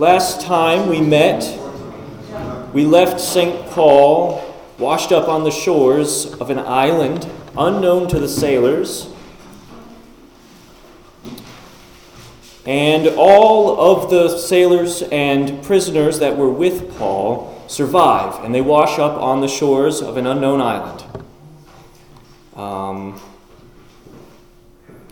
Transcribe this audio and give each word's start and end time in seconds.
Last 0.00 0.40
time 0.40 0.88
we 0.88 0.98
met, 0.98 1.42
we 2.72 2.86
left 2.86 3.20
St. 3.20 3.66
Paul 3.66 4.42
washed 4.78 5.12
up 5.12 5.28
on 5.28 5.44
the 5.44 5.50
shores 5.50 6.32
of 6.40 6.48
an 6.48 6.58
island 6.58 7.28
unknown 7.54 8.08
to 8.08 8.18
the 8.18 8.26
sailors. 8.26 9.12
And 12.64 13.08
all 13.08 13.78
of 13.78 14.08
the 14.08 14.38
sailors 14.38 15.02
and 15.02 15.62
prisoners 15.62 16.18
that 16.20 16.34
were 16.34 16.48
with 16.48 16.96
Paul 16.96 17.62
survive, 17.68 18.42
and 18.42 18.54
they 18.54 18.62
wash 18.62 18.98
up 18.98 19.20
on 19.20 19.42
the 19.42 19.48
shores 19.48 20.00
of 20.00 20.16
an 20.16 20.26
unknown 20.26 20.62
island. 20.62 21.04
Um, 22.56 23.20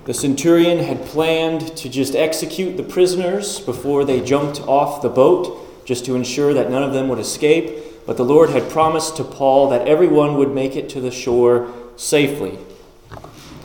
the 0.09 0.15
centurion 0.15 0.79
had 0.79 1.05
planned 1.05 1.77
to 1.77 1.87
just 1.87 2.17
execute 2.17 2.79
the 2.79 2.83
prisoners 2.83 3.61
before 3.61 4.07
they 4.07 4.23
jumped 4.23 4.59
off 4.63 5.03
the 5.03 5.09
boat, 5.11 5.85
just 5.85 6.07
to 6.07 6.15
ensure 6.15 6.55
that 6.55 6.71
none 6.71 6.83
of 6.83 6.95
them 6.95 7.09
would 7.09 7.19
escape. 7.19 8.07
But 8.07 8.16
the 8.16 8.25
Lord 8.25 8.49
had 8.49 8.71
promised 8.71 9.19
to 9.19 9.25
Paul 9.25 9.69
that 9.69 9.87
everyone 9.87 10.37
would 10.37 10.55
make 10.55 10.77
it 10.77 10.89
to 10.91 11.02
the 11.02 11.11
shore 11.11 11.71
safely, 11.97 12.52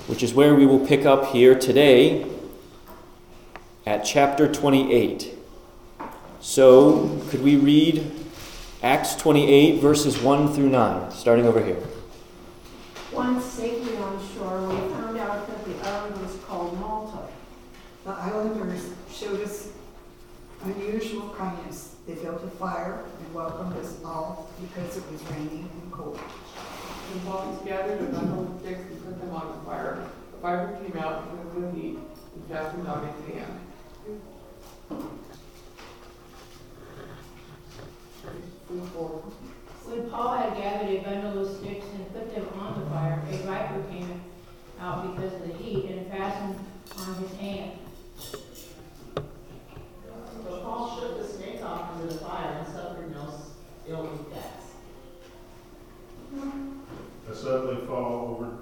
which 0.08 0.22
is 0.22 0.34
where 0.34 0.54
we 0.54 0.66
will 0.66 0.86
pick 0.86 1.06
up 1.06 1.28
here 1.28 1.58
today 1.58 2.30
at 3.86 4.04
chapter 4.04 4.52
28. 4.52 5.34
So, 6.42 7.22
could 7.30 7.42
we 7.42 7.56
read 7.56 8.12
Acts 8.84 9.16
28, 9.16 9.80
verses 9.80 10.20
1 10.20 10.52
through 10.54 10.72
9, 10.72 11.12
starting 11.12 11.46
over 11.46 11.64
here? 11.64 11.82
Once 13.14 13.46
safely 13.46 13.96
on 13.98 14.20
shore, 14.34 14.68
we 14.68 14.76
found 14.94 15.20
out 15.20 15.48
that 15.48 15.64
the 15.66 15.88
island 15.88 16.20
was 16.20 16.36
called 16.46 16.80
Malta. 16.80 17.28
The 18.06 18.12
islanders 18.12 18.90
showed 19.12 19.40
us 19.42 19.70
unusual 20.64 21.30
kindness. 21.38 21.96
They 22.08 22.16
built 22.16 22.44
a 22.44 22.48
fire 22.63 23.03
and 23.20 23.34
welcomed 23.34 23.76
us 23.76 23.98
all 24.05 24.50
because 24.61 24.95
it 24.95 25.03
was 25.11 25.22
raining 25.31 25.69
and 25.69 25.92
cold. 25.92 26.17
The 26.17 27.20
Paul 27.25 27.61
gathered 27.66 28.00
a 28.00 28.05
bundle 28.05 28.55
of 28.55 28.61
sticks 28.61 28.80
and 28.80 29.03
put 29.03 29.20
them 29.20 29.31
on 29.36 29.58
the 29.58 29.66
fire. 29.66 30.08
The 30.31 30.38
fire 30.38 30.80
came 30.81 30.97
out 30.97 31.30
because 31.30 31.58
of 31.58 31.73
the 31.73 31.81
heat 31.81 31.97
and 31.97 32.47
fastened 32.47 32.88
on 32.88 33.05
his 33.05 33.36
hand. 33.36 33.59
When 38.70 40.09
Paul 40.09 40.38
had 40.38 40.55
gathered 40.55 40.89
a 40.89 41.03
bundle 41.03 41.45
of 41.45 41.58
sticks 41.58 41.86
and 41.95 42.14
put 42.14 42.33
them 42.33 42.48
on 42.58 42.80
the 42.80 42.86
fire, 42.89 43.22
a 43.30 43.38
viper 43.39 43.83
came 43.92 44.22
out 44.80 45.14
because 45.14 45.33
of 45.33 45.48
the 45.50 45.53
heat 45.55 45.92
and 45.92 46.08
fastened 46.08 46.55
on 46.98 47.16
his 47.16 47.33
hand. 47.33 47.72
But 50.64 50.69
Paul 50.69 51.00
shook 51.00 51.17
the 51.22 51.28
snake 51.28 51.64
off 51.64 52.02
into 52.02 52.14
the 52.14 52.19
fire 52.19 52.59
and 52.59 52.73
suffered 52.73 53.11
no 53.11 53.30
ill 53.88 54.09
effects. 54.31 54.67
A 57.30 57.36
suddenly 57.36 57.86
fall 57.86 58.38
over, 58.38 58.58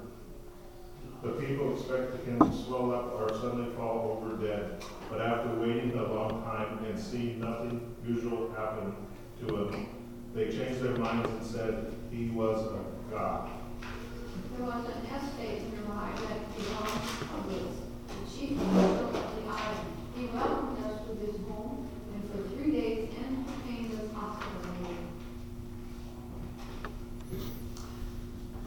the 1.23 1.39
people 1.39 1.73
expected 1.73 2.21
him 2.25 2.39
to 2.39 2.63
swell 2.63 2.91
up 2.93 3.13
or 3.13 3.29
suddenly 3.29 3.71
fall 3.75 4.19
over 4.19 4.35
dead. 4.43 4.83
But 5.09 5.21
after 5.21 5.53
waiting 5.55 5.93
a 5.97 6.11
long 6.11 6.43
time 6.43 6.83
and 6.85 6.99
seeing 6.99 7.39
nothing 7.39 7.95
usual 8.05 8.51
happen 8.57 8.95
to 9.45 9.55
him, 9.55 9.87
they 10.33 10.45
changed 10.45 10.81
their 10.81 10.97
minds 10.97 11.29
and 11.29 11.45
said 11.45 11.93
he 12.09 12.29
was 12.29 12.65
a 12.65 13.11
god. 13.13 13.49
There 14.57 14.65
was 14.65 14.85
an 14.85 15.05
estate 15.05 15.71
nearby 15.71 16.11
that 16.15 16.57
belonged 16.57 17.01
to 17.19 17.25
Publius, 17.25 17.77
the 18.07 18.37
chief 18.37 18.59
of 18.59 19.13
the 19.13 19.49
island. 19.49 19.87
He 20.15 20.25
welcomed 20.27 20.85
us 20.85 21.01
to 21.07 21.15
his 21.25 21.35
home 21.47 21.89
and 22.13 22.21
for 22.29 22.55
three 22.55 22.71
days 22.71 23.09
entertained 23.17 23.93
us 23.93 24.13
hospitably. 24.13 24.95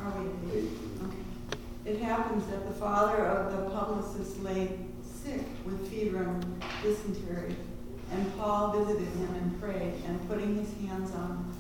Are 0.00 0.12
we, 0.20 0.58
okay. 1.06 1.24
It 1.84 2.00
happens 2.00 2.47
that 2.47 2.66
the 2.66 2.74
father 2.74 3.26
of 3.26 3.53
the 3.53 3.70
publicist 3.70 4.42
lay 4.42 4.78
sick 5.03 5.42
with 5.65 5.88
fever 5.88 6.24
and 6.24 6.62
dysentery, 6.82 7.56
and 8.10 8.38
Paul 8.38 8.72
visited 8.72 9.09
him 9.09 9.34
and 9.34 9.60
prayed, 9.60 9.94
and 10.06 10.28
putting 10.28 10.56
his 10.56 10.72
hands 11.04 11.15
on 11.16 11.53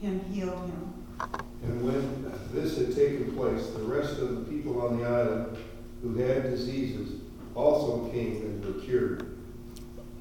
him, 0.00 0.20
healed 0.32 0.50
him. 0.50 0.94
And 1.62 1.84
when 1.84 2.32
this 2.52 2.78
had 2.78 2.94
taken 2.94 3.34
place, 3.36 3.66
the 3.68 3.82
rest 3.82 4.18
of 4.18 4.30
the 4.36 4.50
people 4.50 4.80
on 4.80 4.98
the 4.98 5.06
island 5.06 5.56
who 6.02 6.14
had 6.16 6.42
diseases 6.44 7.20
also 7.54 8.08
came 8.10 8.36
and 8.36 8.64
were 8.64 8.80
cured. 8.80 9.38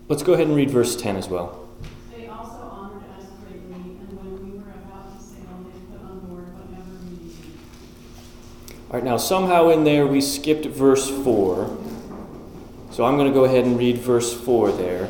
Let's 0.08 0.24
go 0.24 0.34
ahead 0.34 0.48
and 0.48 0.56
read 0.56 0.70
verse 0.70 0.96
10 0.96 1.16
as 1.16 1.30
well. 1.30 1.70
They 2.16 2.28
also 2.28 2.60
honored 2.60 3.04
us 3.18 3.26
greatly, 3.46 3.74
and 3.74 4.18
when 4.18 4.52
we 4.52 4.58
were 4.58 4.72
about 4.72 5.18
to 5.18 5.24
sail, 5.24 5.46
they 5.64 5.80
put 5.92 6.04
on 6.04 6.20
board 6.22 6.48
whatever 6.54 6.92
we 7.06 7.28
needed. 7.28 7.60
All 8.90 8.96
right, 8.96 9.04
now 9.04 9.18
somehow 9.18 9.70
in 9.70 9.84
there 9.84 10.08
we 10.08 10.20
skipped 10.20 10.66
verse 10.66 11.10
4. 11.10 11.78
So 12.92 13.06
I'm 13.06 13.16
going 13.16 13.28
to 13.28 13.34
go 13.34 13.46
ahead 13.46 13.66
and 13.66 13.78
read 13.78 14.00
verse 14.00 14.34
4 14.34 14.72
there. 14.74 15.10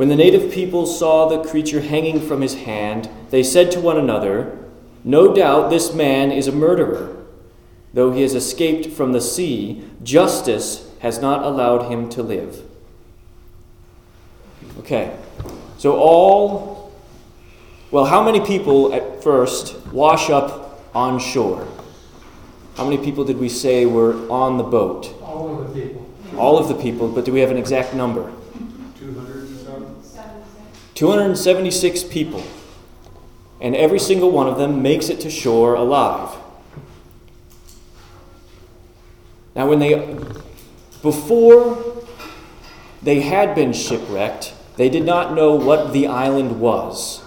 When 0.00 0.08
the 0.08 0.16
native 0.16 0.50
people 0.50 0.86
saw 0.86 1.28
the 1.28 1.46
creature 1.46 1.82
hanging 1.82 2.22
from 2.22 2.40
his 2.40 2.54
hand, 2.54 3.10
they 3.28 3.42
said 3.42 3.70
to 3.72 3.80
one 3.80 3.98
another, 3.98 4.58
No 5.04 5.34
doubt 5.34 5.68
this 5.68 5.92
man 5.92 6.32
is 6.32 6.48
a 6.48 6.52
murderer. 6.52 7.22
Though 7.92 8.10
he 8.10 8.22
has 8.22 8.34
escaped 8.34 8.86
from 8.96 9.12
the 9.12 9.20
sea, 9.20 9.84
justice 10.02 10.90
has 11.00 11.20
not 11.20 11.44
allowed 11.44 11.90
him 11.90 12.08
to 12.08 12.22
live. 12.22 12.62
Okay, 14.78 15.14
so 15.76 15.98
all, 15.98 16.94
well, 17.90 18.06
how 18.06 18.24
many 18.24 18.40
people 18.40 18.94
at 18.94 19.22
first 19.22 19.76
wash 19.88 20.30
up 20.30 20.80
on 20.94 21.18
shore? 21.18 21.68
How 22.76 22.88
many 22.88 23.04
people 23.04 23.24
did 23.24 23.36
we 23.36 23.50
say 23.50 23.84
were 23.84 24.14
on 24.30 24.56
the 24.56 24.64
boat? 24.64 25.14
All 25.20 25.60
of 25.60 25.74
the 25.74 25.82
people. 25.82 26.10
All 26.38 26.56
of 26.56 26.68
the 26.68 26.74
people, 26.74 27.06
but 27.06 27.26
do 27.26 27.34
we 27.34 27.40
have 27.40 27.50
an 27.50 27.58
exact 27.58 27.92
number? 27.92 28.32
200 31.00 31.22
and 31.22 31.38
some? 31.38 31.54
276 31.54 32.04
people. 32.04 32.44
And 33.58 33.74
every 33.74 33.98
single 33.98 34.30
one 34.30 34.46
of 34.46 34.58
them 34.58 34.82
makes 34.82 35.08
it 35.08 35.20
to 35.20 35.30
shore 35.30 35.74
alive. 35.74 36.36
Now, 39.56 39.66
when 39.66 39.78
they, 39.78 39.94
before 41.00 42.04
they 43.02 43.20
had 43.20 43.54
been 43.54 43.72
shipwrecked, 43.72 44.52
they 44.76 44.90
did 44.90 45.06
not 45.06 45.34
know 45.34 45.54
what 45.54 45.94
the 45.94 46.06
island 46.06 46.60
was. 46.60 47.22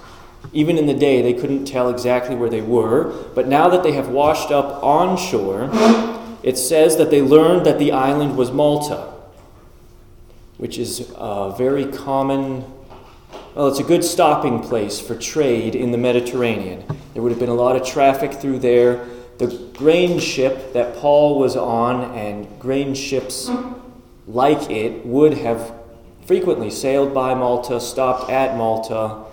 Even 0.52 0.78
in 0.78 0.86
the 0.86 0.94
day, 0.94 1.24
they 1.24 1.34
couldn't 1.34 1.66
tell 1.66 1.90
exactly 1.90 2.36
where 2.36 2.50
they 2.50 2.62
were. 2.62 3.12
But 3.34 3.48
now 3.48 3.70
that 3.70 3.82
they 3.82 3.94
have 3.94 4.10
washed 4.10 4.52
up 4.52 4.84
on 4.84 5.18
shore, 5.18 5.72
it 6.44 6.60
says 6.60 6.98
that 6.98 7.10
they 7.10 7.24
learned 7.24 7.66
that 7.66 7.80
the 7.80 7.92
island 7.92 8.38
was 8.38 8.52
Malta, 8.52 9.12
which 10.58 10.78
is 10.78 11.12
a 11.16 11.56
very 11.58 11.86
common, 11.86 12.66
well, 13.56 13.68
it's 13.68 13.80
a 13.80 13.84
good 13.84 14.04
stopping 14.04 14.62
place 14.62 15.00
for 15.00 15.16
trade 15.16 15.76
in 15.76 15.92
the 15.92 15.98
Mediterranean. 15.98 16.84
There 17.14 17.22
would 17.22 17.32
have 17.32 17.40
been 17.40 17.50
a 17.50 17.54
lot 17.54 17.76
of 17.76 17.86
traffic 17.86 18.34
through 18.34 18.60
there. 18.60 19.06
The 19.38 19.48
grain 19.74 20.20
ship 20.20 20.74
that 20.74 20.96
Paul 20.96 21.38
was 21.38 21.56
on 21.56 22.16
and 22.18 22.48
grain 22.60 22.96
ships 22.96 23.52
like 24.28 24.72
it 24.72 25.06
would 25.06 25.38
have 25.38 25.72
frequently 26.26 26.72
sailed 26.72 27.14
by 27.14 27.36
Malta, 27.36 27.80
stopped 27.80 28.32
at 28.32 28.58
Malta. 28.58 29.24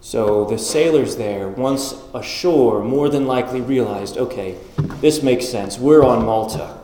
So 0.00 0.46
the 0.46 0.58
sailors 0.58 1.16
there, 1.16 1.48
once 1.48 1.94
ashore, 2.12 2.82
more 2.82 3.08
than 3.08 3.26
likely 3.26 3.60
realized 3.60 4.16
okay, 4.16 4.56
this 5.00 5.22
makes 5.22 5.48
sense. 5.48 5.78
We're 5.78 6.02
on 6.02 6.24
Malta. 6.24 6.78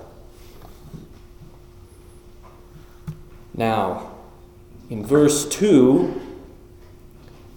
Now, 3.54 4.12
in 4.88 5.04
verse 5.04 5.48
2, 5.48 6.29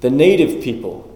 the 0.03 0.09
native 0.09 0.61
people, 0.61 1.09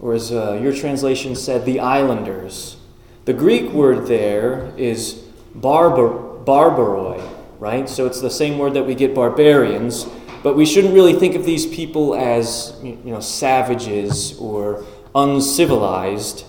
or 0.00 0.14
as 0.14 0.32
uh, 0.32 0.58
your 0.62 0.72
translation 0.74 1.36
said, 1.36 1.66
the 1.66 1.78
islanders. 1.78 2.78
The 3.26 3.34
Greek 3.34 3.72
word 3.72 4.06
there 4.06 4.72
is 4.78 5.22
barbar- 5.54 6.42
barbaroi, 6.46 7.22
right? 7.58 7.90
So 7.90 8.06
it's 8.06 8.22
the 8.22 8.30
same 8.30 8.56
word 8.56 8.72
that 8.72 8.84
we 8.84 8.94
get 8.94 9.14
barbarians, 9.14 10.06
but 10.42 10.56
we 10.56 10.64
shouldn't 10.64 10.94
really 10.94 11.12
think 11.12 11.34
of 11.34 11.44
these 11.44 11.66
people 11.66 12.14
as 12.14 12.74
you 12.82 12.98
know 13.04 13.20
savages 13.20 14.38
or 14.38 14.82
uncivilized. 15.14 16.46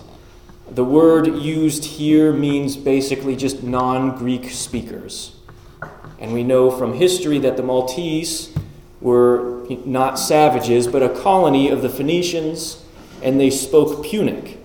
The 0.70 0.84
word 0.84 1.26
used 1.26 1.84
here 1.84 2.32
means 2.32 2.78
basically 2.78 3.36
just 3.36 3.62
non-Greek 3.62 4.48
speakers. 4.48 5.36
And 6.18 6.32
we 6.32 6.42
know 6.42 6.70
from 6.70 6.94
history 6.94 7.38
that 7.40 7.58
the 7.58 7.62
Maltese 7.62 8.55
were 9.06 9.64
not 9.84 10.18
savages, 10.18 10.88
but 10.88 11.00
a 11.00 11.08
colony 11.08 11.68
of 11.68 11.80
the 11.80 11.88
Phoenicians, 11.88 12.84
and 13.22 13.38
they 13.38 13.50
spoke 13.50 14.04
Punic, 14.04 14.58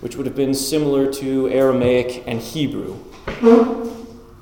which 0.00 0.16
would 0.16 0.26
have 0.26 0.34
been 0.34 0.52
similar 0.52 1.08
to 1.12 1.48
Aramaic 1.48 2.24
and 2.26 2.40
Hebrew. 2.40 2.98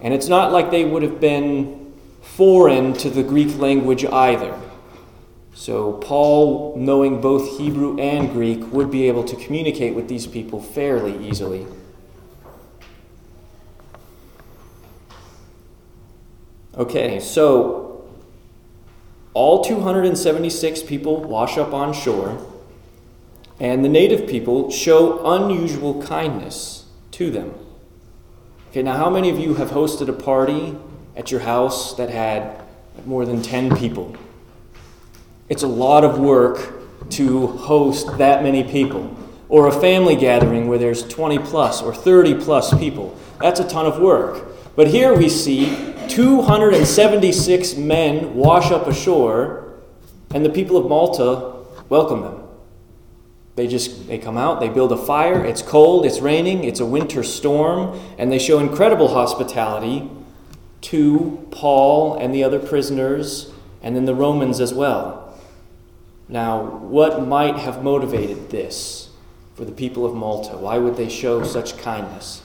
And 0.00 0.14
it's 0.14 0.28
not 0.28 0.50
like 0.50 0.70
they 0.70 0.86
would 0.86 1.02
have 1.02 1.20
been 1.20 1.92
foreign 2.22 2.94
to 2.94 3.10
the 3.10 3.22
Greek 3.22 3.58
language 3.58 4.06
either. 4.06 4.58
So, 5.52 5.92
Paul, 5.92 6.74
knowing 6.78 7.20
both 7.20 7.58
Hebrew 7.58 8.00
and 8.00 8.32
Greek, 8.32 8.72
would 8.72 8.90
be 8.90 9.08
able 9.08 9.24
to 9.24 9.36
communicate 9.36 9.94
with 9.94 10.08
these 10.08 10.26
people 10.26 10.62
fairly 10.62 11.28
easily. 11.28 11.66
Okay, 16.78 17.20
so 17.20 17.85
all 19.36 19.62
276 19.62 20.82
people 20.84 21.22
wash 21.22 21.58
up 21.58 21.74
on 21.74 21.92
shore, 21.92 22.42
and 23.60 23.84
the 23.84 23.88
native 23.88 24.26
people 24.26 24.70
show 24.70 25.26
unusual 25.26 26.02
kindness 26.02 26.86
to 27.10 27.30
them. 27.30 27.52
Okay, 28.70 28.82
now 28.82 28.96
how 28.96 29.10
many 29.10 29.28
of 29.28 29.38
you 29.38 29.52
have 29.52 29.72
hosted 29.72 30.08
a 30.08 30.12
party 30.14 30.74
at 31.14 31.30
your 31.30 31.40
house 31.40 31.94
that 31.96 32.08
had 32.08 32.62
more 33.04 33.26
than 33.26 33.42
10 33.42 33.76
people? 33.76 34.16
It's 35.50 35.62
a 35.62 35.68
lot 35.68 36.02
of 36.02 36.18
work 36.18 36.72
to 37.10 37.46
host 37.48 38.16
that 38.16 38.42
many 38.42 38.64
people. 38.64 39.14
Or 39.50 39.66
a 39.66 39.80
family 39.80 40.16
gathering 40.16 40.66
where 40.66 40.78
there's 40.78 41.06
20 41.06 41.40
plus 41.40 41.82
or 41.82 41.94
30 41.94 42.36
plus 42.36 42.72
people. 42.78 43.14
That's 43.42 43.60
a 43.60 43.68
ton 43.68 43.84
of 43.84 43.98
work. 43.98 44.46
But 44.76 44.88
here 44.88 45.14
we 45.14 45.28
see 45.28 45.94
276 46.08 47.76
men 47.76 48.34
wash 48.34 48.70
up 48.70 48.86
ashore, 48.86 49.74
and 50.34 50.44
the 50.44 50.50
people 50.50 50.76
of 50.76 50.88
Malta 50.88 51.54
welcome 51.88 52.22
them. 52.22 52.42
They 53.54 53.66
just 53.66 54.06
they 54.06 54.18
come 54.18 54.36
out, 54.36 54.60
they 54.60 54.68
build 54.68 54.92
a 54.92 54.96
fire, 54.96 55.44
it's 55.44 55.62
cold, 55.62 56.04
it's 56.04 56.20
raining, 56.20 56.64
it's 56.64 56.80
a 56.80 56.86
winter 56.86 57.22
storm, 57.22 57.98
and 58.18 58.30
they 58.30 58.38
show 58.38 58.58
incredible 58.58 59.08
hospitality 59.08 60.10
to 60.82 61.46
Paul 61.50 62.16
and 62.16 62.34
the 62.34 62.44
other 62.44 62.58
prisoners 62.58 63.50
and 63.82 63.96
then 63.96 64.04
the 64.04 64.14
Romans 64.14 64.60
as 64.60 64.74
well. 64.74 65.38
Now, 66.28 66.62
what 66.64 67.26
might 67.26 67.56
have 67.56 67.82
motivated 67.82 68.50
this 68.50 69.10
for 69.54 69.64
the 69.64 69.72
people 69.72 70.04
of 70.04 70.14
Malta? 70.14 70.56
Why 70.56 70.78
would 70.78 70.96
they 70.96 71.08
show 71.08 71.44
such 71.44 71.78
kindness? 71.78 72.42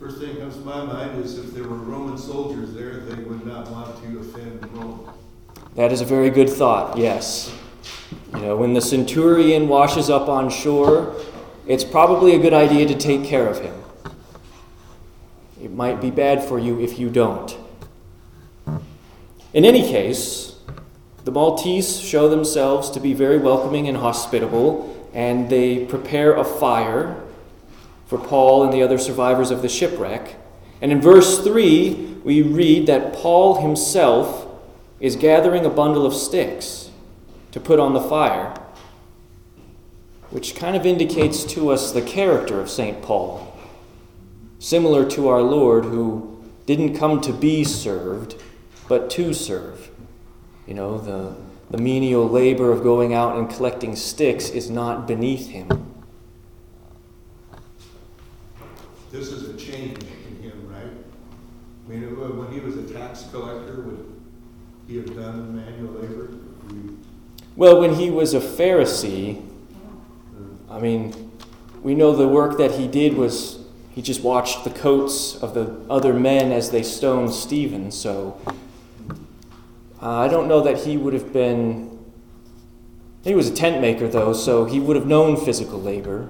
First 0.00 0.16
thing 0.16 0.38
comes 0.38 0.56
to 0.56 0.62
my 0.62 0.82
mind 0.82 1.22
is 1.22 1.38
if 1.38 1.52
there 1.52 1.64
were 1.64 1.76
Roman 1.76 2.16
soldiers 2.16 2.72
there, 2.72 3.00
they 3.00 3.22
would 3.22 3.44
not 3.44 3.70
want 3.70 4.02
to 4.02 4.20
offend 4.20 4.66
Rome. 4.72 5.12
That 5.74 5.92
is 5.92 6.00
a 6.00 6.06
very 6.06 6.30
good 6.30 6.48
thought, 6.48 6.96
yes. 6.96 7.54
You 8.32 8.40
know, 8.40 8.56
when 8.56 8.72
the 8.72 8.80
centurion 8.80 9.68
washes 9.68 10.08
up 10.08 10.26
on 10.26 10.48
shore, 10.48 11.14
it's 11.66 11.84
probably 11.84 12.34
a 12.34 12.38
good 12.38 12.54
idea 12.54 12.88
to 12.88 12.94
take 12.94 13.24
care 13.24 13.46
of 13.46 13.60
him. 13.60 13.74
It 15.62 15.70
might 15.70 16.00
be 16.00 16.10
bad 16.10 16.42
for 16.42 16.58
you 16.58 16.80
if 16.80 16.98
you 16.98 17.10
don't. 17.10 17.54
In 19.52 19.66
any 19.66 19.82
case, 19.82 20.58
the 21.26 21.30
Maltese 21.30 22.00
show 22.00 22.26
themselves 22.26 22.88
to 22.92 23.00
be 23.00 23.12
very 23.12 23.36
welcoming 23.36 23.86
and 23.86 23.98
hospitable, 23.98 25.10
and 25.12 25.50
they 25.50 25.84
prepare 25.84 26.36
a 26.36 26.44
fire 26.44 27.22
for 28.10 28.18
Paul 28.18 28.64
and 28.64 28.72
the 28.72 28.82
other 28.82 28.98
survivors 28.98 29.52
of 29.52 29.62
the 29.62 29.68
shipwreck. 29.68 30.34
And 30.82 30.90
in 30.90 31.00
verse 31.00 31.44
3, 31.44 32.18
we 32.24 32.42
read 32.42 32.88
that 32.88 33.12
Paul 33.12 33.62
himself 33.62 34.48
is 34.98 35.14
gathering 35.14 35.64
a 35.64 35.70
bundle 35.70 36.04
of 36.04 36.12
sticks 36.12 36.90
to 37.52 37.60
put 37.60 37.78
on 37.78 37.94
the 37.94 38.00
fire, 38.00 38.52
which 40.30 40.56
kind 40.56 40.74
of 40.76 40.84
indicates 40.84 41.44
to 41.44 41.70
us 41.70 41.92
the 41.92 42.02
character 42.02 42.60
of 42.60 42.68
St. 42.68 43.00
Paul, 43.00 43.56
similar 44.58 45.08
to 45.10 45.28
our 45.28 45.42
Lord, 45.42 45.84
who 45.84 46.42
didn't 46.66 46.96
come 46.96 47.20
to 47.20 47.32
be 47.32 47.62
served, 47.62 48.34
but 48.88 49.08
to 49.10 49.32
serve. 49.32 49.88
You 50.66 50.74
know, 50.74 50.98
the, 50.98 51.36
the 51.70 51.78
menial 51.78 52.28
labor 52.28 52.72
of 52.72 52.82
going 52.82 53.14
out 53.14 53.36
and 53.36 53.48
collecting 53.48 53.94
sticks 53.94 54.48
is 54.48 54.68
not 54.68 55.06
beneath 55.06 55.50
him. 55.50 55.89
This 59.10 59.32
is 59.32 59.48
a 59.48 59.56
change 59.56 59.98
in 60.28 60.42
him, 60.42 60.68
right? 60.68 60.92
I 61.86 61.90
mean, 61.90 62.02
when 62.38 62.52
he 62.52 62.60
was 62.60 62.76
a 62.76 62.82
tax 62.94 63.26
collector, 63.32 63.80
would 63.82 64.20
he 64.86 64.98
have 64.98 65.16
done 65.16 65.56
manual 65.56 65.94
labor? 65.94 66.28
Well, 67.56 67.80
when 67.80 67.94
he 67.94 68.10
was 68.10 68.34
a 68.34 68.40
Pharisee, 68.40 69.44
I 70.70 70.78
mean, 70.78 71.32
we 71.82 71.94
know 71.94 72.14
the 72.14 72.28
work 72.28 72.58
that 72.58 72.72
he 72.72 72.86
did 72.86 73.14
was 73.14 73.58
he 73.92 74.00
just 74.00 74.22
watched 74.22 74.62
the 74.62 74.70
coats 74.70 75.34
of 75.34 75.54
the 75.54 75.76
other 75.90 76.14
men 76.14 76.52
as 76.52 76.70
they 76.70 76.84
stoned 76.84 77.32
Stephen, 77.32 77.90
so 77.90 78.40
uh, 80.00 80.08
I 80.08 80.28
don't 80.28 80.46
know 80.46 80.60
that 80.60 80.84
he 80.84 80.96
would 80.96 81.12
have 81.12 81.32
been. 81.32 81.98
He 83.24 83.34
was 83.34 83.48
a 83.48 83.52
tent 83.52 83.80
maker, 83.80 84.06
though, 84.06 84.32
so 84.32 84.64
he 84.66 84.78
would 84.78 84.94
have 84.94 85.06
known 85.06 85.36
physical 85.36 85.80
labor. 85.80 86.28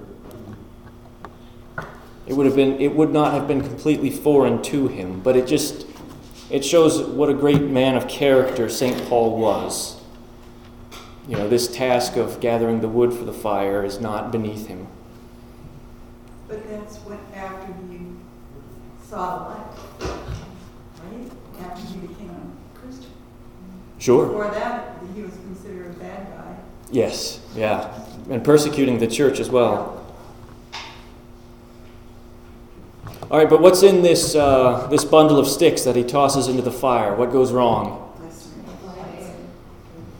It 2.27 2.33
would 2.33 2.45
have 2.45 2.55
been. 2.55 2.79
It 2.79 2.95
would 2.95 3.11
not 3.11 3.33
have 3.33 3.47
been 3.47 3.61
completely 3.61 4.09
foreign 4.09 4.61
to 4.63 4.87
him, 4.87 5.21
but 5.21 5.35
it 5.35 5.47
just 5.47 5.87
it 6.49 6.65
shows 6.65 7.01
what 7.01 7.29
a 7.29 7.33
great 7.33 7.61
man 7.61 7.95
of 7.95 8.07
character 8.07 8.69
Saint 8.69 9.07
Paul 9.07 9.37
was. 9.37 10.01
You 11.27 11.37
know, 11.37 11.47
this 11.47 11.73
task 11.73 12.17
of 12.17 12.39
gathering 12.41 12.81
the 12.81 12.89
wood 12.89 13.13
for 13.13 13.23
the 13.23 13.33
fire 13.33 13.85
is 13.85 14.01
not 14.01 14.31
beneath 14.31 14.67
him. 14.67 14.87
But 16.47 16.67
that's 16.69 16.97
what 16.97 17.19
after 17.33 17.73
he 17.89 17.99
saw 19.01 19.37
the 19.37 20.09
light, 20.09 20.17
right? 21.03 21.31
After 21.61 21.87
he 21.87 21.99
became 21.99 22.29
a 22.29 22.79
Christian. 22.79 23.11
Sure. 23.97 24.25
Before 24.25 24.51
that, 24.51 24.95
he 25.15 25.21
was 25.21 25.31
considered 25.31 25.95
a 25.95 25.99
bad 25.99 26.27
guy. 26.35 26.55
Yes, 26.91 27.39
yeah. 27.55 27.97
And 28.29 28.43
persecuting 28.43 28.99
the 28.99 29.07
church 29.07 29.39
as 29.39 29.49
well. 29.49 30.00
All 33.31 33.37
right, 33.37 33.49
but 33.49 33.61
what's 33.61 33.81
in 33.81 34.01
this, 34.01 34.35
uh, 34.35 34.87
this 34.87 35.05
bundle 35.05 35.39
of 35.39 35.47
sticks 35.47 35.83
that 35.83 35.95
he 35.95 36.03
tosses 36.03 36.49
into 36.49 36.61
the 36.61 36.71
fire? 36.71 37.15
What 37.15 37.31
goes 37.31 37.53
wrong? 37.53 38.13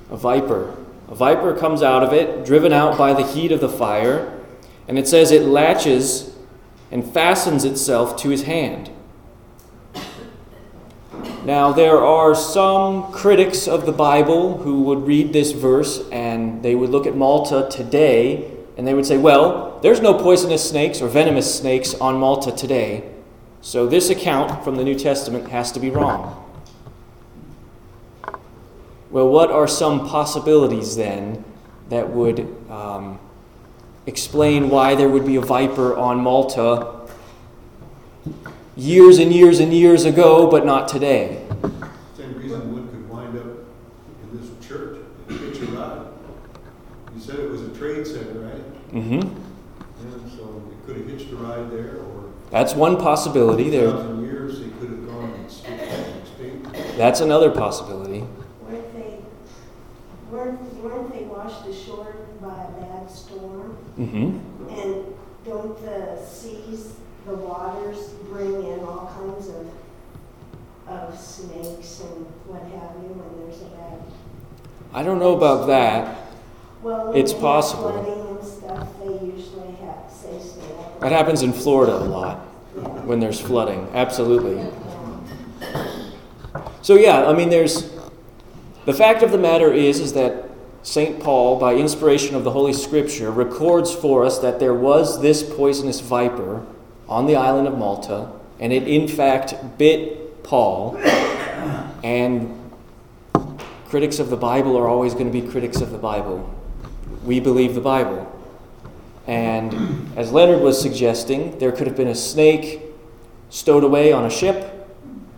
A 0.10 0.16
viper. 0.16 0.78
A 1.10 1.16
viper 1.16 1.54
comes 1.54 1.84
out 1.84 2.04
of 2.04 2.14
it, 2.14 2.46
driven 2.46 2.72
out 2.72 2.98
by 2.98 3.12
the 3.12 3.28
heat 3.28 3.52
of 3.52 3.60
the 3.60 3.68
fire, 3.68 4.40
and 4.88 4.98
it 4.98 5.10
says 5.10 5.30
it 5.32 5.42
latches 5.42 6.38
and 6.90 7.06
fastens 7.06 7.66
itself 7.66 8.16
to 8.22 8.30
his 8.30 8.44
hand. 8.44 8.90
Now, 11.44 11.74
there 11.74 11.98
are 11.98 12.34
some 12.34 13.12
critics 13.12 13.68
of 13.68 13.86
the 13.86 13.92
Bible 13.92 14.60
who 14.60 14.84
would 14.84 15.06
read 15.06 15.34
this 15.34 15.52
verse 15.52 16.08
and 16.14 16.64
they 16.64 16.76
would 16.76 16.92
look 16.92 17.06
at 17.06 17.18
Malta 17.18 17.68
today 17.70 18.61
and 18.78 18.88
they 18.88 18.94
would 18.94 19.06
say, 19.06 19.18
well, 19.18 19.80
there's 19.82 20.02
no 20.02 20.14
poisonous 20.14 20.68
snakes 20.68 21.02
or 21.02 21.08
venomous 21.08 21.60
snakes 21.60 21.94
on 21.96 22.18
Malta 22.18 22.52
today, 22.52 23.10
so 23.62 23.88
this 23.88 24.10
account 24.10 24.64
from 24.64 24.76
the 24.76 24.84
New 24.84 24.98
Testament 24.98 25.50
has 25.50 25.72
to 25.74 25.80
be 25.80 25.90
wrong. 25.90 26.38
Well, 29.12 29.28
what 29.28 29.52
are 29.52 29.68
some 29.68 30.08
possibilities 30.08 30.96
then 30.96 31.44
that 31.90 32.10
would 32.10 32.40
um, 32.70 33.20
explain 34.06 34.70
why 34.70 34.96
there 34.96 35.10
would 35.10 35.26
be 35.26 35.36
a 35.36 35.42
viper 35.42 35.98
on 35.98 36.22
Malta 36.22 37.02
years 38.78 39.20
and 39.20 39.34
years 39.34 39.60
and 39.60 39.74
years 39.74 40.06
ago, 40.06 40.50
but 40.50 40.66
not 40.66 40.88
today. 40.88 41.46
Same 42.16 42.34
reason 42.36 42.74
wood 42.74 42.90
could 42.90 43.10
wind 43.10 43.38
up 43.38 43.46
in 44.24 44.40
this 44.40 44.68
church, 44.68 45.00
hitch 45.28 45.60
a 45.62 45.66
ride. 45.74 46.08
You 47.14 47.22
said 47.22 47.40
it 47.40 47.50
was 47.50 47.62
a 47.62 47.70
trade 47.78 48.08
center, 48.08 48.40
right? 48.40 48.64
Mm-hmm. 48.92 49.22
And 49.22 50.32
so 50.32 50.64
it 50.72 50.86
could 50.86 50.98
have 50.98 51.08
hitched 51.08 51.32
a 51.32 51.36
ride 51.38 51.72
there, 51.72 51.98
or 51.98 52.32
that's 52.50 52.74
one 52.74 52.98
possibility. 52.98 53.70
There. 53.70 53.90
Years, 54.22 54.60
they 54.60 54.70
could 54.80 54.90
have 54.90 55.08
gone 55.08 55.46
extinct. 55.46 56.74
That's 56.98 57.22
another 57.22 57.52
possibility. 57.52 58.26
Weren't 58.62 58.94
they, 58.94 59.20
weren't, 60.30 60.74
weren't 60.84 61.14
they 61.14 61.24
washed 61.24 61.66
ashore 61.68 62.16
by 62.42 62.64
a 62.64 62.72
bad 62.82 63.10
storm? 63.10 63.78
Mm-hmm. 63.98 64.70
And 64.70 65.16
don't 65.46 65.82
the 65.84 66.24
seas 66.26 66.96
the 67.26 67.36
waters 67.36 68.10
bring 68.30 68.66
in 68.66 68.80
all 68.82 69.12
kinds 69.16 69.48
of, 69.50 69.70
of 70.88 71.18
snakes 71.20 72.02
and 72.02 72.26
what 72.48 72.62
have 72.64 72.96
you 73.04 73.14
when 73.14 73.46
there's 73.46 73.62
a 73.62 73.66
bad. 73.66 74.02
I 74.94 75.04
don't 75.04 75.20
know 75.20 75.36
about 75.38 75.68
that. 75.68 76.21
Well, 76.82 77.14
it's 77.14 77.34
possible. 77.34 78.40
And 78.40 78.48
stuff, 78.48 78.88
they 79.00 79.26
usually 79.26 79.74
have, 79.82 80.12
say. 80.12 80.40
That 81.00 81.12
happens 81.12 81.44
in 81.44 81.54
Florida 81.54 81.96
a 81.96 82.06
lot 82.06 82.48
yeah. 82.76 82.84
when 83.06 83.20
there's 83.20 83.40
flooding. 83.40 83.88
Absolutely. 83.94 84.66
So 86.82 86.96
yeah, 86.96 87.28
I 87.28 87.34
mean, 87.34 87.50
there's 87.50 87.92
the 88.86 88.94
fact 88.94 89.22
of 89.22 89.32
the 89.32 89.38
matter 89.38 89.72
is 89.72 90.00
is 90.00 90.14
that 90.14 90.50
St. 90.84 91.20
Paul, 91.20 91.60
by 91.60 91.76
inspiration 91.76 92.36
of 92.36 92.44
the 92.44 92.52
Holy 92.52 92.74
Scripture, 92.74 93.30
records 93.30 93.94
for 93.94 94.26
us 94.26 94.40
that 94.40 94.60
there 94.60 94.74
was 94.74 95.22
this 95.22 95.44
poisonous 95.44 96.00
viper 96.00 96.66
on 97.08 97.28
the 97.28 97.36
island 97.36 97.68
of 97.68 97.78
Malta, 97.78 98.32
and 98.60 98.74
it 98.74 98.88
in 98.88 99.08
fact 99.08 99.54
bit 99.78 100.44
Paul, 100.44 100.98
and 102.04 102.58
critics 103.86 104.18
of 104.18 104.32
the 104.32 104.38
Bible 104.38 104.76
are 104.78 104.88
always 104.88 105.14
going 105.14 105.32
to 105.32 105.42
be 105.42 105.48
critics 105.48 105.82
of 105.82 105.92
the 105.92 106.00
Bible. 106.00 106.58
We 107.24 107.40
believe 107.40 107.76
the 107.76 107.82
Bible. 107.82 108.28
And 109.28 110.18
as 110.18 110.32
Leonard 110.32 110.62
was 110.62 110.82
suggesting, 110.82 111.58
there 111.60 111.72
could 111.72 111.88
have 111.88 111.96
been 111.96 112.08
a 112.08 112.16
snake 112.16 112.82
stowed 113.50 113.84
away 113.84 114.12
on 114.12 114.26
a 114.26 114.30
ship. 114.30 114.88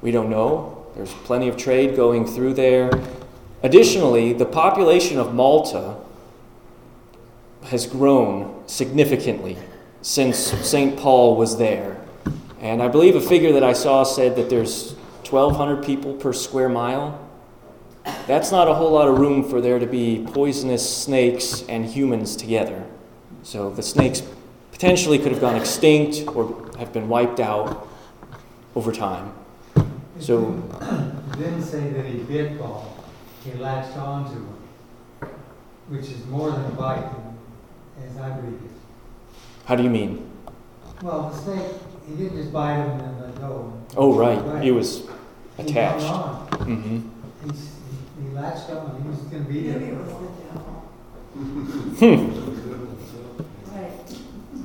We 0.01 0.11
don't 0.11 0.29
know. 0.29 0.87
There's 0.95 1.11
plenty 1.11 1.49
of 1.49 1.57
trade 1.57 1.95
going 1.95 2.25
through 2.25 2.53
there. 2.53 2.91
Additionally, 3.63 4.33
the 4.33 4.45
population 4.45 5.17
of 5.17 5.33
Malta 5.33 5.97
has 7.65 7.87
grown 7.87 8.63
significantly 8.67 9.57
since 10.01 10.37
St. 10.37 10.97
Paul 10.97 11.37
was 11.37 11.57
there. 11.57 11.99
And 12.59 12.81
I 12.81 12.87
believe 12.87 13.15
a 13.15 13.21
figure 13.21 13.53
that 13.53 13.63
I 13.63 13.73
saw 13.73 14.03
said 14.03 14.35
that 14.35 14.49
there's 14.49 14.93
1,200 15.29 15.83
people 15.83 16.13
per 16.13 16.33
square 16.33 16.69
mile. 16.69 17.22
That's 18.27 18.51
not 18.51 18.67
a 18.67 18.73
whole 18.73 18.91
lot 18.91 19.07
of 19.07 19.17
room 19.17 19.43
for 19.47 19.61
there 19.61 19.79
to 19.79 19.85
be 19.85 20.25
poisonous 20.33 20.87
snakes 21.03 21.63
and 21.67 21.85
humans 21.85 22.35
together. 22.35 22.83
So 23.43 23.69
the 23.69 23.83
snakes 23.83 24.21
potentially 24.71 25.19
could 25.19 25.31
have 25.31 25.41
gone 25.41 25.55
extinct 25.55 26.27
or 26.35 26.69
have 26.77 26.91
been 26.93 27.07
wiped 27.09 27.39
out 27.39 27.87
over 28.75 28.91
time. 28.91 29.33
So, 30.19 30.51
didn't 31.37 31.63
say 31.63 31.89
that 31.89 32.05
he 32.05 32.19
bit 32.19 32.59
Paul, 32.59 32.95
he 33.43 33.53
latched 33.53 33.97
onto 33.97 34.33
him, 34.35 34.47
which 35.89 36.03
is 36.05 36.25
more 36.27 36.51
than 36.51 36.63
a 36.65 36.69
bite, 36.69 37.03
as 38.07 38.17
I 38.17 38.29
read 38.39 38.53
it. 38.53 38.71
how 39.65 39.75
do 39.75 39.83
you 39.83 39.89
mean? 39.89 40.29
Well, 41.01 41.29
the 41.29 41.35
snake, 41.37 41.71
he 42.07 42.15
didn't 42.15 42.37
just 42.37 42.53
bite 42.53 42.75
him 42.77 42.99
and 42.99 43.21
let 43.21 43.35
go. 43.41 43.73
Oh, 43.97 44.13
right. 44.13 44.63
He 44.63 44.71
was 44.71 45.03
He 45.57 45.63
attached. 45.63 46.05
on. 46.05 46.35
hmm 46.59 46.99
He's, 47.49 47.69
he 48.33 48.39
he 48.39 48.41
latched 48.41 48.67
he 48.67 49.07
was 49.07 49.17
gonna 49.17 49.43
be 49.43 49.67
there. 49.67 49.79
Maybe 49.79 49.91
it 49.91 49.97
was 49.97 50.07
the 50.07 50.27
devil. 50.43 50.83
Right. 53.71 54.07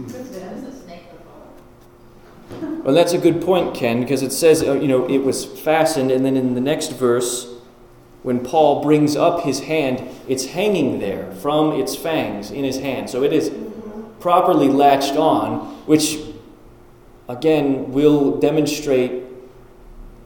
That 0.09 0.57
is 0.57 0.65
a 0.65 0.83
snake 0.85 1.05
before. 1.13 2.83
Well, 2.83 2.95
that's 2.95 3.13
a 3.13 3.19
good 3.19 3.43
point, 3.43 3.75
Ken, 3.75 4.01
because 4.01 4.23
it 4.23 4.33
says, 4.33 4.63
uh, 4.63 4.75
you 4.75 4.89
know, 4.89 5.09
it 5.09 5.19
was 5.19 5.45
fastened, 5.45 6.11
and 6.11 6.25
then 6.25 6.37
in 6.37 6.55
the 6.55 6.61
next 6.61 6.93
verse, 6.93 7.47
when 8.23 8.41
Paul 8.45 8.83
brings 8.83 9.17
up 9.17 9.43
his 9.43 9.61
hand, 9.61 10.03
it's 10.27 10.47
hanging 10.47 10.99
there 10.99 11.31
from 11.33 11.73
its 11.73 11.95
fangs 11.95 12.51
in 12.51 12.65
his 12.65 12.79
hand. 12.79 13.11
So 13.11 13.23
it 13.23 13.33
is 13.33 13.53
properly 14.21 14.69
latched 14.69 15.17
on, 15.17 15.59
which, 15.87 16.19
again, 17.29 17.93
will 17.93 18.39
demonstrate 18.39 19.25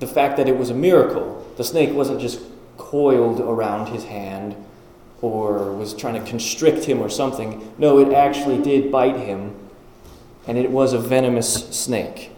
the 0.01 0.07
fact 0.07 0.37
that 0.37 0.49
it 0.49 0.57
was 0.57 0.71
a 0.71 0.75
miracle. 0.75 1.45
The 1.57 1.65
snake 1.65 1.93
wasn't 1.93 2.21
just 2.21 2.41
coiled 2.77 3.41
around 3.41 3.89
his 3.89 4.05
hand 4.05 4.57
or 5.21 5.73
was 5.73 5.95
trying 5.95 6.15
to 6.23 6.29
constrict 6.29 6.85
him 6.85 7.01
or 7.01 7.09
something. 7.09 7.73
No, 7.79 7.99
it 7.99 8.13
actually 8.13 8.61
did 8.61 8.91
bite 8.91 9.17
him, 9.17 9.55
and 10.47 10.59
it 10.59 10.71
was 10.71 10.93
a 10.93 10.99
venomous 10.99 11.71
snake. 11.71 12.31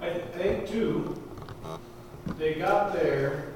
I 0.00 0.10
think 0.36 0.68
too, 0.68 1.20
they 2.38 2.54
got 2.54 2.92
there 2.92 3.48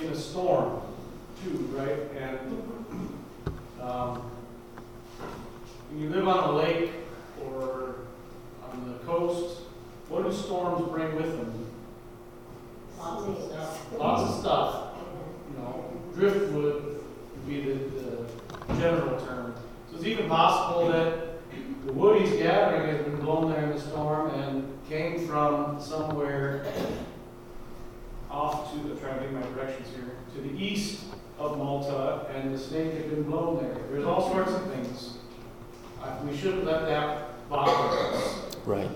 in 0.00 0.06
a 0.06 0.16
storm 0.16 0.82
too, 1.42 1.68
right? 1.72 1.98
And, 2.16 2.62
um, 3.80 4.30
when 5.90 6.02
you 6.02 6.10
live 6.10 6.28
on 6.28 6.50
a 6.50 6.52
lake 6.52 6.90
or 7.44 7.94
on 8.70 8.92
the 8.92 8.98
coast, 9.06 9.62
what 10.08 10.24
do 10.24 10.32
storms 10.32 10.90
bring 10.90 11.16
with 11.16 11.36
them? 11.36 11.66
Lots 12.98 13.28
of 13.28 13.44
stuff. 13.50 13.92
Lots 13.98 14.22
of 14.22 14.40
stuff, 14.40 14.94
you 15.50 15.58
know, 15.58 15.84
driftwood 16.14 16.84
would 16.84 17.48
be 17.48 17.60
the, 17.60 17.74
the 17.74 18.76
general 18.78 19.18
term. 19.24 19.54
So 19.90 19.96
it's 19.96 20.06
even 20.06 20.28
possible 20.28 20.88
that 20.88 21.38
the 21.86 21.92
wood 21.92 22.20
he's 22.20 22.36
gathering 22.38 22.94
has 22.94 23.04
been 23.04 23.16
blown 23.16 23.50
there 23.50 23.64
in 23.64 23.70
the 23.70 23.80
storm 23.80 24.30
and 24.30 24.78
came 24.88 25.26
from 25.26 25.80
somewhere 25.80 26.66
off 28.30 28.72
to, 28.72 28.78
I'm 28.78 28.98
trying 28.98 29.18
to 29.18 29.24
make 29.24 29.32
my 29.32 29.42
directions 29.54 29.88
here, 29.94 30.16
to 30.34 30.40
the 30.40 30.62
east 30.62 31.04
of 31.38 31.56
Malta, 31.56 32.26
and 32.34 32.52
the 32.52 32.58
snake 32.58 32.94
had 32.94 33.10
been 33.10 33.22
blown 33.22 33.62
there. 33.62 33.76
There's 33.90 34.04
all 34.04 34.30
sorts 34.32 34.52
of 34.52 34.70
things. 34.72 35.18
Uh, 36.02 36.16
We 36.24 36.36
shouldn't 36.36 36.64
let 36.64 36.86
that 36.86 37.48
bother 37.48 38.16
us. 38.16 38.56
Right. 38.66 38.90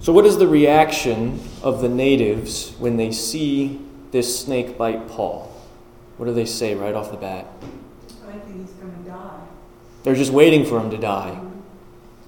So, 0.00 0.03
what 0.14 0.24
is 0.24 0.38
the 0.38 0.46
reaction 0.46 1.40
of 1.60 1.80
the 1.80 1.88
natives 1.88 2.70
when 2.78 2.96
they 2.96 3.10
see 3.10 3.80
this 4.12 4.38
snake 4.38 4.78
bite 4.78 5.08
Paul? 5.08 5.52
What 6.16 6.26
do 6.26 6.32
they 6.32 6.46
say 6.46 6.76
right 6.76 6.94
off 6.94 7.10
the 7.10 7.16
bat? 7.16 7.46
I 8.28 8.38
think 8.38 8.60
he's 8.60 8.70
gonna 8.74 8.92
die. 9.04 9.40
They're 10.04 10.14
just 10.14 10.30
waiting 10.30 10.64
for 10.64 10.78
him 10.78 10.88
to 10.90 10.98
die. 10.98 11.36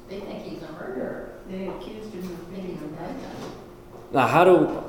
They 0.09 0.19
think 0.19 0.43
he's 0.43 0.63
a 0.63 0.73
murderer. 0.73 1.39
They 1.49 1.69
accused 1.69 2.13
him 2.13 2.25
of 2.25 2.53
being 2.53 2.77
a 2.83 2.85
a 2.85 2.89
bad 2.89 3.15
guy. 3.21 3.49
Now, 4.13 4.27
how 4.27 4.43
do. 4.43 4.83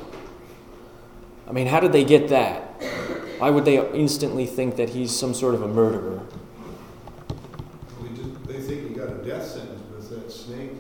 I 1.48 1.51
mean, 1.51 1.68
how 1.68 1.80
did 1.80 1.92
they 1.92 2.04
get 2.04 2.30
that? 2.30 2.63
Why 3.38 3.51
would 3.51 3.66
they 3.66 3.77
instantly 3.92 4.48
think 4.48 4.75
that 4.77 4.89
he's 4.89 5.16
some 5.16 5.36
sort 5.36 5.54
of 5.54 5.62
a 5.62 5.68
murderer? 5.68 6.22
They 8.01 8.10
just, 8.10 8.48
they 8.48 8.60
think 8.60 8.89
he 8.89 8.96
got 8.96 9.10
a 9.10 9.24
death 9.24 9.46
sentence 9.46 9.84
with 9.92 10.10
that 10.10 10.32
snake. 10.32 10.72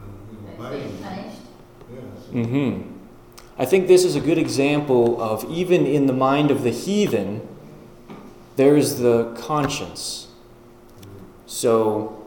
Um, 0.00 0.12
you 0.30 0.36
know, 0.38 0.46
That's 0.46 0.58
biting 0.58 0.82
being 0.82 1.02
him. 1.02 1.02
punished. 1.02 1.38
Yeah, 2.34 2.42
so- 2.42 2.48
hmm 2.48 2.80
I 3.56 3.64
think 3.64 3.86
this 3.86 4.04
is 4.04 4.16
a 4.16 4.20
good 4.20 4.38
example 4.38 5.22
of 5.22 5.44
even 5.48 5.86
in 5.86 6.06
the 6.06 6.12
mind 6.12 6.50
of 6.50 6.64
the 6.64 6.70
heathen, 6.70 7.46
there's 8.56 8.98
the 8.98 9.32
conscience. 9.38 10.26
So, 11.46 12.26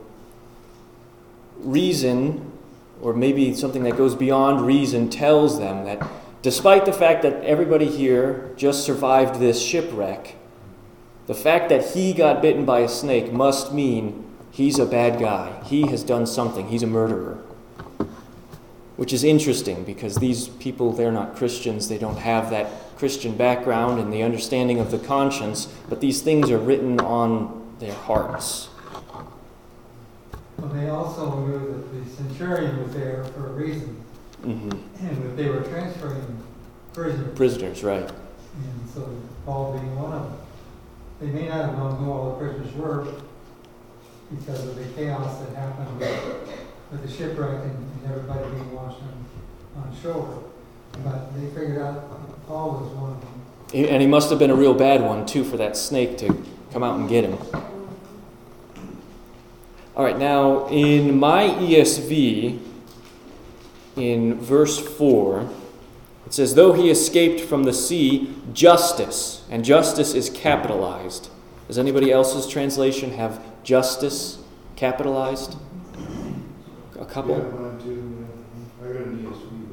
reason, 1.60 2.50
or 3.02 3.14
maybe 3.14 3.54
something 3.54 3.84
that 3.84 3.98
goes 3.98 4.16
beyond 4.16 4.66
reason, 4.66 5.10
tells 5.10 5.60
them 5.60 5.84
that 5.84 6.02
despite 6.42 6.86
the 6.86 6.94
fact 6.94 7.24
that 7.24 7.44
everybody 7.44 7.88
here 7.88 8.54
just 8.56 8.86
survived 8.86 9.42
this 9.42 9.62
shipwreck, 9.62 10.36
the 11.26 11.36
fact 11.36 11.68
that 11.68 11.94
he 11.94 12.14
got 12.14 12.42
bitten 12.42 12.64
by 12.64 12.80
a 12.80 12.88
snake 12.88 13.34
must 13.34 13.74
mean 13.74 14.24
he's 14.50 14.80
a 14.80 14.86
bad 14.86 15.20
guy. 15.20 15.62
He 15.66 15.88
has 15.88 16.04
done 16.04 16.26
something, 16.26 16.70
he's 16.70 16.84
a 16.84 16.88
murderer 16.88 17.44
which 18.98 19.13
is 19.13 19.24
interesting 19.24 19.84
because 19.84 20.16
these 20.16 20.48
people, 20.48 20.92
they're 20.92 21.12
not 21.12 21.36
Christians. 21.36 21.88
They 21.88 22.00
don't 22.00 22.18
have 22.18 22.50
that 22.50 22.98
Christian 22.98 23.38
background 23.38 24.00
and 24.00 24.12
the 24.12 24.24
understanding 24.24 24.80
of 24.80 24.92
the 24.92 24.98
conscience, 24.98 25.68
but 25.88 26.01
these 26.01 26.22
things 26.22 26.50
are 26.50 26.58
written 26.58 27.00
on 27.00 27.75
their 27.80 27.94
hearts. 27.94 28.70
Well, 30.58 30.70
they 30.70 30.89
also 30.89 31.39
knew 31.46 31.60
that 31.60 31.94
the 31.94 32.10
centurion 32.16 32.84
was 32.84 32.94
there 32.94 33.24
for 33.25 33.48
a 33.48 33.54
reason, 33.54 34.04
hmm 34.42 34.72
and 35.00 35.24
that 35.24 35.38
they 35.38 35.48
were 35.48 35.62
transferring 35.62 36.44
prisoners. 36.94 37.38
Prisoners, 37.38 37.84
right. 37.84 38.01
And 38.10 38.89
so 38.92 39.08
Paul 39.46 39.74
being 39.74 39.96
one 39.96 40.12
of 40.13 40.24
them. 40.24 40.39
They 41.22 41.27
may 41.27 41.48
not 41.48 41.66
have 41.66 41.77
known 41.77 41.98
who 41.98 42.12
all 42.12 42.32
the 42.32 42.38
prisoners 42.38 42.74
were 42.74 43.08
because 44.32 44.68
of 44.68 44.75
the 44.75 44.86
chaos 44.96 45.39
that 45.39 45.56
happened 45.56 46.00
with, 46.91 47.01
the 47.01 47.12
shipwreck 47.12 47.63
and, 47.63 47.72
and 47.72 48.12
everybody 48.12 48.50
being 48.51 48.74
washed 48.74 49.01
on, 49.01 49.84
on 49.84 49.96
shore. 50.01 50.44
But 51.03 51.34
they 51.36 51.48
figured 51.48 51.79
out 51.79 52.48
Paul 52.48 52.72
was 52.72 52.91
one 52.94 53.12
of 53.12 53.22
them. 53.22 53.38
And 53.74 54.01
he 54.01 54.08
must 54.08 54.29
have 54.29 54.39
been 54.39 54.50
a 54.50 54.56
real 54.56 54.74
bad 54.74 55.01
one, 55.01 55.25
too, 55.25 55.44
for 55.44 55.58
that 55.58 55.75
snake 55.75 56.17
to 56.20 56.44
come 56.72 56.84
out 56.84 56.98
and 56.98 57.10
get 57.10 57.25
him. 57.25 57.38
All 59.96 60.03
right, 60.03 60.17
now 60.17 60.67
in 60.67 61.20
my 61.20 61.50
ESV, 61.50 62.60
in 63.98 64.36
verse 64.36 64.79
4, 64.79 65.50
it 66.25 66.34
says, 66.34 66.56
Though 66.56 66.74
he 66.74 66.89
escaped 66.89 67.41
from 67.41 67.63
the 67.63 67.74
sea, 67.74 68.34
justice, 68.53 69.46
and 69.50 69.65
justice 69.65 70.13
is 70.13 70.29
capitalized. 70.29 71.29
Does 71.67 71.77
anybody 71.77 72.12
else's 72.12 72.48
translation 72.48 73.12
have 73.12 73.44
justice 73.63 74.38
capitalized? 74.75 75.58
A 77.00 77.06
couple? 77.06 77.38
Yeah, 77.38 77.84
too. 77.84 78.27
I 78.82 78.88
got 78.88 78.96
an 78.96 79.25
ESV. 79.25 79.68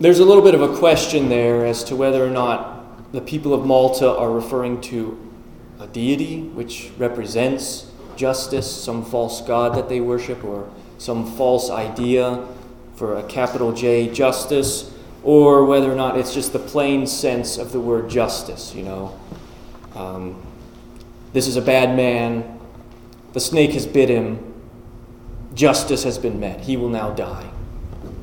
There's 0.00 0.18
a 0.18 0.24
little 0.24 0.42
bit 0.42 0.54
of 0.54 0.60
a 0.60 0.76
question 0.76 1.28
there 1.28 1.64
as 1.64 1.84
to 1.84 1.94
whether 1.94 2.24
or 2.24 2.30
not 2.30 3.12
the 3.12 3.20
people 3.20 3.54
of 3.54 3.64
Malta 3.64 4.10
are 4.10 4.30
referring 4.30 4.80
to 4.82 5.16
a 5.78 5.86
deity 5.86 6.42
which 6.42 6.90
represents 6.98 7.90
justice, 8.16 8.70
some 8.70 9.04
false 9.04 9.40
god 9.40 9.76
that 9.76 9.88
they 9.88 10.00
worship, 10.00 10.44
or 10.44 10.68
some 10.98 11.24
false 11.36 11.70
idea 11.70 12.44
for 12.96 13.16
a 13.16 13.22
capital 13.22 13.72
J 13.72 14.12
justice, 14.12 14.92
or 15.22 15.64
whether 15.64 15.90
or 15.90 15.94
not 15.94 16.18
it's 16.18 16.34
just 16.34 16.52
the 16.52 16.58
plain 16.58 17.06
sense 17.06 17.56
of 17.56 17.70
the 17.72 17.80
word 17.80 18.10
justice, 18.10 18.74
you 18.74 18.82
know. 18.82 19.18
Um, 19.94 20.44
this 21.32 21.46
is 21.46 21.56
a 21.56 21.62
bad 21.62 21.96
man. 21.96 22.53
The 23.34 23.40
snake 23.40 23.72
has 23.72 23.84
bit 23.84 24.08
him. 24.08 24.54
Justice 25.54 26.04
has 26.04 26.18
been 26.18 26.40
met. 26.40 26.60
He 26.60 26.76
will 26.76 26.88
now 26.88 27.10
die. 27.10 27.50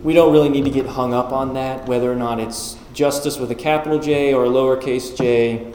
We 0.03 0.13
don't 0.13 0.33
really 0.33 0.49
need 0.49 0.63
to 0.65 0.71
get 0.71 0.85
hung 0.85 1.13
up 1.13 1.31
on 1.31 1.53
that, 1.53 1.85
whether 1.85 2.11
or 2.11 2.15
not 2.15 2.39
it's 2.39 2.77
justice 2.93 3.37
with 3.37 3.51
a 3.51 3.55
capital 3.55 3.99
J 3.99 4.33
or 4.33 4.45
a 4.45 4.49
lowercase 4.49 5.15
j. 5.15 5.73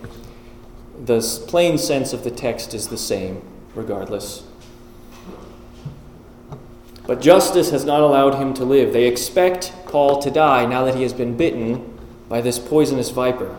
The 1.04 1.20
plain 1.46 1.78
sense 1.78 2.12
of 2.12 2.24
the 2.24 2.30
text 2.30 2.74
is 2.74 2.88
the 2.88 2.96
same, 2.96 3.42
regardless. 3.74 4.42
But 7.06 7.20
justice 7.20 7.70
has 7.70 7.84
not 7.84 8.00
allowed 8.00 8.34
him 8.34 8.54
to 8.54 8.64
live. 8.64 8.92
They 8.92 9.04
expect 9.04 9.72
Paul 9.86 10.20
to 10.22 10.30
die 10.30 10.64
now 10.64 10.84
that 10.84 10.94
he 10.94 11.02
has 11.02 11.12
been 11.12 11.36
bitten 11.36 11.98
by 12.28 12.40
this 12.40 12.58
poisonous 12.58 13.10
viper. 13.10 13.56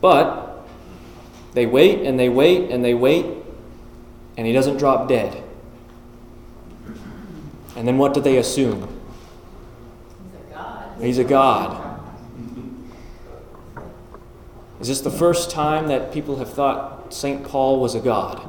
But 0.00 0.68
they 1.54 1.66
wait 1.66 2.06
and 2.06 2.18
they 2.18 2.28
wait 2.28 2.70
and 2.70 2.84
they 2.84 2.94
wait, 2.94 3.41
and 4.36 4.46
he 4.46 4.52
doesn't 4.52 4.78
drop 4.78 5.08
dead. 5.08 5.42
And 7.76 7.88
then 7.88 7.98
what 7.98 8.14
do 8.14 8.20
they 8.20 8.36
assume? 8.36 8.88
He's 10.20 10.34
a 10.34 10.54
god. 10.54 11.00
He's 11.00 11.18
a 11.18 11.24
god. 11.24 12.00
Is 14.80 14.88
this 14.88 15.00
the 15.00 15.10
first 15.10 15.50
time 15.50 15.88
that 15.88 16.12
people 16.12 16.36
have 16.36 16.52
thought 16.52 17.12
St. 17.14 17.44
Paul 17.44 17.80
was 17.80 17.94
a 17.94 18.00
god? 18.00 18.48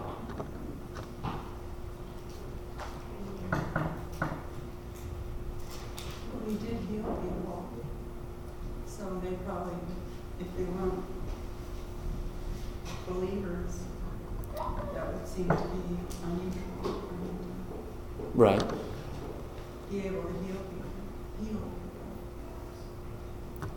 He 6.48 6.56
did 6.56 6.78
heal 6.90 7.04
people. 7.22 7.70
So 8.86 9.20
they 9.24 9.36
probably, 9.46 9.76
if 10.40 10.48
they 10.58 10.64
weren't 10.64 11.04
believers, 13.08 13.80
that 14.56 15.14
would 15.14 15.28
seem 15.28 15.48
to 15.48 15.56
be 15.56 15.98
unusual 16.24 16.84
for 16.84 16.90
him 16.90 16.92
Right. 16.92 16.92
to 16.92 16.92
be 16.92 16.92
able 16.92 17.02
to 17.02 17.16
heal 17.24 17.36
people. 17.40 17.80
Heal 18.18 18.23
people. 21.42 21.70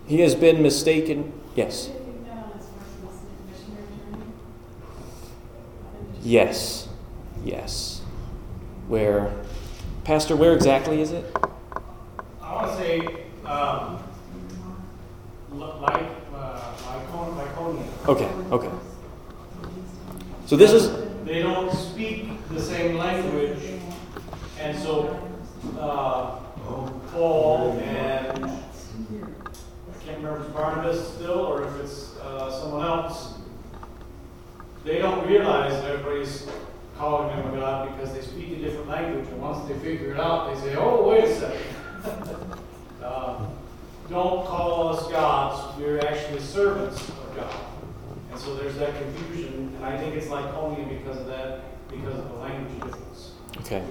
He 0.06 0.20
has 0.20 0.34
been 0.34 0.62
mistaken. 0.62 1.32
Yes. 1.54 1.86
Did 1.86 1.94
you 1.96 2.02
think 2.04 2.26
that 2.26 2.36
on 2.44 2.52
his 2.56 2.66
first 3.02 3.22
missionary 3.50 3.86
journey? 4.10 4.32
Yes. 6.22 6.88
Yes. 7.44 8.02
Where, 8.88 9.32
Pastor, 10.04 10.36
where 10.36 10.52
exactly 10.52 11.00
is 11.00 11.10
it? 11.12 11.24
I 12.40 12.54
want 12.54 12.70
to 12.70 12.76
say, 12.76 13.00
um, 13.44 13.98
like, 15.52 16.06
uh, 16.34 16.72
Lycon- 16.86 17.36
Lyconia. 17.36 18.08
Okay, 18.08 18.30
okay. 18.52 18.70
So 20.46 20.56
this 20.56 20.72
is, 20.72 21.04
They 21.24 21.42
don't 21.42 21.72
speak 21.74 22.28
the 22.50 22.60
same 22.60 22.96
language, 22.96 23.58
and 24.60 24.78
so, 24.78 25.18
uh, 25.78 26.38
Paul 27.12 27.78
and, 27.80 28.44
I 28.44 30.04
can't 30.04 30.18
remember 30.18 30.40
if 30.40 30.46
it's 30.46 30.54
Barnabas 30.54 31.14
still, 31.14 31.40
or 31.40 31.64
if 31.66 31.80
it's, 31.80 32.16
uh, 32.18 32.50
someone 32.60 32.86
else, 32.86 33.34
they 34.84 34.98
don't 34.98 35.26
realize 35.26 35.72
that 35.82 35.90
everybody's 35.90 36.48
calling 36.96 37.28
them 37.28 37.52
a 37.52 37.56
god 37.56 37.92
because 37.94 38.14
they 38.14 38.20
speak 38.22 38.52
a 38.58 38.60
different 38.60 38.88
language, 38.88 39.26
and 39.28 39.40
once 39.40 39.66
they 39.68 39.74
figure 39.78 40.12
it 40.12 40.20
out, 40.20 40.54
they 40.54 40.60
say, 40.60 40.74
oh, 40.76 41.08
wait 41.08 41.24
a 41.24 41.34
second. 41.34 41.60
Uh, 43.02 43.46
Don't 44.08 44.46
call 44.46 44.88
us 44.90 45.10
gods, 45.10 45.76
we're 45.78 45.98
actually 45.98 46.40
servants 46.40 47.08
of 47.08 47.36
God. 47.36 47.54
And 48.30 48.38
so 48.38 48.54
there's 48.54 48.76
that 48.76 48.94
confusion, 48.96 49.72
and 49.76 49.84
I 49.84 49.98
think 49.98 50.14
it's 50.14 50.28
like 50.28 50.44
only 50.54 50.84
because 50.84 51.18
of 51.18 51.26
that, 51.26 51.88
because 51.90 52.16
of 52.18 52.28
the 52.28 52.36
language 52.36 52.72
difference, 52.84 53.32
okay. 53.60 53.82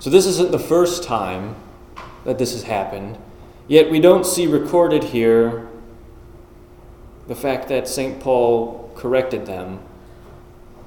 So 0.00 0.10
this 0.10 0.26
isn't 0.26 0.52
the 0.52 0.58
first 0.58 1.02
time 1.02 1.56
that 2.24 2.38
this 2.38 2.52
has 2.52 2.64
happened, 2.64 3.18
yet 3.68 3.90
we 3.90 4.00
don't 4.00 4.26
see 4.26 4.46
recorded 4.46 5.04
here 5.04 5.68
the 7.26 7.34
fact 7.34 7.68
that 7.68 7.88
St. 7.88 8.20
Paul 8.20 8.92
corrected 8.94 9.46
them. 9.46 9.80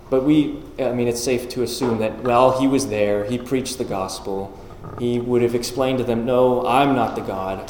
But 0.09 0.23
we, 0.23 0.59
I 0.79 0.91
mean, 0.91 1.07
it's 1.07 1.21
safe 1.21 1.49
to 1.49 1.63
assume 1.63 1.99
that 1.99 2.23
while 2.23 2.59
he 2.59 2.67
was 2.67 2.87
there, 2.87 3.25
he 3.25 3.37
preached 3.37 3.77
the 3.77 3.83
gospel. 3.83 4.57
He 4.97 5.19
would 5.19 5.41
have 5.41 5.53
explained 5.53 5.99
to 5.99 6.03
them, 6.03 6.25
No, 6.25 6.65
I'm 6.65 6.95
not 6.95 7.15
the 7.15 7.21
God. 7.21 7.69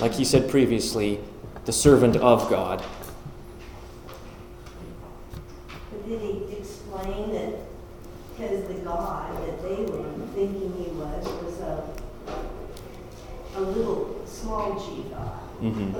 Like 0.00 0.12
he 0.12 0.24
said 0.24 0.48
previously, 0.48 1.18
the 1.64 1.72
servant 1.72 2.16
of 2.16 2.48
God. 2.48 2.84
But 5.90 6.08
did 6.08 6.20
he 6.20 6.56
explain 6.56 7.32
that, 7.32 7.54
because 8.36 8.68
the 8.68 8.74
God 8.88 9.36
that 9.46 9.62
they 9.62 9.84
were 9.84 10.04
thinking 10.34 10.72
he 10.78 10.90
was, 10.92 11.24
was 11.42 11.60
a, 11.60 11.84
a 13.56 13.60
little 13.60 14.22
small 14.26 14.78
g 14.80 15.04
God? 15.10 15.40
Mhm. 15.60 15.94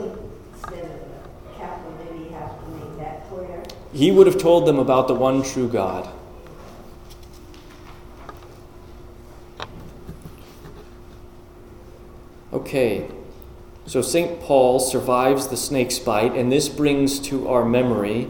Instead 0.54 0.84
of 0.84 0.90
a 0.90 1.58
capital, 1.58 1.92
maybe 2.02 2.24
you 2.24 2.30
have 2.30 2.58
to 2.58 2.70
make 2.70 2.98
that 2.98 3.28
clear. 3.28 3.62
He 3.92 4.10
would 4.10 4.26
have 4.26 4.38
told 4.38 4.66
them 4.66 4.78
about 4.78 5.06
the 5.06 5.14
one 5.14 5.42
true 5.42 5.68
God. 5.68 6.08
Okay, 12.52 13.06
so 13.86 14.00
St. 14.00 14.40
Paul 14.40 14.80
survives 14.80 15.48
the 15.48 15.56
snake's 15.56 15.98
bite, 15.98 16.32
and 16.34 16.50
this 16.50 16.70
brings 16.70 17.18
to 17.20 17.48
our 17.48 17.64
memory 17.64 18.28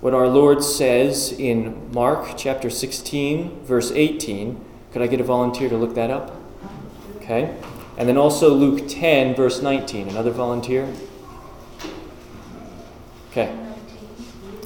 what 0.00 0.14
our 0.14 0.28
Lord 0.28 0.62
says 0.62 1.32
in 1.32 1.90
Mark 1.92 2.36
chapter 2.36 2.68
16, 2.68 3.64
verse 3.64 3.90
18. 3.90 4.62
Could 4.92 5.02
I 5.02 5.06
get 5.06 5.20
a 5.20 5.24
volunteer 5.24 5.68
to 5.68 5.76
look 5.76 5.94
that 5.94 6.10
up? 6.10 6.36
Okay. 7.16 7.56
And 7.96 8.08
then 8.08 8.16
also 8.16 8.52
Luke 8.52 8.88
10, 8.88 9.34
verse 9.34 9.62
19. 9.62 10.08
Another 10.08 10.30
volunteer? 10.30 10.92
Okay. 13.30 13.54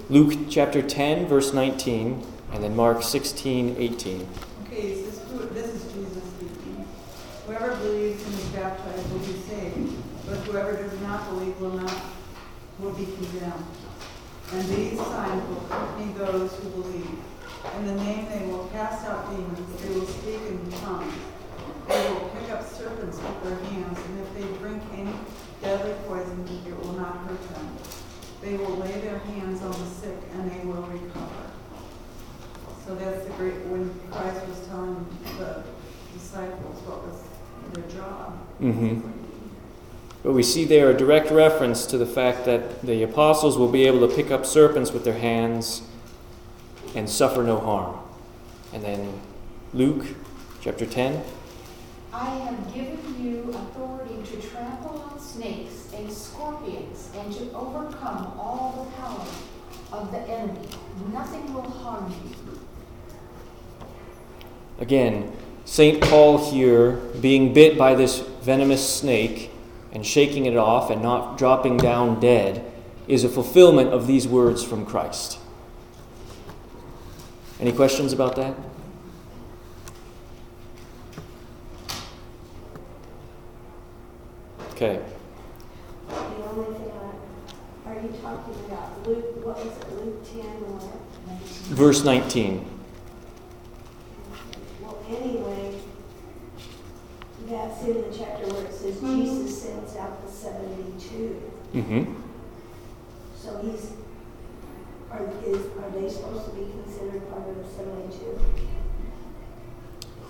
Luke 0.09 0.49
chapter 0.51 0.83
10, 0.83 1.27
verse 1.27 1.55
19, 1.55 2.27
and 2.53 2.65
then 2.65 2.75
Mark 2.75 3.03
16, 3.05 3.77
18. 3.79 4.29
Okay, 4.67 4.95
this 4.95 5.67
is 5.67 5.93
Jesus 5.93 6.25
speaking. 6.25 6.85
Whoever 7.47 7.77
believes 7.77 8.25
and 8.25 8.35
is 8.35 8.45
baptized 8.47 9.13
will 9.13 9.21
be 9.21 9.39
saved, 9.49 9.97
but 10.27 10.39
whoever 10.39 10.73
does 10.77 11.01
not 11.03 11.29
believe 11.31 11.61
will 11.61 11.75
not, 11.75 11.95
will 12.81 12.93
be 12.93 13.05
condemned. 13.05 13.65
And 14.53 14.69
these 14.69 14.99
signs 14.99 15.49
will 15.49 15.65
accompany 15.67 16.13
those 16.15 16.55
who 16.57 16.71
believe. 16.71 17.19
In 17.77 17.87
the 17.87 17.95
name 17.95 18.27
they 18.29 18.47
will 18.47 18.67
cast 18.73 19.07
out 19.07 19.31
demons, 19.31 19.83
they 19.83 19.95
will 19.95 20.07
speak 20.07 20.41
in 20.49 20.73
tongues. 20.81 21.15
They 21.87 22.11
will 22.11 22.31
pick 22.31 22.51
up 22.51 22.69
serpents 22.69 23.19
with 23.19 23.43
their 23.45 23.57
hands, 23.71 23.99
and 23.99 24.21
if 24.21 24.35
they 24.35 24.59
drink 24.59 24.83
any 24.95 25.15
deadly 25.63 25.95
poison, 26.07 26.45
it 26.67 26.85
will 26.85 26.95
not 26.95 27.19
hurt 27.19 27.49
them. 27.55 27.77
They 28.41 28.57
will 28.57 28.77
lay 28.77 29.01
their 29.01 29.19
hands 29.19 29.63
on 29.63 29.73
the 29.73 29.87
sick, 29.87 30.17
and 30.33 30.51
they 30.51 30.65
will 30.67 30.83
recover. 30.83 31.51
So 32.87 32.95
that's 32.97 33.25
the 33.27 33.31
great, 33.35 33.55
when 33.67 33.89
Christ 34.11 34.47
was 34.49 34.67
telling 34.67 35.07
the 35.39 35.63
disciples 36.13 36.81
what 36.87 37.07
was 37.07 37.23
their 37.73 38.01
job. 38.01 38.39
Mm-hmm. 38.61 39.20
But 40.23 40.33
we 40.33 40.43
see 40.43 40.65
there 40.65 40.91
a 40.91 40.97
direct 40.97 41.31
reference 41.31 41.87
to 41.87 41.97
the 41.97 42.07
fact 42.07 42.45
that 42.45 42.83
the 42.83 43.03
apostles 43.03 43.57
will 43.57 43.71
be 43.71 43.87
able 43.87 44.07
to 44.07 44.15
pick 44.15 44.31
up 44.31 44.45
serpents 44.45 44.93
with 44.93 45.05
their 45.05 45.19
hands 45.19 45.83
and 46.95 47.09
suffer 47.09 47.43
no 47.43 47.59
harm. 47.59 47.99
And 48.73 48.85
then 48.85 49.21
Luke 49.73 50.07
chapter 50.61 50.85
10. 50.85 51.23
I 52.13 52.27
have 52.27 52.75
given 52.75 52.99
you 53.23 53.51
authority 53.51 54.17
to 54.31 54.49
trample 54.49 55.11
on 55.11 55.19
snakes 55.19 55.89
and 55.95 56.13
scorpions 56.13 57.09
and 57.17 57.33
to 57.35 57.53
overcome 57.55 58.35
all 58.39 58.85
the 58.85 58.97
power 58.97 59.27
of 59.93 60.13
the 60.13 60.19
enemy. 60.19 60.69
Nothing 61.13 61.55
will 61.55 61.71
harm 61.71 62.13
you. 62.25 62.61
Again, 64.79 65.33
St. 65.65 66.01
Paul 66.03 66.51
here 66.51 66.93
being 67.21 67.53
bit 67.53 67.79
by 67.79 67.95
this 67.95 68.19
venomous 68.19 68.87
snake 68.87 69.50
and 69.93 70.07
shaking 70.07 70.47
it 70.47 70.57
off 70.57 70.91
and 70.91 71.03
not 71.03 71.37
dropping 71.39 71.77
down 71.77 72.21
dead 72.21 72.65
is 73.09 73.25
a 73.25 73.29
fulfillment 73.29 73.91
of 73.91 74.07
these 74.07 74.29
words 74.29 74.63
from 74.63 74.87
Christ. 74.87 75.39
Any 77.59 77.73
questions 77.73 78.13
about 78.13 78.37
that? 78.37 78.55
Okay. 84.73 84.99
The 86.09 86.15
only 86.17 86.79
thing 86.79 86.91
I, 87.85 87.91
are 87.91 88.01
you 88.01 88.09
talking 88.23 88.55
about? 88.65 89.07
Luke, 89.07 89.45
what 89.45 89.57
was 89.59 89.77
it, 89.77 89.93
Luke 89.93 90.25
ten 90.33 90.65
or? 90.73 90.81
Verse 91.75 92.03
19. 92.03 92.65
Well, 94.81 95.05
anyway, 95.11 95.75
that's 97.61 97.83
in 97.85 98.03
the 98.03 98.17
chapter 98.17 98.47
where 98.55 98.65
it 98.65 98.73
says 98.73 99.01
Jesus 99.01 99.63
sends 99.63 99.97
out 99.97 100.25
the 100.25 100.33
seventy-two. 100.33 101.53
Mm-hmm. 101.75 102.15
So 103.37 103.59
he's, 103.63 103.93
are, 105.11 105.27
is, 105.45 105.67
are 105.79 105.91
they 105.91 106.09
supposed 106.09 106.45
to 106.47 106.51
be 106.53 106.71
considered 106.71 107.29
part 107.31 107.49
of 107.49 107.57
the 107.57 107.65
seventy-two? 107.77 108.41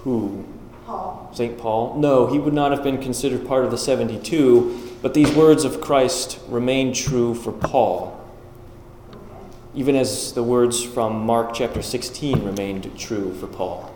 Who? 0.03 0.45
Paul? 0.87 1.31
St. 1.33 1.59
Paul? 1.59 1.99
No, 1.99 2.27
he 2.27 2.39
would 2.39 2.55
not 2.55 2.73
have 2.73 2.83
been 2.83 2.99
considered 2.99 3.47
part 3.47 3.65
of 3.65 3.71
the 3.71 3.79
72, 3.79 4.97
but 5.03 5.15
these 5.15 5.31
words 5.33 5.65
of 5.65 5.81
Christ 5.81 6.41
remain 6.49 6.93
true 6.93 7.35
for 7.35 7.53
Paul, 7.53 8.19
even 9.75 9.95
as 9.95 10.33
the 10.33 10.43
words 10.43 10.83
from 10.83 11.25
Mark 11.27 11.55
chapter 11.55 11.83
16 11.83 12.43
remained 12.45 12.99
true 12.99 13.35
for 13.35 13.47
Paul. 13.47 13.95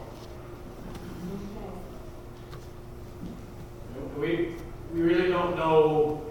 Okay. 4.16 4.20
We, 4.20 4.54
we 4.94 5.00
really 5.00 5.28
don't 5.30 5.56
know 5.56 6.22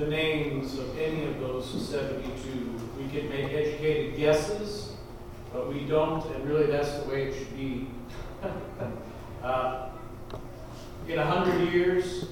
the 0.00 0.06
names 0.06 0.78
of 0.78 0.98
any 0.98 1.26
of 1.26 1.38
those 1.40 1.88
72. 1.90 2.80
We 2.98 3.06
can 3.10 3.28
make 3.28 3.52
educated 3.52 4.16
guesses, 4.16 4.94
but 5.52 5.70
we 5.70 5.84
don't, 5.84 6.24
and 6.34 6.48
really 6.48 6.66
that's 6.66 6.90
the 7.00 7.08
way 7.08 7.24
it 7.24 7.34
should 7.34 7.54
be. 7.54 7.86
uh, 9.42 9.90
in 11.06 11.18
a 11.18 11.26
hundred 11.26 11.70
years, 11.70 12.30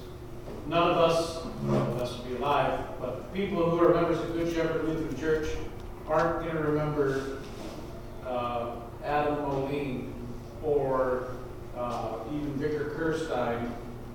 none 0.65 0.89
of 0.89 0.97
us, 0.97 1.45
none 1.61 1.91
of 1.91 2.01
us 2.01 2.17
will 2.17 2.25
be 2.25 2.35
alive, 2.37 2.79
but 2.99 3.31
people 3.35 3.69
who 3.69 3.79
are 3.85 3.93
members 3.93 4.17
of 4.17 4.33
Good 4.33 4.51
Shepherd 4.51 4.85
Lutheran 4.85 5.15
Church 5.19 5.49
aren't 6.07 6.43
going 6.43 6.55
to 6.55 6.63
remember 6.63 7.37
uh, 8.25 8.77
Adam 9.03 9.43
Moline 9.43 10.11
or 10.63 11.35
uh, 11.77 12.17
even 12.33 12.51
Vicar 12.53 12.95
Kirstein. 12.97 13.71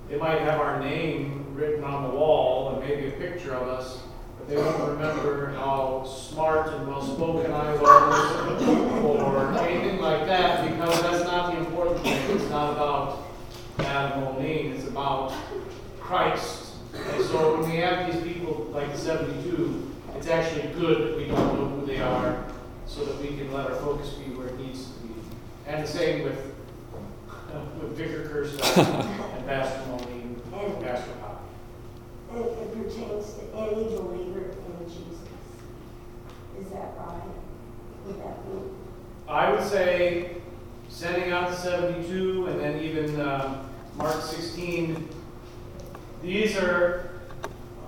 They 0.09 0.17
might 0.17 0.41
have 0.41 0.59
our 0.59 0.81
name 0.81 1.44
written 1.55 1.85
on 1.85 2.11
the 2.11 2.11
wall 2.11 2.75
and 2.75 2.89
maybe 2.89 3.09
a 3.09 3.13
picture 3.13 3.55
of 3.55 3.69
us, 3.69 4.01
but 4.39 4.49
they 4.49 4.57
won't 4.57 4.89
remember 4.91 5.53
how 5.55 6.05
smart 6.05 6.73
and 6.73 6.89
well 6.89 7.03
spoken 7.03 7.53
I 7.53 7.75
was 7.75 9.05
or 9.05 9.53
anything 9.61 10.01
like 10.01 10.27
that 10.27 10.69
because 10.69 11.01
that's 11.03 11.25
not 11.25 11.53
the 11.53 11.59
important 11.59 12.01
thing. 12.01 12.37
It's 12.37 12.51
not 12.51 12.73
about 12.73 13.25
Adam 13.79 14.21
Moline, 14.21 14.73
it's 14.73 14.87
about 14.89 15.33
Christ. 16.01 16.75
And 16.93 17.25
so 17.25 17.59
when 17.59 17.71
we 17.71 17.77
have 17.77 18.13
these 18.13 18.23
people 18.23 18.69
like 18.73 18.93
the 18.93 18.99
72, 18.99 19.93
it's 20.17 20.27
actually 20.27 20.73
good 20.75 21.09
that 21.09 21.17
we 21.17 21.27
don't 21.27 21.55
know 21.55 21.69
who 21.69 21.87
they 21.87 22.01
are 22.01 22.45
so 22.87 23.05
that 23.05 23.21
we 23.21 23.29
can 23.37 23.53
let 23.53 23.67
our 23.67 23.77
focus 23.77 24.11
be 24.11 24.33
where 24.35 24.49
it 24.49 24.59
needs 24.59 24.87
to 24.87 25.01
be. 25.01 25.15
And 25.67 25.83
the 25.83 25.89
same 25.89 26.25
with, 26.25 26.39
with 27.81 27.97
Vicar 27.97 28.29
Kirsten 28.29 28.85
and 28.85 29.47
Pastor 29.47 29.81
Moline 29.89 30.41
and 30.53 30.85
Pastor. 30.85 31.24
It 32.37 32.73
pertains 32.75 33.35
to 33.35 33.43
any 33.57 33.85
believer 33.85 34.51
in 34.51 34.87
Jesus. 34.87 35.21
Is 36.59 36.69
that 36.71 36.95
right? 36.99 37.23
Would 38.07 38.19
that 38.19 38.45
be? 38.45 38.59
I 39.29 39.53
would 39.53 39.63
say 39.63 40.37
sending 40.89 41.31
out 41.31 41.51
the 41.51 41.57
72 41.57 42.47
and 42.47 42.59
then 42.59 42.81
even 42.81 43.21
uh, 43.21 43.65
Mark 43.97 44.21
16, 44.21 45.09
these 46.23 46.57
are, 46.57 47.11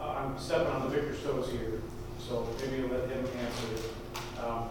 uh, 0.01 0.11
I'm 0.11 0.39
stepping 0.39 0.69
on 0.69 0.89
the 0.89 0.97
vicar's 0.97 1.21
toes 1.25 1.51
here, 1.51 1.81
so 2.21 2.47
maybe 2.61 2.85
I'll 2.85 2.91
let 2.91 3.09
him 3.09 3.27
answer 3.27 3.67
it. 3.75 4.45
Um, 4.45 4.69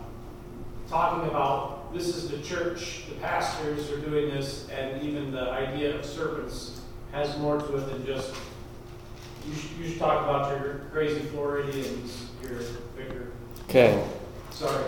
talking 0.88 1.30
about 1.30 1.94
this 1.94 2.08
is 2.08 2.30
the 2.30 2.40
church, 2.40 3.08
the 3.10 3.16
pastors 3.16 3.92
are 3.92 4.00
doing 4.00 4.30
this, 4.30 4.70
and 4.70 5.02
even 5.04 5.32
the 5.32 5.52
idea 5.52 5.96
of 5.98 6.06
serpents 6.06 6.82
has 7.12 7.38
more 7.40 7.60
to 7.60 7.76
it 7.76 7.88
than 7.88 8.06
just. 8.06 8.34
You 9.48 9.56
should, 9.56 9.72
you 9.78 9.90
should 9.90 10.00
talk 10.00 10.24
about 10.24 10.50
your 10.52 10.82
crazy 10.92 11.22
Floridians, 11.22 12.28
your 12.42 12.60
vicar. 12.98 13.32
Okay. 13.70 14.04
Sorry. 14.52 14.84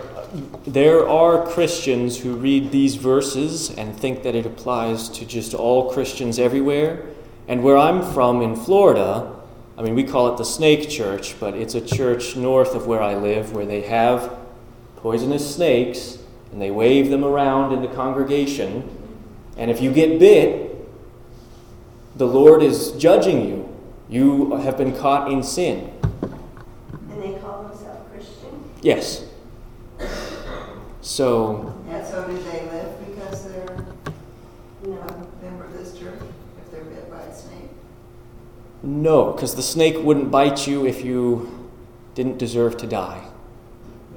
There 0.66 1.06
are 1.06 1.46
Christians 1.46 2.18
who 2.18 2.36
read 2.36 2.70
these 2.70 2.94
verses 2.94 3.70
and 3.70 3.94
think 3.94 4.22
that 4.22 4.34
it 4.34 4.46
applies 4.46 5.08
to 5.10 5.26
just 5.26 5.52
all 5.52 5.92
Christians 5.92 6.38
everywhere. 6.38 7.06
And 7.48 7.62
where 7.62 7.76
I'm 7.76 8.02
from 8.12 8.40
in 8.40 8.56
Florida, 8.56 9.34
I 9.76 9.82
mean, 9.82 9.94
we 9.94 10.04
call 10.04 10.32
it 10.32 10.38
the 10.38 10.44
Snake 10.44 10.88
Church, 10.88 11.38
but 11.38 11.54
it's 11.54 11.74
a 11.74 11.80
church 11.80 12.34
north 12.34 12.74
of 12.74 12.86
where 12.86 13.02
I 13.02 13.14
live 13.14 13.52
where 13.52 13.66
they 13.66 13.82
have 13.82 14.38
poisonous 14.96 15.54
snakes 15.54 16.18
and 16.50 16.60
they 16.60 16.70
wave 16.70 17.10
them 17.10 17.24
around 17.24 17.72
in 17.72 17.82
the 17.82 17.88
congregation. 17.88 18.88
And 19.56 19.70
if 19.70 19.80
you 19.80 19.92
get 19.92 20.18
bit, 20.18 20.76
the 22.16 22.26
Lord 22.26 22.62
is 22.62 22.92
judging 22.92 23.46
you. 23.48 23.57
You 24.08 24.54
have 24.56 24.78
been 24.78 24.96
caught 24.96 25.30
in 25.30 25.42
sin. 25.42 25.92
And 27.10 27.22
they 27.22 27.38
call 27.40 27.64
themselves 27.64 28.00
Christian? 28.10 28.70
Yes. 28.80 29.24
So, 31.00 31.74
And 31.88 32.06
so 32.06 32.26
do 32.26 32.34
they 32.34 32.62
live 32.72 33.06
because 33.06 33.44
they're 33.44 33.84
No. 34.86 34.96
a 34.96 35.44
member 35.44 35.64
of 35.64 35.72
this 35.76 35.98
church, 35.98 36.20
if 36.64 36.70
they're 36.70 36.84
bit 36.84 37.10
by 37.10 37.20
a 37.20 37.34
snake? 37.34 37.70
no, 38.82 39.32
because 39.32 39.54
the 39.54 39.62
snake 39.62 39.96
wouldn't 40.02 40.30
bite 40.30 40.66
you 40.66 40.86
if 40.86 41.04
you 41.04 41.68
didn't 42.14 42.38
deserve 42.38 42.76
to 42.78 42.86
die. 42.86 43.20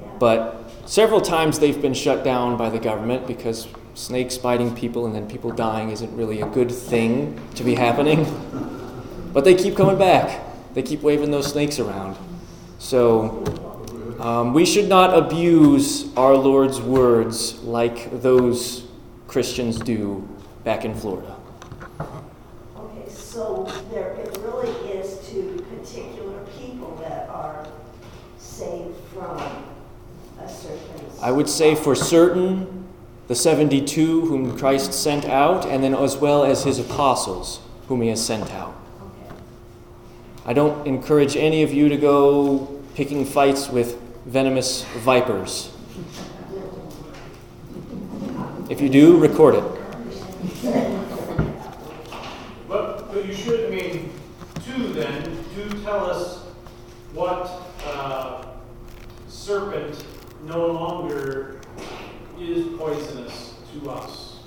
Yeah. 0.01 0.08
But 0.19 0.69
several 0.86 1.21
times 1.21 1.60
they've 1.60 1.82
been 1.82 1.93
shut 1.93 2.23
down 2.23 2.58
by 2.58 2.69
the 2.69 2.80
government 2.80 3.27
because 3.27 3.67
snakes 3.93 4.38
biting 4.38 4.73
people 4.75 5.06
and 5.06 5.13
then 5.15 5.27
people 5.27 5.51
dying 5.51 5.89
isn't 5.91 6.15
really 6.15 6.41
a 6.41 6.47
good 6.47 6.71
thing 6.71 7.39
to 7.56 7.63
be 7.63 7.75
happening. 7.75 8.25
But 9.33 9.45
they 9.45 9.55
keep 9.55 9.75
coming 9.75 9.97
back. 9.97 10.41
They 10.73 10.81
keep 10.81 11.01
waving 11.01 11.31
those 11.31 11.47
snakes 11.47 11.79
around. 11.79 12.17
So 12.79 13.43
um, 14.19 14.53
we 14.53 14.65
should 14.65 14.89
not 14.89 15.17
abuse 15.17 16.15
our 16.15 16.35
Lord's 16.35 16.81
words 16.81 17.59
like 17.63 18.21
those 18.21 18.85
Christians 19.27 19.79
do 19.79 20.27
back 20.63 20.83
in 20.83 20.93
Florida. 20.93 21.35
Okay, 22.77 23.09
so 23.09 23.71
there, 23.91 24.11
it 24.15 24.37
really 24.41 24.69
is 24.89 25.27
to 25.29 25.65
particular 25.77 26.39
people 26.59 26.97
that 27.01 27.29
are 27.29 27.67
saved 28.37 28.95
from 29.13 29.37
a 30.39 30.49
certain. 30.49 31.05
I 31.21 31.31
would 31.31 31.47
say 31.47 31.75
for 31.75 31.95
certain 31.95 32.87
the 33.27 33.35
72 33.35 34.25
whom 34.25 34.57
Christ 34.57 34.93
sent 34.93 35.23
out, 35.23 35.65
and 35.65 35.83
then 35.83 35.95
as 35.95 36.17
well 36.17 36.43
as 36.43 36.63
his 36.63 36.79
apostles 36.79 37.61
whom 37.87 38.01
he 38.01 38.09
has 38.09 38.25
sent 38.25 38.51
out. 38.51 38.80
I 40.43 40.54
don't 40.54 40.88
encourage 40.88 41.36
any 41.38 41.62
of 41.62 41.71
you 41.71 41.88
to 41.89 41.97
go 41.97 42.82
picking 42.95 43.25
fights 43.25 43.69
with 43.69 44.01
venomous 44.25 44.84
vipers. 44.97 45.71
If 48.67 48.82
you 48.82 48.89
do, 48.89 49.19
record 49.19 49.56
it. 49.56 49.63
But, 52.67 53.13
but 53.13 53.25
you 53.25 53.34
should, 53.36 53.71
I 53.71 53.75
mean, 53.75 54.12
two 54.65 54.93
then, 54.93 55.38
do 55.56 55.69
tell 55.84 56.10
us 56.10 56.45
what 57.13 57.62
uh, 57.86 58.45
serpent 59.27 60.04
no 60.45 60.65
longer 60.67 61.60
is 62.39 62.65
poisonous 62.80 63.56
to 63.73 63.91
us. 63.91 64.39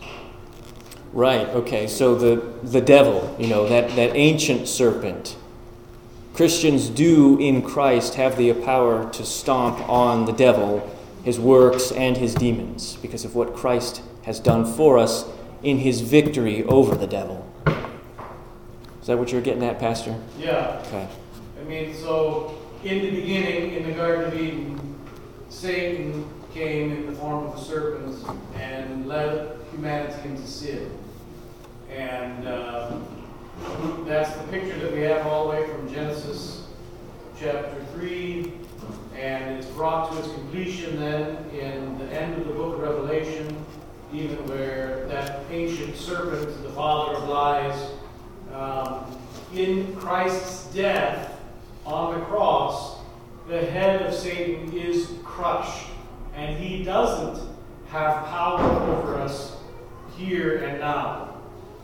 Right, 1.12 1.46
okay, 1.50 1.86
so 1.86 2.16
the, 2.16 2.36
the 2.64 2.80
devil, 2.80 3.36
you 3.38 3.46
know, 3.46 3.68
that, 3.68 3.94
that 3.94 4.16
ancient 4.16 4.66
serpent. 4.66 5.36
Christians 6.34 6.88
do 6.88 7.38
in 7.38 7.62
Christ 7.62 8.16
have 8.16 8.36
the 8.36 8.52
power 8.54 9.08
to 9.12 9.24
stomp 9.24 9.88
on 9.88 10.24
the 10.24 10.32
devil, 10.32 10.80
his 11.22 11.38
works, 11.38 11.92
and 11.92 12.16
his 12.16 12.34
demons 12.34 12.96
because 12.96 13.24
of 13.24 13.36
what 13.36 13.54
Christ 13.54 14.02
has 14.24 14.40
done 14.40 14.64
for 14.64 14.98
us 14.98 15.26
in 15.62 15.78
his 15.78 16.00
victory 16.00 16.64
over 16.64 16.96
the 16.96 17.06
devil. 17.06 17.48
Is 19.00 19.06
that 19.06 19.16
what 19.16 19.30
you're 19.30 19.42
getting 19.42 19.62
at, 19.62 19.78
Pastor? 19.78 20.18
Yeah, 20.36 20.82
Okay. 20.88 21.06
I 21.60 21.64
mean, 21.66 21.94
so 21.94 22.58
in 22.82 23.00
the 23.00 23.10
beginning, 23.12 23.74
in 23.74 23.86
the 23.86 23.92
Garden 23.92 24.24
of 24.24 24.38
Eden, 24.38 24.98
Satan 25.48 26.28
came 26.52 26.92
in 26.92 27.06
the 27.06 27.12
form 27.12 27.46
of 27.46 27.56
a 27.56 27.64
serpent 27.64 28.26
and 28.56 29.06
led 29.06 29.56
humanity 29.70 30.28
into 30.28 30.46
sin. 30.46 30.90
And 31.90 32.48
uh, 32.48 32.98
that's 34.06 34.34
the 34.36 34.46
picture 34.48 34.78
that 34.78 34.92
we 34.92 35.00
have 35.02 35.26
all 35.26 35.44
the 35.44 35.50
way 35.50 35.66
from 35.68 35.92
Genesis 35.92 36.66
chapter 37.38 37.84
3. 37.94 38.52
And 39.16 39.56
it's 39.56 39.66
brought 39.68 40.12
to 40.12 40.18
its 40.18 40.32
completion 40.32 40.98
then 40.98 41.36
in 41.50 41.98
the 41.98 42.04
end 42.06 42.40
of 42.40 42.48
the 42.48 42.54
book 42.54 42.74
of 42.74 42.80
Revelation, 42.80 43.64
even 44.12 44.36
where 44.48 45.06
that 45.06 45.40
ancient 45.50 45.96
serpent, 45.96 46.62
the 46.62 46.70
father 46.70 47.16
of 47.16 47.28
lies, 47.28 47.90
um, 48.52 49.18
in 49.54 49.94
Christ's 49.96 50.72
death 50.74 51.40
on 51.86 52.18
the 52.18 52.24
cross, 52.26 52.98
the 53.48 53.58
head 53.58 54.02
of 54.02 54.14
Satan 54.14 54.72
is 54.72 55.10
crushed, 55.22 55.86
and 56.34 56.56
he 56.56 56.82
doesn't 56.82 57.48
have 57.88 58.24
power 58.26 58.60
over 58.60 59.16
us 59.16 59.56
here 60.16 60.64
and 60.64 60.80
now. 60.80 61.40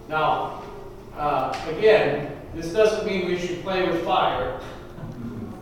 Now, 0.08 0.62
uh, 1.16 1.54
again, 1.68 2.36
this 2.54 2.72
doesn't 2.72 3.06
mean 3.06 3.26
we 3.26 3.38
should 3.38 3.62
play 3.62 3.86
with 3.88 4.04
fire, 4.04 4.60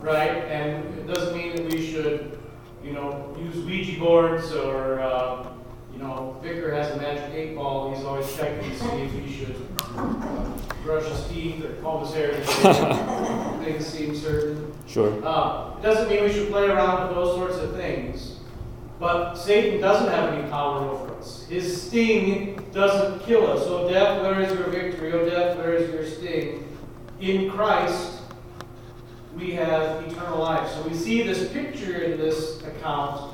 right? 0.01 0.43
And 0.45 0.85
it 0.97 1.07
doesn't 1.07 1.35
mean 1.35 1.55
that 1.55 1.71
we 1.71 1.85
should, 1.91 2.39
you 2.83 2.91
know, 2.91 3.35
use 3.39 3.63
Ouija 3.65 3.99
boards 3.99 4.51
or, 4.51 4.99
uh, 5.01 5.47
you 5.93 5.99
know, 5.99 6.37
Vicar 6.41 6.71
has 6.73 6.95
a 6.95 6.97
magic 6.97 7.33
eight 7.33 7.55
ball. 7.55 7.93
He's 7.93 8.05
always 8.05 8.33
checking 8.35 8.69
to 8.69 8.79
see 8.79 9.01
if 9.01 9.11
he 9.11 9.33
should 9.33 9.55
uh, 9.81 10.53
brush 10.83 11.05
his 11.05 11.27
teeth 11.27 11.63
or 11.63 11.73
comb 11.81 12.05
his 12.05 12.13
hair 12.13 12.33
things 13.63 13.85
seem 13.85 14.15
certain. 14.15 14.73
Sure. 14.87 15.23
Uh, 15.25 15.77
it 15.77 15.83
doesn't 15.83 16.09
mean 16.09 16.23
we 16.23 16.33
should 16.33 16.49
play 16.49 16.67
around 16.67 17.07
with 17.07 17.15
those 17.15 17.35
sorts 17.35 17.57
of 17.57 17.75
things. 17.75 18.38
But 18.99 19.35
Satan 19.35 19.79
doesn't 19.79 20.11
have 20.11 20.33
any 20.33 20.49
power 20.49 20.89
over 20.89 21.15
us. 21.15 21.45
His 21.47 21.81
sting 21.81 22.61
doesn't 22.73 23.21
kill 23.21 23.47
us. 23.47 23.63
So, 23.63 23.89
death, 23.89 24.21
where 24.21 24.41
is 24.41 24.51
your 24.51 24.67
victory? 24.67 25.13
Oh, 25.13 25.27
death, 25.27 25.57
where 25.57 25.73
is 25.73 25.89
your 25.89 26.05
sting? 26.05 26.67
In 27.21 27.49
Christ, 27.49 28.21
we 29.37 29.51
have 29.51 30.05
eternal 30.05 30.39
life. 30.39 30.69
So, 30.71 30.81
we 30.81 30.93
see 30.93 31.21
this 31.21 31.49
picture 31.53 31.97
in 31.99 32.17
this 32.17 32.61
account. 32.63 33.33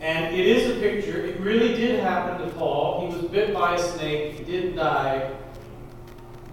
And 0.00 0.34
it 0.34 0.46
is 0.48 0.76
a 0.76 0.80
picture. 0.80 1.24
It 1.24 1.38
really 1.38 1.74
did 1.74 2.00
happen 2.00 2.44
to 2.44 2.52
Paul. 2.54 3.06
He 3.06 3.16
was 3.16 3.30
bit 3.30 3.54
by 3.54 3.76
a 3.76 3.78
snake, 3.78 4.34
he 4.34 4.42
didn't 4.42 4.74
die. 4.74 5.30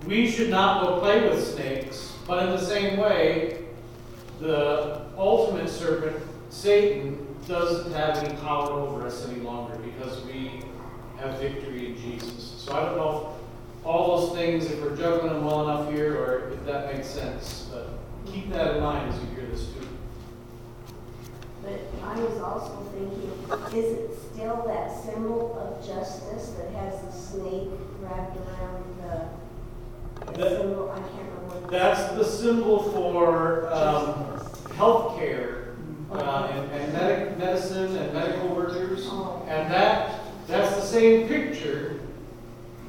We 0.06 0.30
should 0.30 0.52
not 0.52 0.84
go 0.84 1.00
play 1.00 1.28
with 1.28 1.44
snakes. 1.44 2.14
But 2.28 2.44
in 2.44 2.52
the 2.52 2.64
same 2.64 3.00
way, 3.00 3.66
the 4.40 5.02
ultimate 5.18 5.68
serpent, 5.68 6.16
Satan, 6.50 7.26
doesn't 7.50 7.92
have 7.94 8.24
any 8.24 8.36
power 8.38 8.70
over 8.72 9.06
us 9.08 9.28
any 9.28 9.40
longer 9.42 9.76
because 9.80 10.24
we 10.26 10.62
have 11.18 11.40
victory 11.40 11.88
in 11.88 11.98
Jesus. 11.98 12.54
So 12.60 12.74
I 12.74 12.86
don't 12.86 12.96
know 12.96 13.34
if 13.80 13.86
all 13.86 14.18
those 14.20 14.38
things, 14.38 14.70
if 14.70 14.80
we're 14.82 14.96
juggling 14.96 15.34
them 15.34 15.44
well 15.46 15.68
enough 15.68 15.92
here, 15.92 16.16
or 16.16 16.52
if 16.52 16.66
that 16.66 16.94
makes 16.94 17.08
sense. 17.08 17.68
But 17.74 17.90
keep 18.32 18.52
that 18.52 18.76
in 18.76 18.84
mind 18.84 19.12
as 19.12 19.20
you 19.22 19.26
hear 19.36 19.48
this 19.48 19.66
too. 19.66 19.88
But 21.64 21.80
I 22.04 22.20
was 22.20 22.40
also 22.40 22.84
thinking, 22.94 23.78
is 23.78 23.98
it 23.98 24.12
still 24.32 24.64
that 24.68 25.04
symbol 25.04 25.58
of 25.60 25.86
justice 25.86 26.52
that 26.52 26.72
has 26.76 27.02
the 27.02 27.12
snake 27.12 27.70
wrapped 28.00 28.38
around 28.38 28.84
the, 29.02 30.32
the 30.34 30.38
That- 30.38 30.62
symbol? 30.62 30.92
I 30.92 31.00
can't 31.00 31.32
remember. 31.42 31.72
That's 31.72 32.14
the 32.14 32.24
symbol 32.24 32.84
for 32.92 33.74
um, 33.74 34.40
healthcare 34.78 35.59
uh, 36.12 36.52
and, 36.52 36.72
and 36.72 36.94
medic, 36.94 37.38
medicine 37.38 37.96
and 37.96 38.14
medical 38.14 38.56
workers. 38.56 39.08
And 39.48 39.72
that, 39.72 40.22
that's 40.48 40.76
the 40.76 40.82
same 40.82 41.28
picture, 41.28 42.00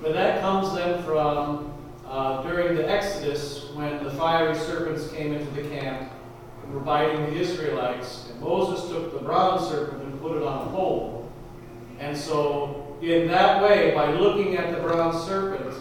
but 0.01 0.13
that 0.15 0.41
comes 0.41 0.75
then 0.75 1.03
from 1.05 1.73
uh, 2.07 2.43
during 2.43 2.77
the 2.77 2.91
Exodus 2.91 3.71
when 3.75 4.03
the 4.03 4.11
fiery 4.13 4.57
serpents 4.57 5.09
came 5.13 5.33
into 5.35 5.51
the 5.53 5.69
camp 5.69 6.11
and 6.63 6.75
were 6.75 6.81
biting 6.81 7.27
the 7.27 7.41
Israelites. 7.41 8.29
And 8.31 8.41
Moses 8.41 8.89
took 8.91 9.13
the 9.13 9.21
bronze 9.21 9.69
serpent 9.69 10.03
and 10.03 10.21
put 10.21 10.37
it 10.37 10.43
on 10.43 10.69
a 10.69 10.71
pole. 10.71 11.31
And 11.99 12.17
so, 12.17 12.97
in 13.03 13.29
that 13.29 13.63
way, 13.63 13.93
by 13.95 14.11
looking 14.13 14.57
at 14.57 14.75
the 14.75 14.81
bronze 14.81 15.25
serpent, 15.25 15.75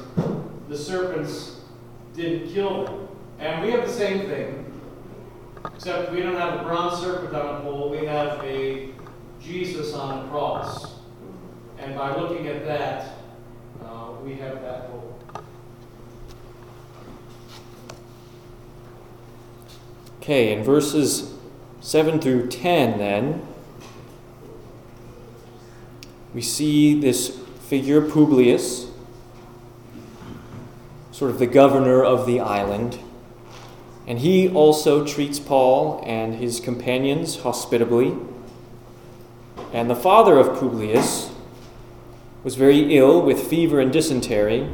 the 0.70 0.78
serpents 0.78 1.62
didn't 2.14 2.54
kill 2.54 2.86
them. 2.86 3.08
And 3.40 3.64
we 3.64 3.72
have 3.72 3.88
the 3.88 3.94
same 3.94 4.28
thing. 4.28 4.69
Except 5.66 6.12
we 6.12 6.22
don't 6.22 6.36
have 6.36 6.62
a 6.62 6.64
bronze 6.64 7.02
serpent 7.02 7.36
on 7.36 7.56
a 7.56 7.60
pole, 7.62 7.90
we 7.90 8.06
have 8.06 8.44
a 8.44 8.92
Jesus 9.42 9.94
on 9.94 10.26
a 10.26 10.30
cross. 10.30 10.96
And 11.78 11.96
by 11.96 12.16
looking 12.16 12.48
at 12.48 12.66
that, 12.66 13.14
uh, 13.84 14.12
we 14.24 14.36
have 14.36 14.62
that 14.62 14.90
hope. 14.90 15.46
Okay, 20.22 20.54
in 20.54 20.64
verses 20.64 21.34
7 21.82 22.20
through 22.20 22.48
10, 22.48 23.00
then, 23.00 23.48
we 26.34 26.42
see 26.42 27.00
this 27.00 27.40
figure, 27.68 28.02
Publius, 28.02 28.92
sort 31.12 31.32
of 31.32 31.40
the 31.40 31.48
governor 31.48 32.04
of 32.04 32.26
the 32.26 32.40
island. 32.40 33.00
And 34.10 34.20
he 34.20 34.50
also 34.50 35.06
treats 35.06 35.40
Paul 35.40 36.04
and 36.04 36.36
his 36.36 36.60
companions 36.60 37.42
hospitably. 37.42 38.18
And 39.72 39.88
the 39.88 39.96
father 39.96 40.40
of 40.40 40.60
Publius 40.60 41.30
was 42.44 42.56
very 42.56 42.98
ill 42.98 43.22
with 43.22 43.48
fever 43.48 43.80
and 43.80 43.94
dysentery. 43.94 44.68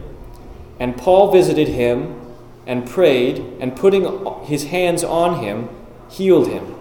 And 0.79 0.95
Paul 0.95 1.31
visited 1.31 1.67
him 1.67 2.21
and 2.65 2.87
prayed, 2.87 3.39
and 3.59 3.75
putting 3.75 4.25
his 4.45 4.65
hands 4.65 5.03
on 5.03 5.43
him, 5.43 5.69
healed 6.09 6.47
him. 6.47 6.75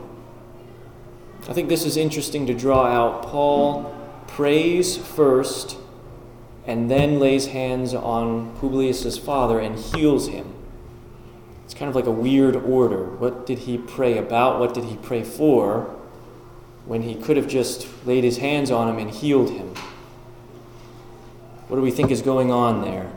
I 1.49 1.53
think 1.53 1.69
this 1.69 1.85
is 1.85 1.97
interesting 1.97 2.47
to 2.47 2.55
draw 2.55 2.87
out. 2.87 3.25
Paul 3.25 3.95
prays 4.27 4.97
first 4.97 5.77
and 6.67 6.91
then 6.91 7.19
lays 7.19 7.49
hands 7.49 7.93
on 7.93 8.57
Publius's 8.57 9.19
father 9.19 9.59
and 9.59 9.79
heals 9.79 10.29
him. 10.29 10.54
It's 11.65 11.75
kind 11.75 11.89
of 11.89 11.95
like 11.95 12.07
a 12.07 12.11
weird 12.11 12.57
order. 12.57 13.05
What 13.05 13.47
did 13.47 13.61
he 13.61 13.79
pray 13.79 14.19
about? 14.19 14.61
What 14.61 14.75
did 14.75 14.85
he 14.85 14.97
pray 14.97 15.23
for? 15.23 15.97
When 16.87 17.03
he 17.03 17.15
could 17.15 17.37
have 17.37 17.49
just 17.49 17.89
laid 18.07 18.25
his 18.25 18.39
hands 18.39 18.71
on 18.71 18.89
him 18.89 18.99
and 18.99 19.11
healed 19.11 19.51
him. 19.51 19.75
What 21.69 21.77
do 21.77 21.83
we 21.83 21.91
think 21.91 22.11
is 22.11 22.21
going 22.21 22.51
on 22.51 22.83
there? 22.83 23.11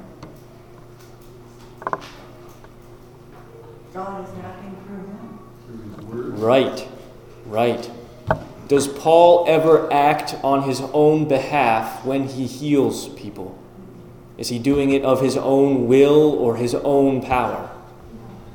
God 3.93 4.23
is 4.23 4.33
acting 4.43 4.77
through 4.85 6.17
him. 6.17 6.39
Right, 6.39 6.87
right. 7.45 7.91
Does 8.67 8.87
Paul 8.87 9.45
ever 9.47 9.91
act 9.91 10.35
on 10.43 10.63
his 10.63 10.81
own 10.93 11.27
behalf 11.27 12.05
when 12.05 12.27
he 12.27 12.47
heals 12.47 13.09
people? 13.09 13.57
Is 14.37 14.49
he 14.49 14.59
doing 14.59 14.91
it 14.91 15.03
of 15.03 15.21
his 15.21 15.35
own 15.35 15.87
will 15.87 16.31
or 16.33 16.57
his 16.57 16.75
own 16.75 17.21
power? 17.21 17.69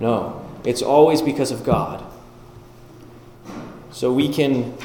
No, 0.02 0.44
it's 0.64 0.82
always 0.82 1.22
because 1.22 1.52
of 1.52 1.62
God. 1.62 2.04
So 3.92 4.12
we 4.12 4.28
can 4.28 4.76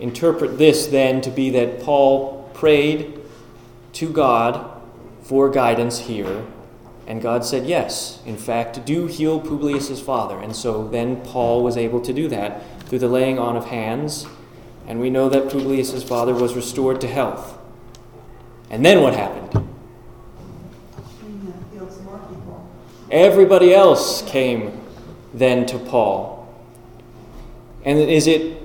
interpret 0.00 0.58
this 0.58 0.88
then 0.88 1.20
to 1.20 1.30
be 1.30 1.48
that 1.50 1.80
Paul 1.80 2.50
prayed 2.52 3.20
to 3.92 4.10
God 4.10 4.68
for 5.22 5.48
guidance 5.48 6.00
here, 6.00 6.44
and 7.06 7.22
God 7.22 7.44
said, 7.44 7.66
Yes, 7.66 8.20
in 8.26 8.36
fact, 8.36 8.84
do 8.84 9.06
heal 9.06 9.38
Publius's 9.38 10.00
father. 10.00 10.40
And 10.40 10.56
so 10.56 10.88
then 10.88 11.20
Paul 11.20 11.62
was 11.62 11.76
able 11.76 12.00
to 12.00 12.12
do 12.12 12.26
that 12.26 12.64
through 12.88 12.98
the 12.98 13.06
laying 13.06 13.38
on 13.38 13.56
of 13.56 13.66
hands, 13.66 14.26
and 14.88 14.98
we 14.98 15.08
know 15.08 15.28
that 15.28 15.48
Publius's 15.52 16.02
father 16.02 16.34
was 16.34 16.54
restored 16.54 17.00
to 17.02 17.06
health. 17.06 17.56
And 18.70 18.84
then 18.84 19.02
what 19.02 19.14
happened? 19.14 19.52
He 19.52 21.48
uh, 21.48 21.52
heals 21.72 22.00
more 22.02 22.18
people. 22.18 22.68
Everybody 23.10 23.72
else 23.72 24.22
came 24.22 24.80
then 25.32 25.66
to 25.66 25.78
Paul. 25.78 26.52
And 27.84 27.98
is 27.98 28.26
it 28.26 28.62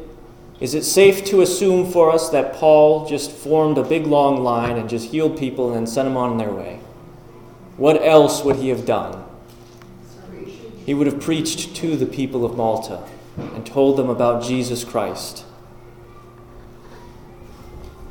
is 0.59 0.75
it 0.75 0.83
safe 0.83 1.25
to 1.25 1.41
assume 1.41 1.91
for 1.91 2.11
us 2.11 2.29
that 2.29 2.53
Paul 2.53 3.07
just 3.07 3.31
formed 3.31 3.79
a 3.79 3.83
big 3.83 4.05
long 4.05 4.43
line 4.43 4.77
and 4.77 4.87
just 4.87 5.09
healed 5.09 5.37
people 5.37 5.67
and 5.67 5.75
then 5.75 5.87
sent 5.87 6.07
them 6.07 6.17
on 6.17 6.37
their 6.37 6.51
way? 6.51 6.79
What 7.77 8.03
else 8.03 8.43
would 8.43 8.57
he 8.57 8.69
have 8.69 8.85
done? 8.85 9.23
He 10.85 10.93
would 10.93 11.07
have 11.07 11.19
preached 11.19 11.75
to 11.77 11.95
the 11.95 12.05
people 12.05 12.45
of 12.45 12.55
Malta 12.55 13.03
and 13.37 13.65
told 13.65 13.97
them 13.97 14.07
about 14.07 14.43
Jesus 14.43 14.83
Christ. 14.83 15.45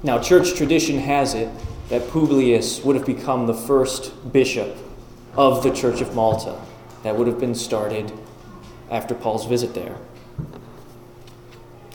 Now, 0.03 0.19
church 0.19 0.55
tradition 0.55 0.99
has 0.99 1.35
it 1.35 1.49
that 1.89 2.09
Publius 2.09 2.85
would 2.85 2.97
have 2.97 3.07
become 3.07 3.47
the 3.47 3.55
first 3.55 4.33
bishop 4.33 4.77
of 5.37 5.63
the 5.63 5.71
Church 5.71 6.01
of 6.01 6.15
Malta 6.15 6.61
that 7.03 7.17
would 7.17 7.27
have 7.27 7.39
been 7.39 7.55
started 7.55 8.13
after 8.91 9.15
Paul's 9.15 9.47
visit 9.47 9.75
there. 9.75 9.97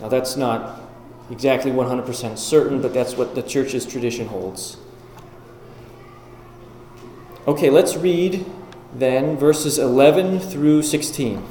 Now, 0.01 0.09
that's 0.09 0.35
not 0.35 0.81
exactly 1.29 1.71
100% 1.71 2.37
certain, 2.37 2.81
but 2.81 2.93
that's 2.93 3.15
what 3.15 3.35
the 3.35 3.41
church's 3.41 3.85
tradition 3.85 4.27
holds. 4.27 4.77
Okay, 7.47 7.69
let's 7.69 7.95
read 7.95 8.45
then 8.93 9.37
verses 9.37 9.77
11 9.77 10.39
through 10.39 10.81
16. 10.81 11.43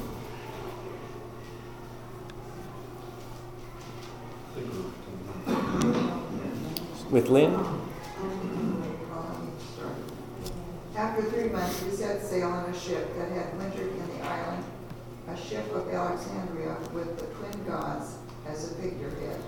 With 7.11 7.29
Lynn? 7.29 7.74
After 10.95 11.23
three 11.23 11.49
months, 11.49 11.83
we 11.83 11.91
set 11.91 12.21
sail 12.21 12.47
on 12.47 12.69
a 12.69 12.79
ship 12.79 13.17
that 13.17 13.29
had 13.29 13.57
wintered 13.57 13.91
in 13.91 14.07
the 14.17 14.23
island 14.25 14.63
a 15.27 15.35
ship 15.35 15.69
of 15.73 15.89
Alexandria 15.93 16.77
with 16.93 17.19
the 17.19 17.25
twin 17.35 17.65
gods 17.67 18.15
as 18.47 18.71
a 18.71 18.75
figurehead. 18.75 19.41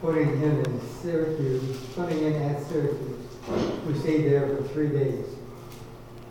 Putting 0.00 0.38
him 0.38 0.60
in 0.64 0.80
Syracuse, 1.02 1.76
putting 1.94 2.18
him 2.20 2.42
at 2.42 2.62
Syracuse. 2.66 3.26
We 3.86 3.98
stayed 3.98 4.32
there 4.32 4.56
for 4.56 4.62
three 4.68 4.88
days. 4.88 5.26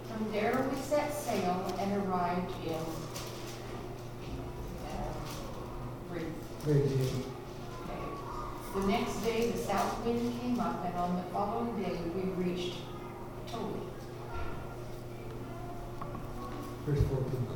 From 0.07 0.31
there 0.31 0.67
we 0.73 0.81
set 0.81 1.13
sail 1.13 1.75
and 1.79 2.07
arrived 2.07 2.51
in 2.65 2.73
uh, 4.87 5.13
Re- 6.11 6.25
The 8.73 8.87
next 8.87 9.23
day, 9.23 9.51
the 9.51 9.57
south 9.59 10.03
wind 10.05 10.41
came 10.41 10.59
up, 10.59 10.83
and 10.85 10.95
on 10.95 11.15
the 11.17 11.23
following 11.31 11.81
day, 11.81 11.97
we 12.15 12.21
reached 12.43 12.75
Verse 16.85 17.03
fourteen. 17.09 17.47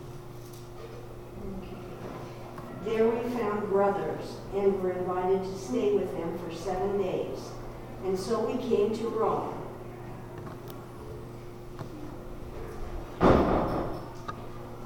There 2.86 3.08
we 3.08 3.30
found 3.32 3.70
brothers 3.70 4.38
and 4.56 4.82
were 4.82 4.92
invited 4.92 5.44
to 5.44 5.58
stay 5.58 5.94
with 5.94 6.12
them 6.14 6.38
for 6.40 6.52
seven 6.56 6.98
days. 7.02 7.40
And 8.06 8.18
so 8.18 8.40
we 8.46 8.58
came 8.58 8.96
to 8.98 9.10
Rome. 9.10 9.54